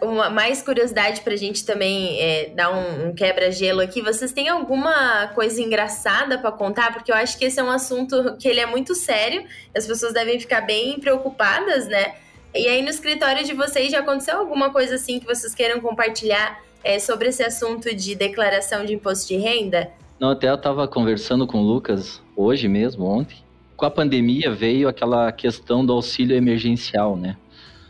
uma 0.03 0.29
mais 0.29 0.61
curiosidade 0.61 1.21
para 1.21 1.33
a 1.33 1.37
gente 1.37 1.65
também 1.65 2.21
é, 2.21 2.51
dar 2.53 2.71
um, 2.71 3.07
um 3.07 3.15
quebra-gelo 3.15 3.81
aqui. 3.81 3.99
Vocês 3.99 4.31
têm 4.31 4.47
alguma 4.47 5.29
coisa 5.33 5.59
engraçada 5.59 6.37
para 6.37 6.51
contar? 6.51 6.93
Porque 6.93 7.11
eu 7.11 7.15
acho 7.15 7.35
que 7.35 7.45
esse 7.45 7.59
é 7.59 7.63
um 7.63 7.71
assunto 7.71 8.37
que 8.37 8.47
ele 8.47 8.59
é 8.59 8.67
muito 8.67 8.93
sério. 8.93 9.43
As 9.75 9.87
pessoas 9.87 10.13
devem 10.13 10.39
ficar 10.39 10.61
bem 10.61 10.99
preocupadas, 10.99 11.87
né? 11.87 12.13
E 12.53 12.67
aí, 12.67 12.83
no 12.83 12.89
escritório 12.89 13.43
de 13.43 13.55
vocês, 13.55 13.91
já 13.91 14.01
aconteceu 14.01 14.37
alguma 14.37 14.69
coisa 14.69 14.93
assim 14.93 15.19
que 15.19 15.25
vocês 15.25 15.55
queiram 15.55 15.81
compartilhar 15.81 16.61
é, 16.83 16.99
sobre 16.99 17.29
esse 17.29 17.41
assunto 17.41 17.93
de 17.95 18.13
declaração 18.13 18.85
de 18.85 18.93
imposto 18.93 19.29
de 19.29 19.37
renda? 19.37 19.89
Não, 20.19 20.29
até 20.29 20.47
eu 20.47 20.55
estava 20.55 20.87
conversando 20.87 21.47
com 21.47 21.57
o 21.57 21.63
Lucas 21.63 22.21
hoje 22.35 22.67
mesmo, 22.67 23.05
ontem. 23.05 23.37
Com 23.75 23.85
a 23.85 23.89
pandemia 23.89 24.51
veio 24.51 24.87
aquela 24.87 25.31
questão 25.31 25.83
do 25.83 25.91
auxílio 25.91 26.37
emergencial, 26.37 27.15
né? 27.15 27.35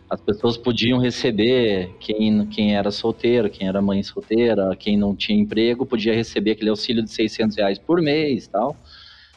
As 0.10 0.22
pessoas 0.22 0.58
podiam 0.58 1.00
receber, 1.00 1.94
quem, 2.00 2.46
quem 2.48 2.76
era 2.76 2.92
solteiro, 2.92 3.50
quem 3.50 3.68
era 3.68 3.82
mãe 3.82 4.02
solteira, 4.04 4.76
quem 4.76 4.98
não 4.98 5.16
tinha 5.16 5.38
emprego, 5.38 5.86
podia 5.86 6.14
receber 6.14 6.52
aquele 6.52 6.70
auxílio 6.70 7.04
de 7.04 7.12
600 7.12 7.58
reais 7.58 7.78
por 7.78 8.02
mês 8.02 8.48
tal. 8.48 8.76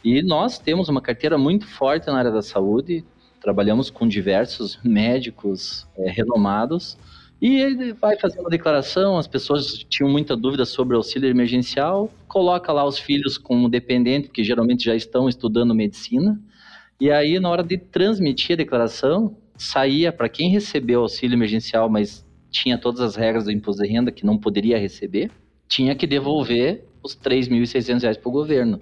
E 0.04 0.22
nós 0.22 0.58
temos 0.58 0.88
uma 0.88 1.00
carteira 1.00 1.36
muito 1.36 1.66
forte 1.66 2.06
na 2.06 2.18
área 2.18 2.30
da 2.30 2.40
saúde, 2.40 3.04
Trabalhamos 3.40 3.88
com 3.88 4.06
diversos 4.06 4.78
médicos 4.84 5.88
é, 5.96 6.10
renomados 6.10 6.98
e 7.40 7.56
ele 7.56 7.94
vai 7.94 8.18
fazendo 8.18 8.46
a 8.46 8.50
declaração. 8.50 9.16
As 9.16 9.26
pessoas 9.26 9.78
tinham 9.88 10.10
muita 10.10 10.36
dúvida 10.36 10.66
sobre 10.66 10.94
o 10.94 10.98
auxílio 10.98 11.28
emergencial, 11.28 12.12
coloca 12.28 12.70
lá 12.70 12.84
os 12.84 12.98
filhos 12.98 13.38
como 13.38 13.70
dependente, 13.70 14.28
que 14.28 14.44
geralmente 14.44 14.84
já 14.84 14.94
estão 14.94 15.26
estudando 15.26 15.74
medicina. 15.74 16.38
E 17.00 17.10
aí, 17.10 17.40
na 17.40 17.48
hora 17.48 17.62
de 17.62 17.78
transmitir 17.78 18.52
a 18.52 18.56
declaração, 18.58 19.34
saía 19.60 20.10
para 20.10 20.28
quem 20.28 20.48
recebeu 20.48 21.02
auxílio 21.02 21.36
emergencial, 21.36 21.88
mas 21.88 22.26
tinha 22.50 22.78
todas 22.78 23.00
as 23.00 23.14
regras 23.14 23.44
do 23.44 23.52
imposto 23.52 23.82
de 23.82 23.88
renda 23.88 24.10
que 24.10 24.24
não 24.24 24.38
poderia 24.38 24.78
receber, 24.78 25.30
tinha 25.68 25.94
que 25.94 26.06
devolver 26.06 26.84
os 27.02 27.12
R$ 27.12 27.20
3.600 27.30 28.18
para 28.18 28.28
o 28.28 28.32
governo. 28.32 28.80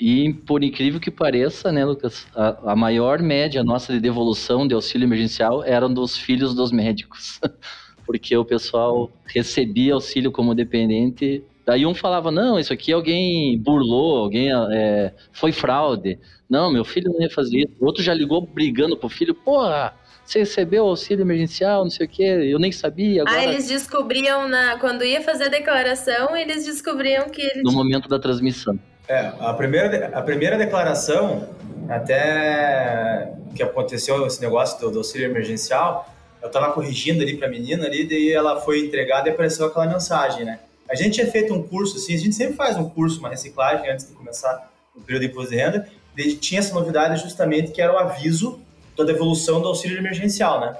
E 0.00 0.32
por 0.32 0.64
incrível 0.64 0.98
que 0.98 1.10
pareça, 1.10 1.70
né, 1.70 1.84
Lucas, 1.84 2.26
a, 2.34 2.72
a, 2.72 2.76
maior 2.76 3.20
média 3.20 3.62
nossa 3.62 3.92
de 3.92 4.00
devolução 4.00 4.66
de 4.66 4.74
auxílio 4.74 5.06
emergencial 5.06 5.62
eram 5.64 5.92
dos 5.92 6.16
filhos 6.16 6.54
dos 6.54 6.72
médicos. 6.72 7.38
Porque 8.04 8.36
o 8.36 8.44
pessoal 8.44 9.10
recebia 9.26 9.94
auxílio 9.94 10.32
como 10.32 10.54
dependente. 10.54 11.42
Daí 11.64 11.84
um 11.84 11.94
falava, 11.94 12.30
não, 12.30 12.58
isso 12.58 12.72
aqui 12.72 12.92
alguém 12.92 13.58
burlou, 13.58 14.18
alguém 14.18 14.48
é, 14.72 15.12
foi 15.32 15.52
fraude. 15.52 16.18
Não, 16.48 16.72
meu 16.72 16.84
filho 16.84 17.12
não 17.12 17.20
ia 17.20 17.30
fazer 17.30 17.58
isso. 17.58 17.76
O 17.80 17.86
outro 17.86 18.02
já 18.02 18.14
ligou 18.14 18.40
brigando 18.40 18.96
pro 18.96 19.08
filho, 19.08 19.34
porra, 19.34 19.94
você 20.26 20.40
recebeu 20.40 20.86
auxílio 20.86 21.22
emergencial, 21.22 21.84
não 21.84 21.90
sei 21.90 22.06
o 22.06 22.08
quê, 22.08 22.22
eu 22.22 22.58
nem 22.58 22.72
sabia. 22.72 23.22
Ah, 23.22 23.30
agora... 23.30 23.40
Ah, 23.40 23.52
eles 23.52 23.68
descobriam, 23.68 24.48
na... 24.48 24.78
quando 24.78 25.04
ia 25.04 25.22
fazer 25.22 25.44
a 25.44 25.48
declaração, 25.48 26.36
eles 26.36 26.64
descobriam 26.64 27.28
que... 27.28 27.42
Eles... 27.42 27.62
No 27.62 27.72
momento 27.72 28.08
da 28.08 28.18
transmissão. 28.18 28.78
É, 29.08 29.32
a 29.38 29.54
primeira, 29.54 30.10
a 30.12 30.22
primeira 30.22 30.58
declaração, 30.58 31.48
até 31.88 33.32
que 33.54 33.62
aconteceu 33.62 34.26
esse 34.26 34.40
negócio 34.42 34.80
do, 34.80 34.90
do 34.90 34.98
auxílio 34.98 35.30
emergencial, 35.30 36.12
eu 36.42 36.48
estava 36.48 36.72
corrigindo 36.72 37.22
ali 37.22 37.36
para 37.36 37.46
a 37.46 37.50
menina 37.50 37.86
ali, 37.86 38.04
daí 38.06 38.32
ela 38.32 38.60
foi 38.60 38.80
entregada 38.80 39.28
e 39.28 39.32
apareceu 39.32 39.66
aquela 39.66 39.86
mensagem, 39.86 40.44
né? 40.44 40.58
A 40.88 40.94
gente 40.94 41.14
tinha 41.14 41.26
feito 41.26 41.54
um 41.54 41.62
curso, 41.62 41.96
assim, 41.96 42.14
a 42.14 42.18
gente 42.18 42.34
sempre 42.34 42.54
faz 42.54 42.76
um 42.76 42.88
curso, 42.88 43.18
uma 43.20 43.28
reciclagem 43.28 43.90
antes 43.90 44.08
de 44.08 44.12
começar 44.14 44.70
o 44.94 45.00
período 45.00 45.22
de 45.22 45.28
imposto 45.28 45.50
de 45.50 45.56
renda, 45.56 45.88
e 46.16 46.34
tinha 46.34 46.60
essa 46.60 46.74
novidade 46.74 47.20
justamente 47.22 47.72
que 47.72 47.80
era 47.80 47.92
o 47.92 47.98
aviso 47.98 48.60
da 48.96 49.04
devolução 49.04 49.60
do 49.60 49.68
auxílio 49.68 49.98
emergencial, 49.98 50.60
né? 50.60 50.76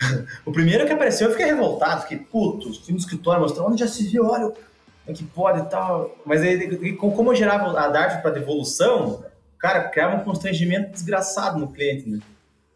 o 0.44 0.52
primeiro 0.52 0.86
que 0.86 0.92
apareceu 0.92 1.28
eu 1.28 1.32
fiquei 1.32 1.46
revoltado, 1.46 2.02
fiquei 2.02 2.18
puto, 2.18 2.72
fui 2.82 2.92
no 2.92 2.98
escritório 2.98 3.40
mostrando 3.40 3.68
onde 3.68 3.80
já 3.80 3.88
se 3.88 4.06
viu, 4.06 4.26
olha, 4.26 4.52
é 5.06 5.12
que 5.12 5.24
pode 5.24 5.60
e 5.60 5.64
tal. 5.64 6.16
Mas 6.24 6.42
aí, 6.42 6.92
como 6.94 7.30
eu 7.30 7.36
gerava 7.36 7.78
a 7.78 7.88
DARF 7.88 8.22
para 8.22 8.32
devolução, 8.32 9.24
cara, 9.58 9.88
criava 9.88 10.16
um 10.16 10.24
constrangimento 10.24 10.92
desgraçado 10.92 11.58
no 11.58 11.68
cliente, 11.68 12.08
né? 12.08 12.20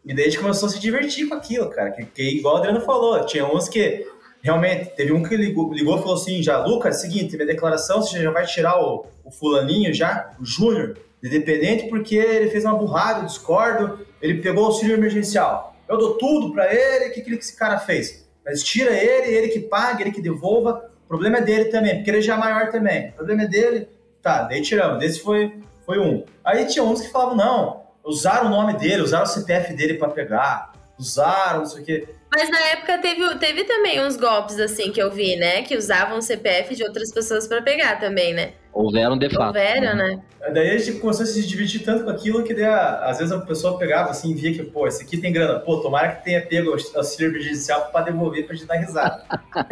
E 0.03 0.15
daí 0.15 0.25
a 0.25 0.29
gente 0.29 0.39
começou 0.39 0.67
a 0.67 0.71
se 0.71 0.79
divertir 0.79 1.27
com 1.27 1.35
aquilo, 1.35 1.69
cara. 1.69 1.91
Que, 1.91 2.05
que 2.05 2.23
igual 2.23 2.55
o 2.55 2.57
Adriano 2.57 2.81
falou, 2.81 3.23
tinha 3.25 3.45
uns 3.45 3.69
que 3.69 4.07
realmente, 4.41 4.95
teve 4.95 5.13
um 5.13 5.21
que 5.21 5.35
ligou, 5.37 5.71
ligou 5.71 5.97
e 5.97 5.99
falou 5.99 6.15
assim: 6.15 6.41
já, 6.41 6.65
Lucas, 6.65 7.01
seguinte, 7.01 7.35
minha 7.35 7.45
declaração, 7.45 8.01
você 8.01 8.21
já 8.21 8.31
vai 8.31 8.45
tirar 8.45 8.81
o, 8.81 9.05
o 9.23 9.31
fulaninho 9.31 9.93
já, 9.93 10.31
o 10.39 10.45
Júnior, 10.45 10.97
de 11.21 11.29
dependente, 11.29 11.87
porque 11.87 12.15
ele 12.15 12.49
fez 12.49 12.65
uma 12.65 12.75
burrada, 12.75 13.21
eu 13.21 13.25
discordo, 13.25 14.05
ele 14.21 14.41
pegou 14.41 14.63
o 14.63 14.67
auxílio 14.67 14.95
emergencial. 14.95 15.75
Eu 15.87 15.97
dou 15.97 16.17
tudo 16.17 16.51
para 16.53 16.73
ele, 16.73 17.09
o 17.09 17.13
que, 17.13 17.21
que 17.21 17.33
esse 17.33 17.55
cara 17.55 17.77
fez? 17.77 18.25
Mas 18.45 18.63
tira 18.63 18.91
ele, 18.91 19.33
ele 19.33 19.47
que 19.49 19.59
paga, 19.59 20.01
ele 20.01 20.11
que 20.11 20.21
devolva 20.21 20.91
problema 21.11 21.39
é 21.39 21.41
dele 21.41 21.65
também, 21.65 21.95
porque 21.95 22.09
ele 22.09 22.21
já 22.21 22.35
é 22.35 22.37
maior 22.37 22.71
também. 22.71 23.09
O 23.09 23.13
problema 23.13 23.43
é 23.43 23.47
dele. 23.47 23.89
Tá, 24.21 24.43
daí 24.43 24.61
tiramos. 24.61 24.97
Desse 24.99 25.19
foi, 25.19 25.53
foi 25.85 25.99
um. 25.99 26.23
Aí 26.41 26.65
tinha 26.65 26.85
uns 26.85 27.01
que 27.01 27.11
falavam, 27.11 27.35
não, 27.35 27.83
usaram 28.05 28.47
o 28.47 28.49
nome 28.49 28.77
dele, 28.77 29.01
usaram 29.01 29.25
o 29.25 29.27
CPF 29.27 29.73
dele 29.73 29.95
para 29.95 30.07
pegar, 30.07 30.71
usaram, 30.97 31.59
não 31.59 31.65
sei 31.65 31.81
o 31.81 31.85
quê. 31.85 32.07
Mas 32.33 32.49
na 32.49 32.59
época 32.67 32.97
teve, 32.99 33.35
teve 33.39 33.65
também 33.65 34.01
uns 34.01 34.15
golpes 34.15 34.57
assim 34.57 34.89
que 34.89 35.01
eu 35.01 35.11
vi, 35.11 35.35
né? 35.35 35.63
Que 35.63 35.75
usavam 35.75 36.19
o 36.19 36.21
CPF 36.21 36.73
de 36.75 36.83
outras 36.83 37.11
pessoas 37.11 37.45
para 37.45 37.61
pegar 37.61 37.99
também, 37.99 38.33
né? 38.33 38.53
Houveram 38.73 39.17
de 39.17 39.29
fato. 39.29 39.47
Houveram, 39.47 39.95
né? 39.95 40.21
Daí 40.53 40.71
a 40.71 40.77
gente 40.77 40.99
começou 40.99 41.23
a 41.23 41.27
se 41.27 41.45
divertir 41.45 41.83
tanto 41.83 42.03
com 42.03 42.09
aquilo 42.09 42.43
que 42.43 42.53
daí, 42.53 42.65
às 42.65 43.19
vezes 43.19 43.31
a 43.31 43.39
pessoa 43.39 43.77
pegava 43.77 44.09
assim 44.09 44.31
e 44.31 44.33
via 44.33 44.53
que, 44.53 44.63
pô, 44.63 44.87
esse 44.87 45.03
aqui 45.03 45.17
tem 45.17 45.31
grana. 45.31 45.59
Pô, 45.59 45.77
tomara 45.77 46.13
que 46.13 46.23
tenha 46.23 46.41
pego 46.41 46.71
o 46.71 46.97
auxílio 46.97 47.31
emergencial 47.31 47.89
para 47.91 48.05
devolver 48.05 48.47
pra 48.47 48.55
gente 48.55 48.65
dar 48.65 48.75
risada. 48.75 49.23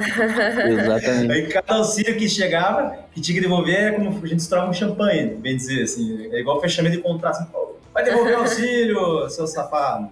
Exatamente. 0.67 1.31
Aí 1.31 1.47
cada 1.47 1.75
auxílio 1.75 2.15
que 2.17 2.29
chegava, 2.29 2.97
que 3.11 3.19
tinha 3.19 3.35
que 3.35 3.41
devolver, 3.41 3.75
é 3.75 3.91
como 3.93 4.09
a 4.09 4.27
gente 4.27 4.39
estourava 4.39 4.69
um 4.69 4.73
champanhe, 4.73 5.35
bem 5.35 5.55
dizer, 5.55 5.83
assim. 5.83 6.29
É 6.31 6.39
igual 6.39 6.61
fechamento 6.61 6.97
de 6.97 7.01
contrato, 7.01 7.37
assim, 7.37 7.45
pô, 7.45 7.69
Vai 7.93 8.03
devolver 8.03 8.37
o 8.37 8.41
auxílio, 8.41 9.29
seu 9.29 9.47
safado. 9.47 10.09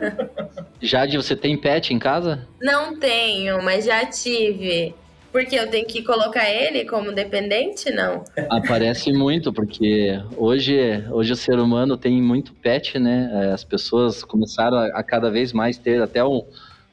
Jade, 0.80 1.16
você 1.16 1.36
tem 1.36 1.56
pet 1.56 1.94
em 1.94 1.98
casa? 1.98 2.46
Não 2.60 2.98
tenho, 2.98 3.62
mas 3.62 3.84
já 3.84 4.04
tive. 4.06 4.94
Porque 5.38 5.54
eu 5.54 5.70
tenho 5.70 5.86
que 5.86 6.02
colocar 6.02 6.50
ele 6.50 6.84
como 6.84 7.12
dependente, 7.12 7.92
não? 7.92 8.24
Aparece 8.50 9.12
muito, 9.12 9.52
porque 9.52 10.20
hoje, 10.36 10.76
hoje 11.12 11.32
o 11.32 11.36
ser 11.36 11.60
humano 11.60 11.96
tem 11.96 12.20
muito 12.20 12.52
pet, 12.54 12.98
né? 12.98 13.30
É, 13.32 13.52
as 13.52 13.62
pessoas 13.62 14.24
começaram 14.24 14.76
a, 14.76 14.86
a 14.86 15.02
cada 15.04 15.30
vez 15.30 15.52
mais 15.52 15.78
ter 15.78 16.02
até 16.02 16.24
um. 16.24 16.44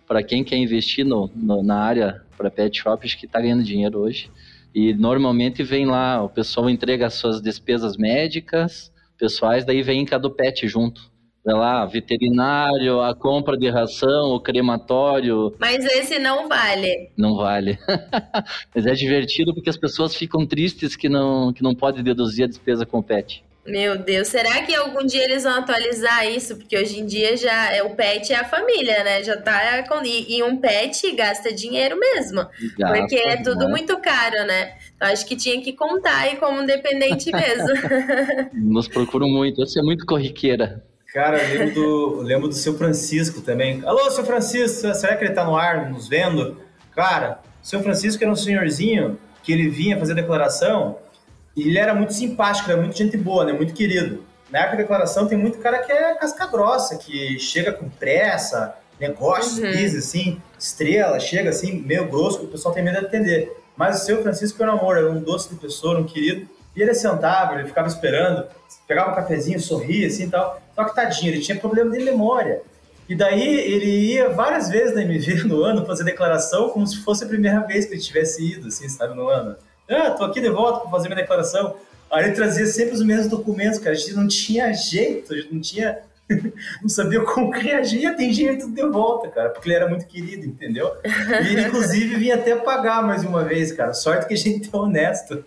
Para 0.07 0.21
quem 0.21 0.43
quer 0.43 0.57
investir 0.57 1.03
no, 1.03 1.27
no 1.35 1.63
na 1.63 1.79
área 1.79 2.21
para 2.37 2.51
pet 2.51 2.77
shops, 2.77 3.15
que 3.15 3.25
está 3.25 3.41
ganhando 3.41 3.63
dinheiro 3.63 3.97
hoje. 3.97 4.29
E 4.75 4.93
normalmente 4.93 5.63
vem 5.63 5.87
lá, 5.87 6.21
o 6.21 6.29
pessoal 6.29 6.69
entrega 6.69 7.07
as 7.07 7.15
suas 7.15 7.41
despesas 7.41 7.97
médicas, 7.97 8.91
pessoais, 9.17 9.65
daí 9.65 9.81
vem 9.81 10.05
cada 10.05 10.29
pet 10.29 10.67
junto. 10.67 11.01
Vai 11.45 11.53
lá, 11.53 11.85
veterinário, 11.85 13.01
a 13.01 13.13
compra 13.13 13.55
de 13.55 13.69
ração, 13.69 14.31
o 14.31 14.39
crematório. 14.39 15.53
Mas 15.59 15.85
esse 15.85 16.17
não 16.17 16.49
vale. 16.49 17.11
Não 17.15 17.35
vale. 17.35 17.77
Mas 18.73 18.87
é 18.87 18.93
divertido 18.93 19.53
porque 19.53 19.69
as 19.69 19.77
pessoas 19.77 20.15
ficam 20.15 20.43
tristes 20.43 20.95
que 20.95 21.07
não, 21.07 21.53
que 21.53 21.61
não 21.61 21.75
pode 21.75 22.01
deduzir 22.01 22.45
a 22.45 22.47
despesa 22.47 22.83
com 22.83 22.97
o 22.97 23.03
pet. 23.03 23.43
Meu 23.63 23.97
Deus, 23.97 24.27
será 24.27 24.61
que 24.63 24.73
algum 24.75 25.05
dia 25.05 25.23
eles 25.23 25.43
vão 25.43 25.53
atualizar 25.53 26.27
isso? 26.27 26.55
Porque 26.55 26.77
hoje 26.77 26.99
em 26.99 27.05
dia 27.05 27.37
já 27.37 27.73
é 27.73 27.81
o 27.81 27.95
pet 27.95 28.31
é 28.31 28.37
a 28.37 28.43
família, 28.43 29.03
né? 29.03 29.23
Já 29.23 29.37
tá 29.37 29.83
com 29.87 30.03
e, 30.03 30.37
e 30.37 30.43
um 30.43 30.57
pet 30.57 31.11
gasta 31.15 31.51
dinheiro 31.51 31.99
mesmo, 31.99 32.45
gasta, 32.77 32.99
porque 32.99 33.15
é 33.15 33.37
tudo 33.37 33.65
né? 33.65 33.71
muito 33.71 33.97
caro, 33.97 34.45
né? 34.45 34.75
Então 34.95 35.07
acho 35.07 35.25
que 35.25 35.35
tinha 35.35 35.59
que 35.61 35.73
contar 35.73 36.15
aí 36.21 36.35
como 36.37 36.61
um 36.61 36.65
dependente 36.65 37.31
mesmo. 37.31 37.69
Nos 38.53 38.87
procuram 38.87 39.27
muito, 39.27 39.65
você 39.65 39.79
é 39.79 39.83
muito 39.83 40.05
corriqueira. 40.05 40.83
Cara, 41.15 41.41
eu 41.41 41.47
lembro 41.47 41.73
do, 41.73 42.21
lembro 42.23 42.47
do 42.49 42.53
seu 42.53 42.77
Francisco 42.77 43.39
também. 43.39 43.81
Alô, 43.85 44.11
seu 44.11 44.25
Francisco, 44.25 44.93
será 44.93 45.15
que 45.15 45.23
ele 45.23 45.33
tá 45.33 45.45
no 45.45 45.55
ar 45.55 45.89
nos 45.89 46.09
vendo? 46.09 46.57
Cara, 46.93 47.39
o 47.63 47.65
seu 47.65 47.81
Francisco 47.81 48.21
era 48.21 48.29
um 48.29 48.35
senhorzinho 48.35 49.17
que 49.41 49.53
ele 49.53 49.69
vinha 49.69 49.97
fazer 49.97 50.13
declaração 50.13 50.97
e 51.55 51.69
ele 51.69 51.77
era 51.77 51.95
muito 51.95 52.13
simpático, 52.13 52.69
era 52.69 52.81
muito 52.81 52.97
gente 52.97 53.15
boa, 53.15 53.45
né? 53.45 53.53
Muito 53.53 53.73
querido. 53.73 54.25
Na 54.51 54.59
época 54.59 54.75
da 54.75 54.81
declaração 54.81 55.25
tem 55.25 55.37
muito 55.37 55.57
cara 55.59 55.79
que 55.83 55.91
é 55.93 56.15
casca 56.15 56.47
grossa, 56.47 56.97
que 56.97 57.39
chega 57.39 57.71
com 57.71 57.87
pressa, 57.87 58.75
negócio, 58.99 59.63
uhum. 59.63 59.69
assim, 59.69 60.41
estrela, 60.59 61.17
chega 61.17 61.49
assim, 61.49 61.79
meio 61.79 62.09
grosso, 62.09 62.39
que 62.39 62.45
o 62.45 62.49
pessoal 62.49 62.73
tem 62.73 62.83
medo 62.83 62.99
de 62.99 63.05
atender. 63.05 63.55
Mas 63.77 64.01
o 64.01 64.05
seu 64.05 64.21
Francisco 64.21 64.61
era 64.61 64.75
um 64.75 64.77
amor, 64.77 64.97
era 64.97 65.09
um 65.09 65.21
doce 65.21 65.47
de 65.47 65.55
pessoa, 65.55 65.97
um 65.97 66.03
querido. 66.03 66.45
E 66.75 66.81
ele 66.81 66.93
sentava, 66.93 67.55
ele 67.55 67.67
ficava 67.67 67.87
esperando, 67.87 68.45
pegava 68.87 69.11
um 69.11 69.15
cafezinho, 69.15 69.59
sorria 69.59 70.07
assim 70.07 70.25
e 70.25 70.29
tal. 70.29 70.61
Só 70.75 70.83
que 70.83 70.95
tadinho, 70.95 71.31
ele 71.31 71.41
tinha 71.41 71.57
problema 71.57 71.91
de 71.91 72.03
memória. 72.03 72.61
E 73.07 73.15
daí 73.15 73.59
ele 73.59 74.13
ia 74.13 74.29
várias 74.29 74.69
vezes 74.69 74.95
na 74.95 75.03
MV 75.03 75.45
no 75.47 75.63
ano 75.63 75.85
fazer 75.85 76.03
declaração 76.03 76.69
como 76.69 76.85
se 76.85 76.97
fosse 76.97 77.23
a 77.23 77.27
primeira 77.27 77.61
vez 77.61 77.85
que 77.85 77.93
ele 77.93 78.01
tivesse 78.01 78.43
ido, 78.43 78.67
assim, 78.67 78.89
sabe, 78.89 79.15
no 79.15 79.29
ano. 79.29 79.55
Ah, 79.89 80.11
tô 80.11 80.23
aqui 80.23 80.41
de 80.41 80.49
volta 80.49 80.81
para 80.81 80.89
fazer 80.89 81.07
minha 81.07 81.21
declaração. 81.21 81.75
Aí 82.11 82.25
ele 82.25 82.33
trazia 82.33 82.65
sempre 82.65 82.95
os 82.95 83.03
mesmos 83.03 83.27
documentos, 83.27 83.79
cara. 83.79 83.91
A 83.91 83.97
gente 83.97 84.13
não 84.13 84.27
tinha 84.27 84.73
jeito, 84.73 85.33
a 85.33 85.37
gente 85.37 85.53
não 85.53 85.61
tinha. 85.61 85.99
não 86.81 86.89
sabia 86.89 87.21
como 87.21 87.51
reagir, 87.51 88.01
ia 88.01 88.15
ter 88.15 88.33
jeito 88.33 88.67
de 88.71 88.81
volta, 88.87 89.29
cara, 89.29 89.49
porque 89.49 89.67
ele 89.67 89.75
era 89.75 89.87
muito 89.87 90.07
querido, 90.07 90.43
entendeu? 90.43 90.91
E 91.05 91.53
ele, 91.53 91.67
inclusive, 91.67 92.15
vinha 92.15 92.33
até 92.33 92.55
pagar 92.55 93.03
mais 93.03 93.23
uma 93.23 93.43
vez, 93.43 93.71
cara. 93.71 93.93
Sorte 93.93 94.27
que 94.27 94.33
a 94.33 94.37
gente 94.37 94.67
é 94.73 94.75
honesto 94.75 95.45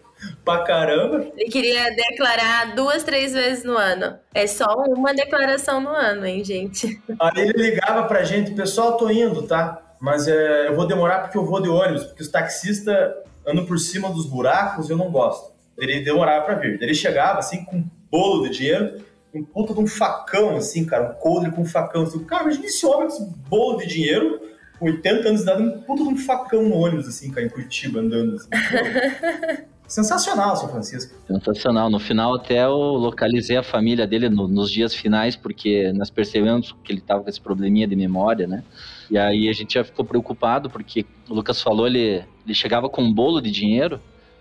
pra 0.48 0.64
caramba. 0.64 1.26
Ele 1.36 1.50
queria 1.50 1.94
declarar 1.94 2.74
duas, 2.74 3.04
três 3.04 3.34
vezes 3.34 3.64
no 3.64 3.76
ano. 3.76 4.18
É 4.32 4.46
só 4.46 4.66
uma 4.88 5.12
declaração 5.12 5.80
no 5.80 5.90
ano, 5.90 6.24
hein, 6.24 6.42
gente? 6.42 7.00
Aí 7.20 7.42
ele 7.42 7.52
ligava 7.52 8.04
pra 8.04 8.24
gente, 8.24 8.52
pessoal, 8.52 8.96
tô 8.96 9.10
indo, 9.10 9.42
tá? 9.42 9.82
Mas 10.00 10.26
é, 10.26 10.68
eu 10.68 10.74
vou 10.74 10.86
demorar 10.86 11.20
porque 11.20 11.36
eu 11.36 11.44
vou 11.44 11.60
de 11.60 11.68
ônibus, 11.68 12.04
porque 12.04 12.22
os 12.22 12.28
taxistas 12.28 13.12
ando 13.46 13.66
por 13.66 13.78
cima 13.78 14.08
dos 14.10 14.26
buracos, 14.26 14.88
eu 14.88 14.96
não 14.96 15.10
gosto. 15.10 15.52
Ele 15.76 16.00
demorava 16.00 16.46
para 16.46 16.54
vir. 16.54 16.80
Ele 16.80 16.94
chegava 16.94 17.40
assim 17.40 17.64
com 17.64 17.76
um 17.76 17.84
bolo 18.10 18.48
de 18.48 18.56
dinheiro, 18.56 19.04
um 19.34 19.44
puta 19.44 19.74
de 19.74 19.80
um 19.80 19.86
facão, 19.86 20.56
assim, 20.56 20.84
cara, 20.86 21.10
um 21.10 21.14
coldre 21.14 21.50
com 21.50 21.60
um 21.60 21.66
facão. 21.66 22.04
Assim, 22.04 22.24
cara, 22.24 22.44
imagina 22.44 22.66
esse 22.66 22.86
homem 22.86 23.08
com 23.08 23.14
esse 23.14 23.24
bolo 23.48 23.78
de 23.78 23.86
dinheiro, 23.86 24.40
com 24.78 24.86
80 24.86 25.28
anos 25.28 25.44
de 25.44 25.50
idade, 25.50 25.62
um 25.62 25.82
puta 25.82 26.02
de 26.04 26.08
um 26.08 26.16
facão 26.16 26.62
no 26.62 26.74
ônibus, 26.76 27.06
assim, 27.06 27.30
cara, 27.30 27.46
em 27.46 27.50
Curitiba, 27.50 28.00
andando 28.00 28.36
assim. 28.36 28.48
Sensacional, 29.88 30.54
São 30.54 30.68
Francisco. 30.68 31.14
Sensacional. 31.26 31.88
No 31.88 31.98
final, 31.98 32.34
até 32.34 32.62
eu 32.66 32.76
localizei 32.76 33.56
a 33.56 33.62
família 33.62 34.06
dele 34.06 34.28
no, 34.28 34.46
nos 34.46 34.70
dias 34.70 34.94
finais, 34.94 35.34
porque 35.34 35.90
nós 35.94 36.10
percebemos 36.10 36.76
que 36.84 36.92
ele 36.92 37.00
estava 37.00 37.22
com 37.22 37.30
esse 37.30 37.40
probleminha 37.40 37.88
de 37.88 37.96
memória, 37.96 38.46
né? 38.46 38.62
E 39.10 39.16
aí 39.16 39.48
a 39.48 39.52
gente 39.54 39.74
já 39.74 39.82
ficou 39.82 40.04
preocupado, 40.04 40.68
porque 40.68 41.06
o 41.26 41.32
Lucas 41.32 41.62
falou, 41.62 41.86
ele, 41.86 42.22
ele 42.44 42.54
chegava 42.54 42.86
com 42.90 43.02
um 43.02 43.12
bolo 43.12 43.40
de 43.40 43.50
dinheiro, 43.50 43.98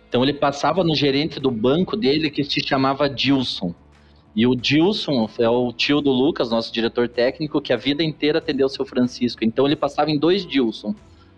então 0.09 0.21
ele 0.21 0.33
passava 0.33 0.83
no 0.83 0.93
gerente 0.93 1.39
do 1.39 1.49
banco 1.49 1.95
dele, 1.95 2.29
que 2.29 2.43
se 2.43 2.59
chamava 2.59 3.09
Dilson. 3.09 3.73
E 4.35 4.45
o 4.45 4.53
Dilson 4.53 5.29
é 5.39 5.49
o 5.49 5.71
tio 5.71 6.01
do 6.01 6.11
Lucas, 6.11 6.51
nosso 6.51 6.73
diretor 6.73 7.07
técnico, 7.07 7.61
que 7.61 7.71
a 7.71 7.77
vida 7.77 8.03
inteira 8.03 8.39
atendeu 8.39 8.67
o 8.67 8.69
seu 8.69 8.85
Francisco. 8.85 9.45
Então 9.45 9.65
ele 9.65 9.77
passava 9.77 10.11
em 10.11 10.19
dois 10.19 10.45
Dilson. 10.45 10.93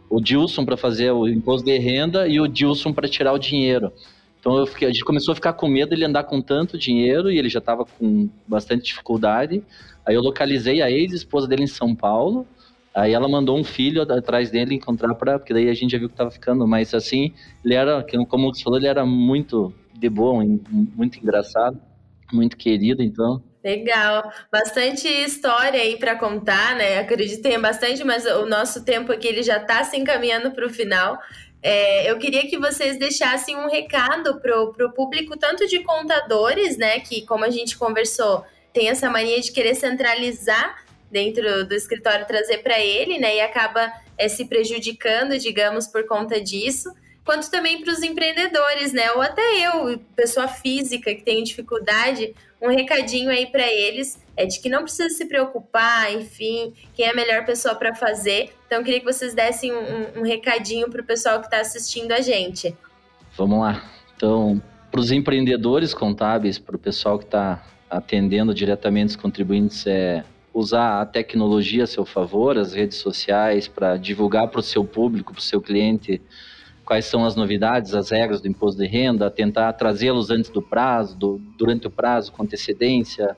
O 0.10 0.20
Dilson 0.20 0.66
para 0.66 0.76
fazer 0.76 1.12
o 1.12 1.28
imposto 1.28 1.66
de 1.66 1.78
renda 1.78 2.28
e 2.28 2.39
o 2.39 2.47
Dilson 2.47 2.91
para 2.91 3.07
tirar 3.07 3.34
o 3.34 3.39
dinheiro. 3.39 3.91
Então 4.39 4.66
fiquei, 4.66 4.88
a 4.88 4.91
gente 4.91 5.03
começou 5.03 5.34
a 5.34 5.36
ficar 5.36 5.53
com 5.53 5.68
medo 5.68 5.93
ele 5.93 6.05
andar 6.05 6.24
com 6.24 6.41
tanto 6.41 6.78
dinheiro 6.78 7.30
e 7.32 7.38
ele 7.38 7.49
já 7.49 7.60
estava 7.60 7.86
com 7.86 8.30
bastante 8.47 8.86
dificuldade. 8.86 9.62
Aí 10.05 10.16
eu 10.16 10.22
localizei 10.22 10.82
a 10.82 10.89
ex-esposa 10.89 11.47
dele 11.47 11.64
em 11.64 11.68
São 11.68 11.93
Paulo 11.93 12.47
Aí 12.93 13.14
ela 13.14 13.30
mandou 13.30 13.57
um 13.57 13.64
filho 13.64 14.01
atrás 14.01 14.49
dele 14.49 14.76
encontrar 14.76 15.14
para, 15.16 15.38
porque 15.38 15.53
daí 15.53 15.70
a 15.70 15.74
gente 15.74 15.91
já 15.91 15.97
viu 15.97 16.10
que 16.10 16.16
tava 16.16 16.32
ficando, 16.32 16.68
mas 16.68 16.93
assim, 16.93 17.34
ele 17.64 17.76
era, 17.76 18.05
como 18.28 18.53
você 18.53 18.64
falou, 18.64 18.80
ele 18.80 18.88
era 18.88 19.05
muito 19.05 19.74
de 19.93 20.10
boa, 20.10 20.43
muito 20.70 21.20
engraçado, 21.20 21.80
muito 22.34 22.57
querido, 22.57 23.03
então. 23.03 23.41
Legal, 23.70 24.34
bastante 24.51 25.07
história 25.07 25.80
aí 25.80 25.95
para 25.95 26.15
contar, 26.15 26.76
né? 26.76 26.97
Acredito 26.97 27.38
que 27.38 27.43
tenha 27.43 27.59
bastante, 27.59 28.03
mas 28.03 28.26
o 28.26 28.47
nosso 28.47 28.84
tempo 28.84 29.11
aqui 29.11 29.28
ele 29.28 29.43
já 29.43 29.57
está 29.57 29.84
se 29.84 29.95
encaminhando 29.95 30.49
para 30.51 30.65
o 30.65 30.70
final. 30.72 31.20
É, 31.61 32.09
eu 32.09 32.17
queria 32.17 32.47
que 32.47 32.57
vocês 32.57 32.97
deixassem 32.97 33.55
um 33.55 33.70
recado 33.70 34.41
para 34.41 34.59
o 34.59 34.91
público, 34.91 35.38
tanto 35.38 35.67
de 35.67 35.84
contadores, 35.84 36.78
né? 36.78 36.99
Que, 36.99 37.24
como 37.28 37.45
a 37.45 37.51
gente 37.51 37.78
conversou, 37.78 38.43
tem 38.74 38.89
essa 38.89 39.07
mania 39.07 39.39
de 39.39 39.51
querer 39.51 39.76
centralizar 39.76 40.84
dentro 41.11 41.63
do 41.63 41.76
escritório 41.76 42.26
trazer 42.26 42.63
para 42.63 42.80
ele, 42.80 43.20
né? 43.20 43.36
E 43.36 43.41
acaba 43.41 43.93
é, 44.17 44.28
se 44.28 44.45
prejudicando, 44.45 45.38
digamos, 45.38 45.86
por 45.86 46.07
conta 46.07 46.41
disso. 46.41 46.91
Quanto 47.24 47.51
também 47.51 47.84
para 47.84 47.93
os 47.93 48.01
empreendedores, 48.01 48.93
né? 48.93 49.11
Ou 49.11 49.22
até 49.22 49.43
eu, 49.59 49.99
pessoa 50.15 50.47
física 50.47 51.13
que 51.13 51.22
tem 51.22 51.43
dificuldade, 51.43 52.34
um 52.62 52.70
recadinho 52.70 53.30
aí 53.30 53.45
para 53.45 53.68
eles 53.68 54.20
é 54.36 54.45
de 54.45 54.60
que 54.60 54.70
não 54.70 54.84
precisa 54.84 55.10
se 55.10 55.26
preocupar, 55.26 56.14
enfim, 56.14 56.74
quem 56.93 57.05
é 57.05 57.12
a 57.12 57.16
melhor 57.16 57.45
pessoa 57.45 57.76
para 57.76 57.95
fazer. 57.95 58.49
Então, 58.66 58.84
queria 58.84 58.99
que 58.99 59.05
vocês 59.05 59.34
dessem 59.34 59.72
um, 59.72 60.20
um 60.20 60.24
recadinho 60.24 60.89
para 60.89 61.01
o 61.01 61.03
pessoal 61.03 61.39
que 61.39 61.45
está 61.45 61.60
assistindo 61.60 62.12
a 62.12 62.22
gente. 62.22 62.76
Vamos 63.38 63.60
lá. 63.60 63.84
Então, 64.16 64.62
para 64.91 64.99
os 64.99 65.12
empreendedores 65.12 65.93
contábeis, 65.93 66.57
para 66.57 66.76
o 66.76 66.80
pessoal 66.80 67.18
que 67.18 67.26
está 67.26 67.66
atendendo 67.89 68.53
diretamente 68.53 69.10
os 69.10 69.16
contribuintes, 69.16 69.86
é 69.88 70.24
usar 70.53 71.01
a 71.01 71.05
tecnologia 71.05 71.84
a 71.84 71.88
seu 71.88 72.05
favor, 72.05 72.57
as 72.57 72.74
redes 72.74 72.97
sociais, 72.97 73.68
para 73.68 73.97
divulgar 73.97 74.47
para 74.47 74.60
o 74.60 74.64
seu 74.64 74.84
público, 74.84 75.32
para 75.32 75.39
o 75.39 75.43
seu 75.43 75.62
cliente, 75.62 76.22
quais 76.90 77.06
são 77.06 77.24
as 77.24 77.36
novidades, 77.36 77.94
as 77.94 78.10
regras 78.10 78.42
do 78.42 78.48
imposto 78.48 78.82
de 78.82 78.88
renda, 78.88 79.30
tentar 79.30 79.72
trazê-los 79.74 80.32
antes 80.32 80.50
do 80.50 80.60
prazo, 80.60 81.16
do, 81.16 81.40
durante 81.56 81.86
o 81.86 81.92
prazo, 81.92 82.32
com 82.32 82.42
antecedência, 82.42 83.38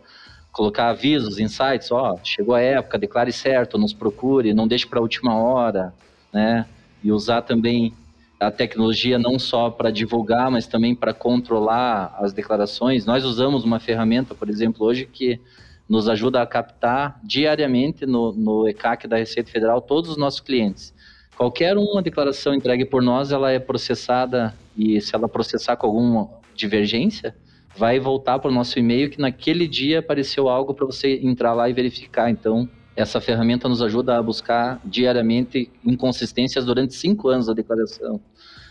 colocar 0.53 0.87
avisos, 0.87 1.37
insights, 1.37 1.91
ó, 1.91 2.17
chegou 2.23 2.55
a 2.55 2.61
época, 2.61 2.97
declare 2.97 3.33
certo, 3.33 3.77
nos 3.77 3.91
procure, 3.91 4.53
não 4.53 4.65
deixe 4.65 4.87
para 4.87 4.99
a 4.99 5.01
última 5.01 5.35
hora, 5.35 5.93
né? 6.31 6.65
E 7.03 7.11
usar 7.11 7.41
também 7.41 7.93
a 8.39 8.49
tecnologia 8.49 9.19
não 9.19 9.37
só 9.37 9.69
para 9.69 9.91
divulgar, 9.91 10.49
mas 10.49 10.65
também 10.65 10.95
para 10.95 11.13
controlar 11.13 12.15
as 12.19 12.31
declarações. 12.31 13.05
Nós 13.05 13.25
usamos 13.25 13.65
uma 13.65 13.81
ferramenta, 13.81 14.33
por 14.33 14.49
exemplo, 14.49 14.85
hoje 14.85 15.05
que 15.05 15.41
nos 15.89 16.07
ajuda 16.07 16.41
a 16.41 16.47
captar 16.47 17.19
diariamente 17.21 18.05
no, 18.05 18.31
no 18.31 18.65
ECAC 18.69 19.09
da 19.09 19.17
Receita 19.17 19.51
Federal 19.51 19.81
todos 19.81 20.09
os 20.09 20.15
nossos 20.15 20.39
clientes. 20.39 20.93
Qualquer 21.41 21.75
uma 21.75 22.03
declaração 22.03 22.53
entregue 22.53 22.85
por 22.85 23.01
nós, 23.01 23.31
ela 23.31 23.49
é 23.49 23.57
processada 23.57 24.53
e 24.77 25.01
se 25.01 25.15
ela 25.15 25.27
processar 25.27 25.75
com 25.75 25.87
alguma 25.87 26.29
divergência, 26.53 27.35
vai 27.75 27.99
voltar 27.99 28.37
para 28.37 28.51
o 28.51 28.53
nosso 28.53 28.77
e-mail 28.77 29.09
que 29.09 29.19
naquele 29.19 29.67
dia 29.67 30.01
apareceu 30.01 30.47
algo 30.47 30.71
para 30.75 30.85
você 30.85 31.19
entrar 31.23 31.55
lá 31.55 31.67
e 31.67 31.73
verificar. 31.73 32.29
Então, 32.29 32.69
essa 32.95 33.19
ferramenta 33.19 33.67
nos 33.67 33.81
ajuda 33.81 34.19
a 34.19 34.21
buscar 34.21 34.79
diariamente 34.85 35.71
inconsistências 35.83 36.63
durante 36.63 36.93
cinco 36.93 37.29
anos 37.29 37.47
da 37.47 37.53
declaração. 37.53 38.21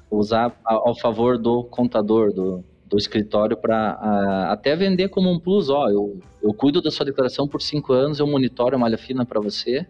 Usar 0.09 0.57
ao 0.65 0.95
favor 0.95 1.39
do 1.39 1.65
contador, 1.65 2.33
do, 2.33 2.63
do 2.87 2.97
escritório 2.97 3.57
para 3.57 4.49
até 4.49 4.77
vender 4.77 5.09
como 5.09 5.29
um 5.29 5.41
plus. 5.41 5.69
Ó, 5.71 5.89
eu, 5.89 6.21
eu 6.41 6.55
cuido 6.55 6.81
da 6.81 6.93
sua 6.93 7.05
declaração 7.05 7.49
por 7.49 7.61
cinco 7.61 7.93
anos, 7.93 8.21
eu 8.21 8.29
monitoro 8.29 8.77
a 8.77 8.79
malha 8.79 8.97
fina 8.97 9.27
para 9.27 9.41
você 9.41 9.89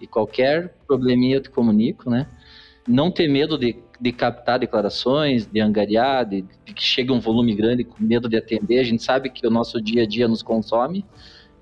e 0.00 0.06
qualquer 0.06 0.74
probleminha 0.86 1.36
eu 1.36 1.42
te 1.42 1.50
comunico, 1.50 2.08
né? 2.08 2.26
Não 2.88 3.10
ter 3.10 3.28
medo 3.28 3.58
de, 3.58 3.76
de 4.00 4.12
captar 4.12 4.58
declarações, 4.58 5.46
de 5.46 5.60
angariar, 5.60 6.24
de, 6.24 6.44
de 6.64 6.74
que 6.74 6.82
chegue 6.82 7.12
um 7.12 7.20
volume 7.20 7.54
grande 7.54 7.84
com 7.84 8.02
medo 8.02 8.28
de 8.28 8.36
atender. 8.36 8.78
A 8.78 8.84
gente 8.84 9.02
sabe 9.02 9.30
que 9.30 9.46
o 9.46 9.50
nosso 9.50 9.80
dia 9.80 10.02
a 10.02 10.06
dia 10.06 10.26
nos 10.26 10.42
consome, 10.42 11.04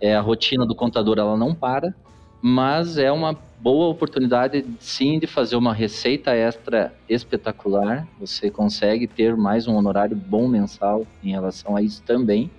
é, 0.00 0.14
a 0.14 0.20
rotina 0.20 0.64
do 0.64 0.74
contador 0.74 1.18
ela 1.18 1.36
não 1.36 1.54
para, 1.54 1.94
mas 2.40 2.98
é 2.98 3.10
uma 3.10 3.36
boa 3.60 3.88
oportunidade, 3.88 4.64
sim, 4.78 5.18
de 5.18 5.26
fazer 5.26 5.56
uma 5.56 5.74
receita 5.74 6.30
extra 6.32 6.94
espetacular. 7.08 8.06
Você 8.20 8.50
consegue 8.50 9.08
ter 9.08 9.36
mais 9.36 9.66
um 9.66 9.74
honorário 9.74 10.16
bom 10.16 10.46
mensal 10.46 11.04
em 11.22 11.32
relação 11.32 11.76
a 11.76 11.82
isso 11.82 12.02
também. 12.04 12.50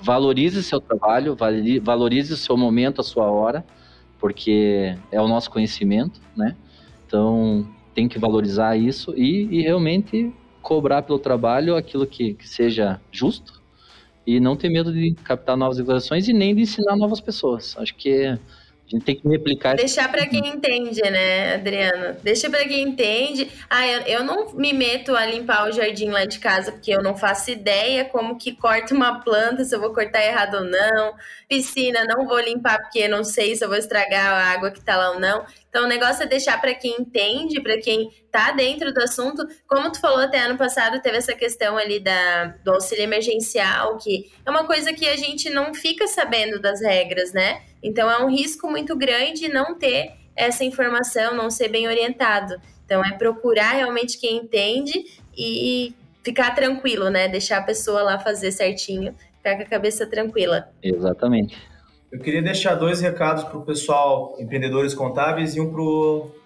Valorize 0.00 0.62
seu 0.62 0.80
trabalho, 0.80 1.36
valorize 1.82 2.32
o 2.32 2.36
seu 2.36 2.56
momento, 2.56 3.00
a 3.00 3.04
sua 3.04 3.30
hora, 3.30 3.64
porque 4.20 4.94
é 5.10 5.20
o 5.20 5.26
nosso 5.26 5.50
conhecimento, 5.50 6.20
né? 6.36 6.54
Então, 7.06 7.66
tem 7.94 8.08
que 8.08 8.18
valorizar 8.18 8.76
isso 8.76 9.12
e, 9.16 9.48
e 9.50 9.62
realmente 9.62 10.32
cobrar 10.62 11.02
pelo 11.02 11.18
trabalho 11.18 11.74
aquilo 11.74 12.06
que, 12.06 12.34
que 12.34 12.48
seja 12.48 13.00
justo 13.10 13.60
e 14.26 14.38
não 14.38 14.54
ter 14.54 14.68
medo 14.68 14.92
de 14.92 15.14
captar 15.24 15.56
novas 15.56 15.78
declarações 15.78 16.28
e 16.28 16.32
nem 16.32 16.54
de 16.54 16.62
ensinar 16.62 16.96
novas 16.96 17.20
pessoas. 17.20 17.74
Acho 17.78 17.94
que 17.96 18.38
gente 18.90 19.04
tem 19.04 19.16
que 19.16 19.28
replicar. 19.28 19.76
Deixar 19.76 20.10
para 20.10 20.26
quem 20.26 20.46
entende, 20.46 21.00
né, 21.02 21.54
Adriano? 21.54 22.16
Deixa 22.22 22.50
para 22.50 22.66
quem 22.66 22.82
entende. 22.82 23.50
Ah, 23.68 23.86
eu, 23.86 24.00
eu, 24.02 24.24
não 24.24 24.52
me 24.54 24.72
meto 24.72 25.14
a 25.14 25.24
limpar 25.24 25.68
o 25.68 25.72
jardim 25.72 26.10
lá 26.10 26.24
de 26.24 26.38
casa 26.38 26.72
porque 26.72 26.90
eu 26.90 27.02
não 27.02 27.16
faço 27.16 27.50
ideia 27.50 28.04
como 28.04 28.36
que 28.36 28.52
corta 28.52 28.94
uma 28.94 29.20
planta, 29.20 29.64
se 29.64 29.74
eu 29.74 29.80
vou 29.80 29.94
cortar 29.94 30.24
errado 30.24 30.54
ou 30.56 30.64
não. 30.64 31.14
Piscina, 31.48 32.04
não 32.04 32.26
vou 32.26 32.40
limpar 32.40 32.78
porque 32.80 33.06
não 33.06 33.22
sei 33.22 33.54
se 33.54 33.64
eu 33.64 33.68
vou 33.68 33.78
estragar 33.78 34.26
a 34.26 34.52
água 34.52 34.70
que 34.70 34.80
tá 34.80 34.96
lá 34.96 35.12
ou 35.12 35.20
não. 35.20 35.44
Então, 35.70 35.84
o 35.84 35.88
negócio 35.88 36.24
é 36.24 36.26
deixar 36.26 36.60
para 36.60 36.74
quem 36.74 36.96
entende, 36.98 37.62
para 37.62 37.78
quem 37.78 38.10
tá 38.30 38.50
dentro 38.50 38.92
do 38.92 39.00
assunto. 39.00 39.46
Como 39.68 39.90
tu 39.92 40.00
falou 40.00 40.18
até 40.18 40.40
ano 40.40 40.58
passado, 40.58 41.00
teve 41.00 41.16
essa 41.16 41.32
questão 41.32 41.78
ali 41.78 42.00
da, 42.00 42.46
do 42.64 42.72
auxílio 42.72 43.04
emergencial, 43.04 43.96
que 43.96 44.30
é 44.44 44.50
uma 44.50 44.66
coisa 44.66 44.92
que 44.92 45.06
a 45.06 45.16
gente 45.16 45.48
não 45.48 45.72
fica 45.72 46.08
sabendo 46.08 46.60
das 46.60 46.82
regras, 46.82 47.32
né? 47.32 47.62
Então, 47.80 48.10
é 48.10 48.18
um 48.22 48.28
risco 48.28 48.68
muito 48.68 48.96
grande 48.96 49.48
não 49.48 49.78
ter 49.78 50.12
essa 50.34 50.64
informação, 50.64 51.36
não 51.36 51.48
ser 51.48 51.68
bem 51.68 51.86
orientado. 51.86 52.60
Então, 52.84 53.04
é 53.04 53.12
procurar 53.12 53.70
realmente 53.70 54.18
quem 54.18 54.38
entende 54.38 55.04
e 55.38 55.94
ficar 56.24 56.52
tranquilo, 56.52 57.08
né? 57.10 57.28
Deixar 57.28 57.58
a 57.58 57.62
pessoa 57.62 58.02
lá 58.02 58.18
fazer 58.18 58.50
certinho, 58.50 59.14
ficar 59.36 59.54
com 59.54 59.62
a 59.62 59.66
cabeça 59.66 60.04
tranquila. 60.04 60.68
Exatamente. 60.82 61.69
Eu 62.10 62.18
queria 62.18 62.42
deixar 62.42 62.74
dois 62.74 63.00
recados 63.00 63.44
para 63.44 63.56
o 63.56 63.62
pessoal, 63.62 64.34
empreendedores 64.40 64.94
contábeis, 64.94 65.54
e 65.54 65.60
um 65.60 65.72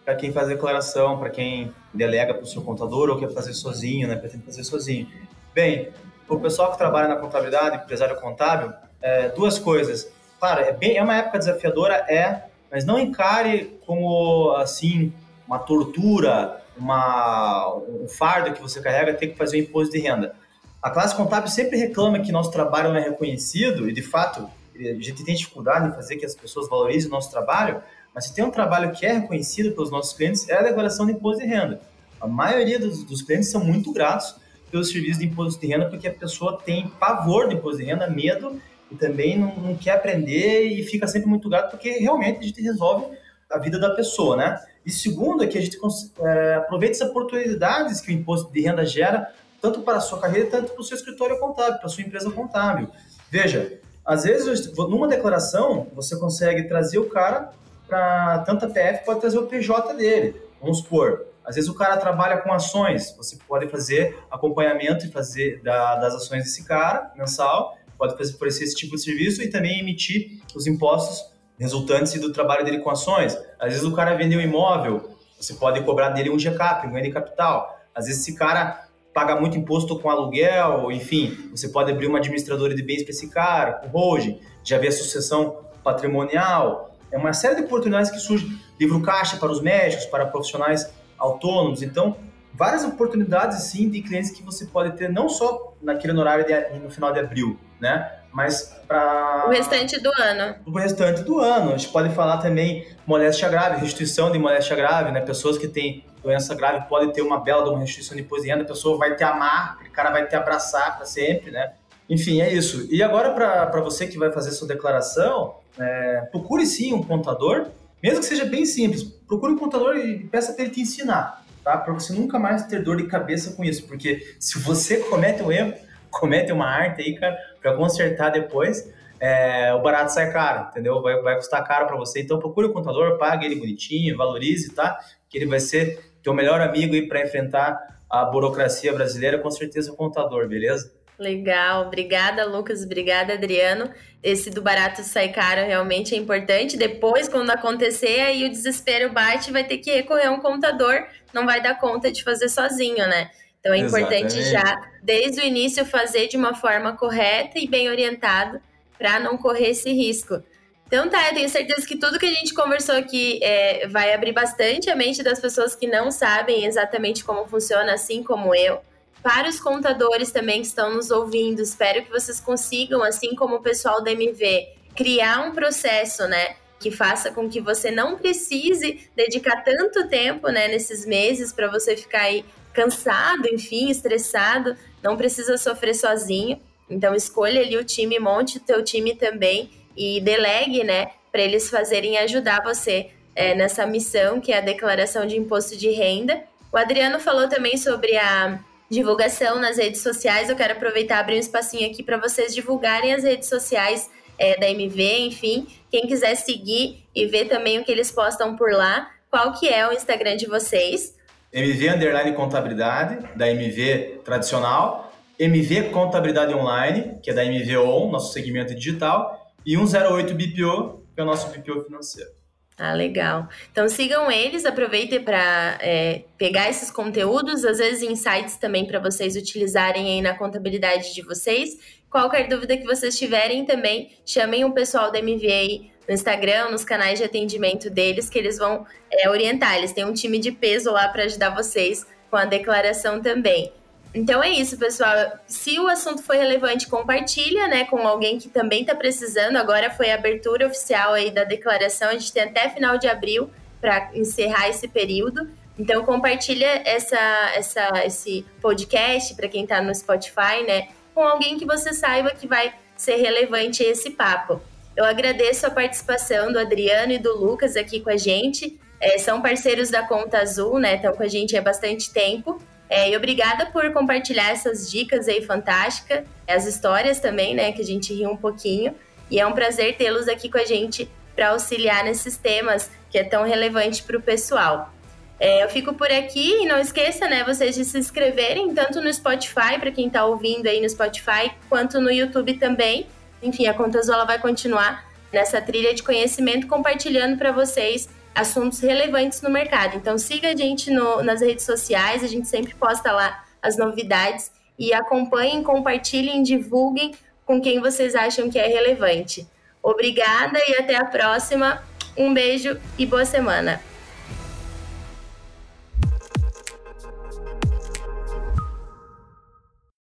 para 0.05 0.15
quem 0.15 0.31
faz 0.31 0.49
declaração, 0.49 1.19
para 1.19 1.31
quem 1.31 1.73
delega 1.93 2.35
para 2.35 2.43
o 2.43 2.47
seu 2.47 2.61
contador 2.61 3.09
ou 3.09 3.19
quer 3.19 3.31
fazer 3.31 3.55
sozinho, 3.55 4.07
né? 4.07 4.15
Pretende 4.15 4.45
fazer 4.45 4.63
sozinho. 4.63 5.09
Bem, 5.55 5.89
para 6.27 6.37
o 6.37 6.41
pessoal 6.41 6.71
que 6.71 6.77
trabalha 6.77 7.09
na 7.09 7.17
contabilidade, 7.17 7.77
empresário 7.77 8.15
contábil, 8.21 8.75
é, 9.01 9.31
duas 9.31 9.59
coisas. 9.59 10.13
Claro, 10.39 10.61
é, 10.61 10.71
bem, 10.71 10.99
é 10.99 11.03
uma 11.03 11.17
época 11.17 11.39
desafiadora, 11.39 11.95
é, 12.11 12.43
mas 12.71 12.85
não 12.85 12.99
encare 12.99 13.81
como, 13.87 14.53
assim, 14.59 15.15
uma 15.49 15.59
tortura, 15.59 16.61
uma, 16.77 17.75
um 17.89 18.07
fardo 18.07 18.53
que 18.53 18.61
você 18.61 18.83
carrega 18.83 19.15
ter 19.15 19.29
que 19.29 19.37
fazer 19.39 19.57
o 19.57 19.61
imposto 19.61 19.95
de 19.95 20.01
renda. 20.01 20.35
A 20.83 20.91
classe 20.91 21.17
contábil 21.17 21.49
sempre 21.49 21.79
reclama 21.79 22.21
que 22.21 22.31
nosso 22.31 22.51
trabalho 22.51 22.91
não 22.91 22.97
é 22.97 23.05
reconhecido, 23.05 23.89
e 23.89 23.95
de 23.95 24.03
fato 24.03 24.47
a 24.77 24.95
gente 24.95 25.25
tem 25.25 25.35
dificuldade 25.35 25.89
em 25.89 25.93
fazer 25.93 26.17
que 26.17 26.27
as 26.27 26.35
pessoas 26.35 26.69
valorizem 26.69 27.09
o 27.09 27.13
nosso 27.13 27.31
trabalho, 27.31 27.83
mas 28.15 28.27
se 28.27 28.35
tem 28.35 28.45
um 28.45 28.51
trabalho 28.51 28.93
que 28.93 29.05
é 29.05 29.13
reconhecido 29.13 29.73
pelos 29.73 29.91
nossos 29.91 30.13
clientes, 30.17 30.49
é 30.49 30.59
a 30.59 30.63
declaração 30.63 31.07
de 31.07 31.13
imposto 31.13 31.43
de 31.43 31.49
renda. 31.49 31.81
A 32.21 32.27
maioria 32.27 32.79
dos, 32.79 33.05
dos 33.05 33.23
clientes 33.23 33.51
são 33.51 33.63
muito 33.63 33.93
gratos 33.93 34.37
pelo 34.71 34.85
serviço 34.85 35.21
de 35.21 35.27
imposto 35.27 35.61
de 35.61 35.67
renda, 35.67 35.89
porque 35.89 36.09
a 36.09 36.13
pessoa 36.13 36.59
tem 36.65 36.89
pavor 36.89 37.49
de 37.49 37.55
imposto 37.55 37.79
de 37.79 37.85
renda, 37.85 38.09
medo, 38.09 38.61
e 38.91 38.97
também 38.97 39.39
não, 39.39 39.55
não 39.57 39.77
quer 39.77 39.93
aprender 39.93 40.67
e 40.67 40.83
fica 40.85 41.07
sempre 41.07 41.29
muito 41.29 41.49
grato, 41.49 41.71
porque 41.71 41.91
realmente 41.91 42.39
a 42.41 42.43
gente 42.43 42.63
resolve 42.63 43.17
a 43.51 43.59
vida 43.59 43.79
da 43.79 43.95
pessoa, 43.95 44.37
né? 44.37 44.61
E 44.85 44.91
segundo 44.91 45.43
é 45.43 45.47
que 45.47 45.57
a 45.57 45.61
gente 45.61 45.79
é, 46.21 46.55
aproveita 46.57 47.05
as 47.05 47.11
oportunidades 47.11 48.01
que 48.01 48.11
o 48.11 48.13
imposto 48.13 48.53
de 48.53 48.61
renda 48.61 48.85
gera, 48.85 49.33
tanto 49.61 49.81
para 49.81 49.99
a 49.99 50.01
sua 50.01 50.21
carreira, 50.21 50.51
tanto 50.51 50.73
para 50.73 50.81
o 50.81 50.85
seu 50.85 50.97
escritório 50.97 51.39
contábil, 51.39 51.79
para 51.79 51.87
a 51.87 51.89
sua 51.89 52.03
empresa 52.03 52.31
contábil. 52.31 52.89
Veja, 53.31 53.81
às 54.05 54.25
vezes, 54.25 54.73
numa 54.77 55.09
declaração, 55.09 55.89
você 55.95 56.17
consegue 56.17 56.65
trazer 56.65 56.99
o 56.99 57.09
cara 57.09 57.53
para 57.89 58.39
tanto 58.41 58.67
a 58.67 58.69
PF 58.69 59.05
pode 59.05 59.21
trazer 59.21 59.39
o 59.39 59.47
PJ 59.47 59.95
dele. 59.95 60.41
Vamos 60.61 60.79
supor, 60.79 61.27
às 61.45 61.57
vezes 61.57 61.69
o 61.69 61.75
cara 61.75 61.97
trabalha 61.99 62.39
com 62.39 62.53
ações, 62.53 63.15
você 63.17 63.37
pode 63.47 63.69
fazer 63.69 64.19
acompanhamento 64.31 65.05
e 65.05 65.11
fazer 65.11 65.61
da, 65.63 65.97
das 65.97 66.15
ações 66.15 66.45
desse 66.45 66.65
cara 66.65 67.13
mensal, 67.17 67.77
pode 67.99 68.17
fazer 68.17 68.35
por 68.35 68.49
esse 68.49 68.75
tipo 68.75 68.97
de 68.97 69.03
serviço 69.03 69.43
e 69.43 69.49
também 69.49 69.79
emitir 69.79 70.41
os 70.55 70.67
impostos 70.67 71.33
resultantes 71.59 72.19
do 72.19 72.33
trabalho 72.33 72.65
dele 72.65 72.79
com 72.79 72.91
ações. 72.91 73.39
Às 73.61 73.73
vezes 73.73 73.85
o 73.85 73.95
cara 73.95 74.15
vendeu 74.15 74.41
um 74.41 74.43
imóvel, 74.43 75.11
você 75.39 75.53
pode 75.55 75.83
cobrar 75.83 76.11
dele 76.11 76.31
um 76.31 76.39
GCAP, 76.39 76.87
um 76.87 76.93
ganho 76.93 77.05
de 77.05 77.13
capital. 77.13 77.79
Às 77.95 78.07
vezes 78.07 78.23
esse 78.23 78.35
cara 78.35 78.89
paga 79.15 79.37
muito 79.37 79.57
imposto 79.57 79.97
com 79.99 80.11
aluguel, 80.11 80.91
enfim, 80.91 81.49
você 81.53 81.69
pode 81.69 81.91
abrir 81.93 82.09
uma 82.09 82.19
administradora 82.19 82.75
de 82.75 82.83
bens 82.83 83.05
para 83.05 83.13
esse 83.13 83.31
cara, 83.31 83.75
com 83.75 83.87
holding, 83.87 84.41
já 84.65 84.77
vê 84.77 84.89
a 84.89 84.93
sucessão 84.93 85.61
patrimonial, 85.85 86.93
é 87.13 87.17
uma 87.17 87.33
série 87.33 87.55
de 87.55 87.63
oportunidades 87.63 88.11
que 88.11 88.19
surgem, 88.19 88.59
livro 88.79 89.01
caixa 89.01 89.37
para 89.37 89.53
os 89.53 89.63
médicos, 89.63 90.05
para 90.07 90.27
profissionais 90.27 90.93
autônomos, 91.17 91.81
então 91.81 92.17
várias 92.53 92.85
oportunidades 92.85 93.63
sim 93.63 93.89
de 93.89 94.03
clientes 94.03 94.33
que 94.33 94.43
você 94.43 94.67
pode 94.67 94.97
ter 94.97 95.09
não 95.09 95.29
só 95.29 95.75
naquele 95.81 96.19
horário 96.19 96.45
de, 96.45 96.79
no 96.81 96.91
final 96.91 97.13
de 97.13 97.21
abril, 97.21 97.59
né? 97.81 98.19
Mas 98.33 98.77
para 98.89 99.47
o 99.47 99.51
restante 99.51 100.01
do 100.01 100.11
ano. 100.21 100.57
O 100.67 100.73
restante 100.73 101.23
do 101.23 101.39
ano. 101.39 101.73
A 101.73 101.77
gente 101.77 101.93
pode 101.93 102.13
falar 102.15 102.39
também 102.39 102.85
moléstia 103.07 103.49
grave, 103.49 103.81
restituição 103.81 104.33
de 104.33 104.39
moléstia 104.41 104.75
grave, 104.75 105.13
né? 105.13 105.21
Pessoas 105.21 105.57
que 105.57 105.69
têm 105.69 106.05
doença 106.25 106.55
grave 106.55 106.89
podem 106.89 107.13
ter 107.13 107.23
uma 107.23 107.39
bela 107.39 107.63
de 107.63 107.71
uma 107.71 107.85
de 107.85 108.49
renda, 108.49 108.63
a 108.63 108.67
pessoa 108.67 108.99
vai 108.99 109.15
te 109.15 109.23
amar, 109.23 109.79
o 109.87 109.91
cara 109.93 110.11
vai 110.11 110.27
te 110.27 110.35
abraçar 110.35 110.97
para 110.97 111.05
sempre, 111.05 111.51
né? 111.51 111.73
Enfim, 112.09 112.41
é 112.41 112.53
isso. 112.53 112.89
E 112.91 113.03
agora, 113.03 113.31
para 113.31 113.81
você 113.81 114.07
que 114.07 114.19
vai 114.19 114.33
fazer 114.33 114.51
sua 114.51 114.67
declaração, 114.67 115.57
é, 115.79 116.23
procure 116.31 116.67
sim 116.67 116.93
um 116.93 117.03
contador, 117.03 117.67
mesmo 118.03 118.21
que 118.21 118.27
seja 118.27 118.45
bem 118.45 118.65
simples, 118.65 119.03
procure 119.03 119.53
um 119.53 119.59
contador 119.59 119.97
e 119.97 120.25
peça 120.25 120.53
para 120.53 120.65
ele 120.65 120.73
te 120.73 120.81
ensinar, 120.81 121.45
tá? 121.63 121.77
Para 121.77 121.93
você 121.93 122.13
nunca 122.13 122.39
mais 122.39 122.65
ter 122.67 122.83
dor 122.83 122.97
de 122.97 123.07
cabeça 123.07 123.53
com 123.53 123.65
isso, 123.65 123.87
porque 123.87 124.35
se 124.39 124.59
você 124.59 124.99
comete 124.99 125.43
um 125.43 125.53
erro, 125.53 125.75
comete 126.11 126.53
uma 126.53 126.67
arte 126.67 127.03
aí, 127.03 127.15
cara, 127.15 127.37
para 127.61 127.75
consertar 127.77 128.31
depois, 128.31 128.91
é, 129.19 129.73
o 129.73 129.81
barato 129.81 130.13
sai 130.13 130.31
caro, 130.33 130.69
entendeu? 130.71 131.01
Vai, 131.01 131.21
vai 131.23 131.37
custar 131.37 131.65
caro 131.65 131.87
para 131.87 131.97
você. 131.97 132.21
Então 132.21 132.39
procure 132.39 132.67
o 132.67 132.73
contador, 132.73 133.17
pague 133.17 133.47
ele 133.47 133.57
bonitinho, 133.57 134.17
valorize, 134.17 134.71
tá? 134.75 134.99
Que 135.29 135.39
ele 135.39 135.47
vai 135.47 135.61
ser 135.61 136.14
teu 136.25 136.35
melhor 136.35 136.61
amigo 136.61 136.95
aí 136.95 137.07
para 137.07 137.23
enfrentar 137.23 137.79
a 138.11 138.25
burocracia 138.25 138.93
brasileira, 138.93 139.39
com 139.39 139.51
certeza 139.51 139.93
o 139.93 139.97
contador, 139.97 140.49
beleza? 140.49 140.93
Legal, 141.19 141.87
obrigada 141.87 142.45
Lucas, 142.45 142.83
obrigada 142.83 143.35
Adriano. 143.35 143.89
Esse 144.21 144.51
do 144.51 144.61
barato 144.61 145.03
sai 145.03 145.29
caro 145.29 145.61
realmente 145.65 146.15
é 146.15 146.19
importante. 146.19 146.77
Depois, 146.77 147.29
quando 147.29 147.51
acontecer, 147.51 148.21
aí 148.21 148.45
o 148.45 148.51
desespero 148.51 149.13
bate, 149.13 149.53
vai 149.53 149.63
ter 149.63 149.79
que 149.79 149.93
recorrer 149.93 150.27
a 150.27 150.33
um 150.33 150.41
contador, 150.41 151.07
não 151.33 151.47
vai 151.47 151.63
dar 151.63 151.79
conta 151.79 152.11
de 152.11 152.25
fazer 152.25 152.49
sozinho, 152.49 153.07
né? 153.07 153.31
Então 153.61 153.73
é 153.73 153.79
importante 153.79 154.37
Exatamente. 154.39 154.51
já, 154.51 154.91
desde 155.03 155.41
o 155.41 155.45
início, 155.45 155.85
fazer 155.87 156.27
de 156.27 156.37
uma 156.37 156.55
forma 156.55 156.97
correta 156.97 157.59
e 157.59 157.69
bem 157.69 157.89
orientado 157.89 158.61
para 158.99 159.21
não 159.21 159.37
correr 159.37 159.71
esse 159.71 159.93
risco. 159.93 160.43
Então 160.87 161.09
tá, 161.09 161.29
eu 161.29 161.35
tenho 161.35 161.49
certeza 161.49 161.87
que 161.87 161.97
tudo 161.97 162.19
que 162.19 162.27
a 162.27 162.33
gente 162.33 162.53
conversou 162.53 162.95
aqui 162.95 163.41
é, 163.43 163.89
vai 163.89 164.13
abrir 164.13 164.33
bastante 164.33 164.91
a 164.91 164.97
mente 164.97 165.23
das 165.23 165.41
pessoas 165.41 165.75
que 165.75 165.87
não 165.87 166.11
sabem 166.11 166.67
exatamente 166.67 167.25
como 167.25 167.47
funciona, 167.47 167.95
assim 167.95 168.23
como 168.23 168.55
eu. 168.55 168.81
Para 169.23 169.49
os 169.49 169.59
contadores 169.59 170.31
também 170.31 170.61
que 170.61 170.67
estão 170.67 170.95
nos 170.95 171.11
ouvindo, 171.11 171.61
espero 171.61 172.05
que 172.05 172.11
vocês 172.11 172.39
consigam, 172.39 173.03
assim 173.03 173.35
como 173.35 173.57
o 173.57 173.63
pessoal 173.63 174.03
da 174.05 174.13
MV, 174.13 174.69
criar 174.95 175.41
um 175.41 175.53
processo, 175.53 176.29
né? 176.29 176.57
Que 176.79 176.91
faça 176.91 177.31
com 177.31 177.49
que 177.49 177.61
você 177.61 177.91
não 177.91 178.17
precise 178.17 179.09
dedicar 179.17 179.65
tanto 179.65 180.07
tempo, 180.09 180.49
né, 180.49 180.69
nesses 180.69 181.07
meses 181.07 181.53
para 181.53 181.71
você 181.71 181.97
ficar 181.97 182.23
aí 182.23 182.45
cansado, 182.75 183.49
enfim, 183.49 183.89
estressado, 183.89 184.77
não 185.03 185.17
precisa 185.17 185.57
sofrer 185.57 185.95
sozinho. 185.95 186.61
Então 186.91 187.15
escolha 187.15 187.63
ali 187.63 187.79
o 187.79 187.85
time, 187.85 188.19
monte 188.19 188.59
o 188.59 188.61
teu 188.61 188.85
time 188.85 189.15
também 189.17 189.71
e 189.97 190.21
delegue, 190.21 190.85
né, 190.85 191.11
para 191.31 191.43
eles 191.43 191.69
fazerem 191.69 192.19
ajudar 192.19 192.63
você 192.63 193.11
é, 193.35 193.55
nessa 193.55 193.87
missão 193.87 194.41
que 194.41 194.53
é 194.53 194.59
a 194.59 194.61
declaração 194.61 195.27
de 195.27 195.37
imposto 195.37 195.77
de 195.77 195.91
renda. 195.91 196.43
O 196.73 196.77
Adriano 196.77 197.19
falou 197.21 197.49
também 197.49 197.77
sobre 197.77 198.17
a 198.17 198.59
divulgação 198.91 199.59
nas 199.59 199.77
redes 199.77 200.03
sociais. 200.03 200.49
Eu 200.49 200.57
quero 200.57 200.75
aproveitar 200.75 201.17
e 201.17 201.21
abrir 201.21 201.37
um 201.37 201.41
espacinho 201.41 201.89
aqui 201.91 202.03
para 202.03 202.17
vocês 202.17 202.55
divulgarem 202.55 203.13
as 203.13 203.25
redes 203.25 203.49
sociais 203.49 204.11
é, 204.39 204.59
da 204.59 204.69
MV, 204.69 205.19
enfim, 205.27 205.67
quem 205.91 206.07
quiser 206.07 206.35
seguir 206.35 207.05
e 207.15 207.27
ver 207.27 207.47
também 207.47 207.79
o 207.79 207.85
que 207.85 207.93
eles 207.93 208.11
postam 208.11 208.57
por 208.57 208.73
lá. 208.73 209.11
Qual 209.31 209.53
que 209.53 209.69
é 209.69 209.89
o 209.89 209.93
Instagram 209.93 210.37
de 210.37 210.47
vocês? 210.47 211.15
MV 211.53 211.91
Underline 211.91 212.33
Contabilidade, 212.33 213.19
da 213.37 213.49
MV 213.49 214.21
tradicional, 214.25 215.13
MV 215.39 215.91
Contabilidade 215.91 216.53
Online, 216.55 217.17
que 217.23 217.31
é 217.31 217.35
da 217.35 217.45
MV 217.45 217.77
On, 217.79 218.11
nosso 218.11 218.33
segmento 218.33 218.75
digital, 218.75 219.44
e 219.65 219.77
108 219.77 220.35
BPO, 220.35 221.03
que 221.15 221.21
é 221.21 221.23
o 221.23 221.27
nosso 221.27 221.49
BPO 221.49 221.83
financeiro. 221.85 222.31
Ah, 222.77 222.93
legal. 222.93 223.49
Então 223.71 223.89
sigam 223.89 224.31
eles, 224.31 224.65
aproveitem 224.65 225.23
para 225.23 225.79
é, 225.81 226.25
pegar 226.37 226.69
esses 226.69 226.91
conteúdos, 226.91 227.65
às 227.65 227.79
vezes 227.79 228.03
insights 228.03 228.57
também 228.57 228.85
para 228.85 228.99
vocês 228.99 229.37
utilizarem 229.37 230.07
aí 230.09 230.21
na 230.21 230.37
contabilidade 230.37 231.15
de 231.15 231.23
vocês. 231.23 231.79
Qualquer 232.11 232.49
dúvida 232.49 232.77
que 232.77 232.85
vocês 232.85 233.17
tiverem 233.17 233.65
também, 233.65 234.17
chamem 234.27 234.65
o 234.65 234.73
pessoal 234.73 235.13
da 235.13 235.23
MVA 235.23 235.85
no 236.09 236.15
Instagram, 236.15 236.71
nos 236.71 236.85
canais 236.85 237.19
de 237.19 237.25
atendimento 237.25 237.89
deles, 237.89 238.29
que 238.29 238.39
eles 238.39 238.59
vão 238.59 238.85
é, 239.11 239.29
orientar. 239.31 239.77
Eles 239.77 239.93
têm 239.93 240.05
um 240.05 240.13
time 240.13 240.39
de 240.39 240.51
peso 240.51 240.91
lá 240.91 241.09
para 241.09 241.25
ajudar 241.25 241.51
vocês 241.51 242.05
com 242.29 242.37
a 242.37 242.45
declaração 242.45 243.23
também. 243.23 243.73
Então 244.15 244.43
é 244.43 244.51
isso, 244.51 244.79
pessoal. 244.79 245.13
Se 245.45 245.79
o 245.81 245.89
assunto 245.89 246.23
foi 246.23 246.37
relevante, 246.37 246.87
compartilha, 246.87 247.67
né, 247.67 247.85
com 247.85 248.07
alguém 248.07 248.39
que 248.39 248.49
também 248.49 248.83
está 248.83 248.95
precisando. 248.95 249.57
Agora 249.57 249.91
foi 249.91 250.11
a 250.11 250.15
abertura 250.15 250.67
oficial 250.67 251.15
aí 251.15 251.33
da 251.33 251.43
declaração. 251.43 252.11
A 252.11 252.13
gente 252.13 252.33
tem 252.33 252.45
até 252.45 252.69
final 252.69 252.97
de 252.97 253.09
abril 253.09 253.51
para 253.81 254.11
encerrar 254.15 254.69
esse 254.69 254.87
período. 254.87 255.51
Então 255.77 256.05
compartilha 256.05 256.83
essa, 256.85 257.19
essa, 257.57 258.07
esse 258.07 258.47
podcast 258.63 259.35
para 259.35 259.49
quem 259.49 259.65
está 259.65 259.83
no 259.83 259.93
Spotify, 259.93 260.63
né, 260.65 260.89
com 261.13 261.23
alguém 261.23 261.59
que 261.59 261.67
você 261.67 261.93
saiba 261.93 262.31
que 262.31 262.47
vai 262.47 262.73
ser 262.97 263.17
relevante 263.17 263.83
esse 263.83 264.11
papo. 264.11 264.63
Eu 264.97 265.05
agradeço 265.05 265.67
a 265.67 265.71
participação 265.71 266.53
do 266.53 266.59
Adriano 266.61 267.13
e 267.13 267.19
do 267.19 267.37
Lucas 267.37 267.77
aqui 267.77 267.99
com 267.99 268.11
a 268.11 268.17
gente. 268.17 268.79
É, 269.01 269.19
são 269.19 269.43
parceiros 269.43 269.91
da 269.91 270.07
Conta 270.07 270.39
Azul, 270.39 270.79
né? 270.79 270.95
Estão 270.95 271.13
com 271.13 271.23
a 271.25 271.29
gente 271.29 271.57
há 271.57 271.61
bastante 271.61 272.13
tempo. 272.13 272.63
É, 272.89 273.11
e 273.11 273.17
obrigada 273.17 273.67
por 273.67 273.91
compartilhar 273.93 274.51
essas 274.51 274.91
dicas 274.91 275.29
aí 275.29 275.43
fantásticas, 275.43 276.25
as 276.47 276.67
histórias 276.67 277.19
também, 277.19 277.55
né? 277.55 277.73
Que 277.73 277.83
a 277.83 277.85
gente 277.85 278.13
riu 278.13 278.31
um 278.31 278.37
pouquinho. 278.37 278.95
E 279.31 279.41
é 279.41 279.47
um 279.47 279.53
prazer 279.53 279.97
tê-los 279.97 280.29
aqui 280.29 280.51
com 280.51 280.59
a 280.59 280.65
gente 280.65 281.11
para 281.35 281.51
auxiliar 281.51 282.05
nesses 282.05 282.37
temas 282.37 282.91
que 283.11 283.19
é 283.19 283.25
tão 283.25 283.45
relevante 283.45 284.03
para 284.03 284.17
o 284.17 284.23
pessoal. 284.23 284.93
É, 285.41 285.65
eu 285.65 285.69
fico 285.69 285.93
por 285.95 286.11
aqui 286.11 286.63
e 286.63 286.67
não 286.67 286.79
esqueça, 286.79 287.29
né, 287.29 287.43
vocês 287.45 287.75
de 287.75 287.85
se 287.85 287.99
inscreverem 287.99 288.73
tanto 288.73 289.01
no 289.01 289.13
Spotify, 289.13 289.79
para 289.81 289.91
quem 289.91 290.07
está 290.07 290.25
ouvindo 290.25 290.69
aí 290.69 290.81
no 290.81 290.89
Spotify, 290.89 291.51
quanto 291.69 292.01
no 292.01 292.11
YouTube 292.11 292.55
também. 292.55 293.07
Enfim, 293.43 293.67
a 293.67 293.75
Conta 293.75 293.99
Azul 293.99 294.25
vai 294.27 294.39
continuar 294.39 295.05
nessa 295.33 295.61
trilha 295.61 295.93
de 295.93 296.03
conhecimento, 296.03 296.67
compartilhando 296.67 297.37
para 297.37 297.51
vocês 297.51 298.09
assuntos 298.35 298.81
relevantes 298.81 299.41
no 299.43 299.51
mercado. 299.51 299.97
Então 299.97 300.19
siga 300.19 300.49
a 300.49 300.57
gente 300.57 300.91
no, 300.91 301.23
nas 301.23 301.41
redes 301.41 301.65
sociais, 301.65 302.25
a 302.25 302.27
gente 302.27 302.49
sempre 302.49 302.75
posta 302.75 303.13
lá 303.13 303.45
as 303.63 303.77
novidades 303.77 304.51
e 304.79 304.93
acompanhem, 304.93 305.63
compartilhem, 305.63 306.43
divulguem 306.43 307.15
com 307.47 307.61
quem 307.61 307.81
vocês 307.81 308.15
acham 308.15 308.51
que 308.51 308.59
é 308.59 308.67
relevante. 308.67 309.47
Obrigada 309.83 310.59
e 310.67 310.77
até 310.77 310.97
a 310.97 311.05
próxima. 311.05 311.83
Um 312.17 312.33
beijo 312.33 312.79
e 312.99 313.07
boa 313.07 313.25
semana. 313.25 313.81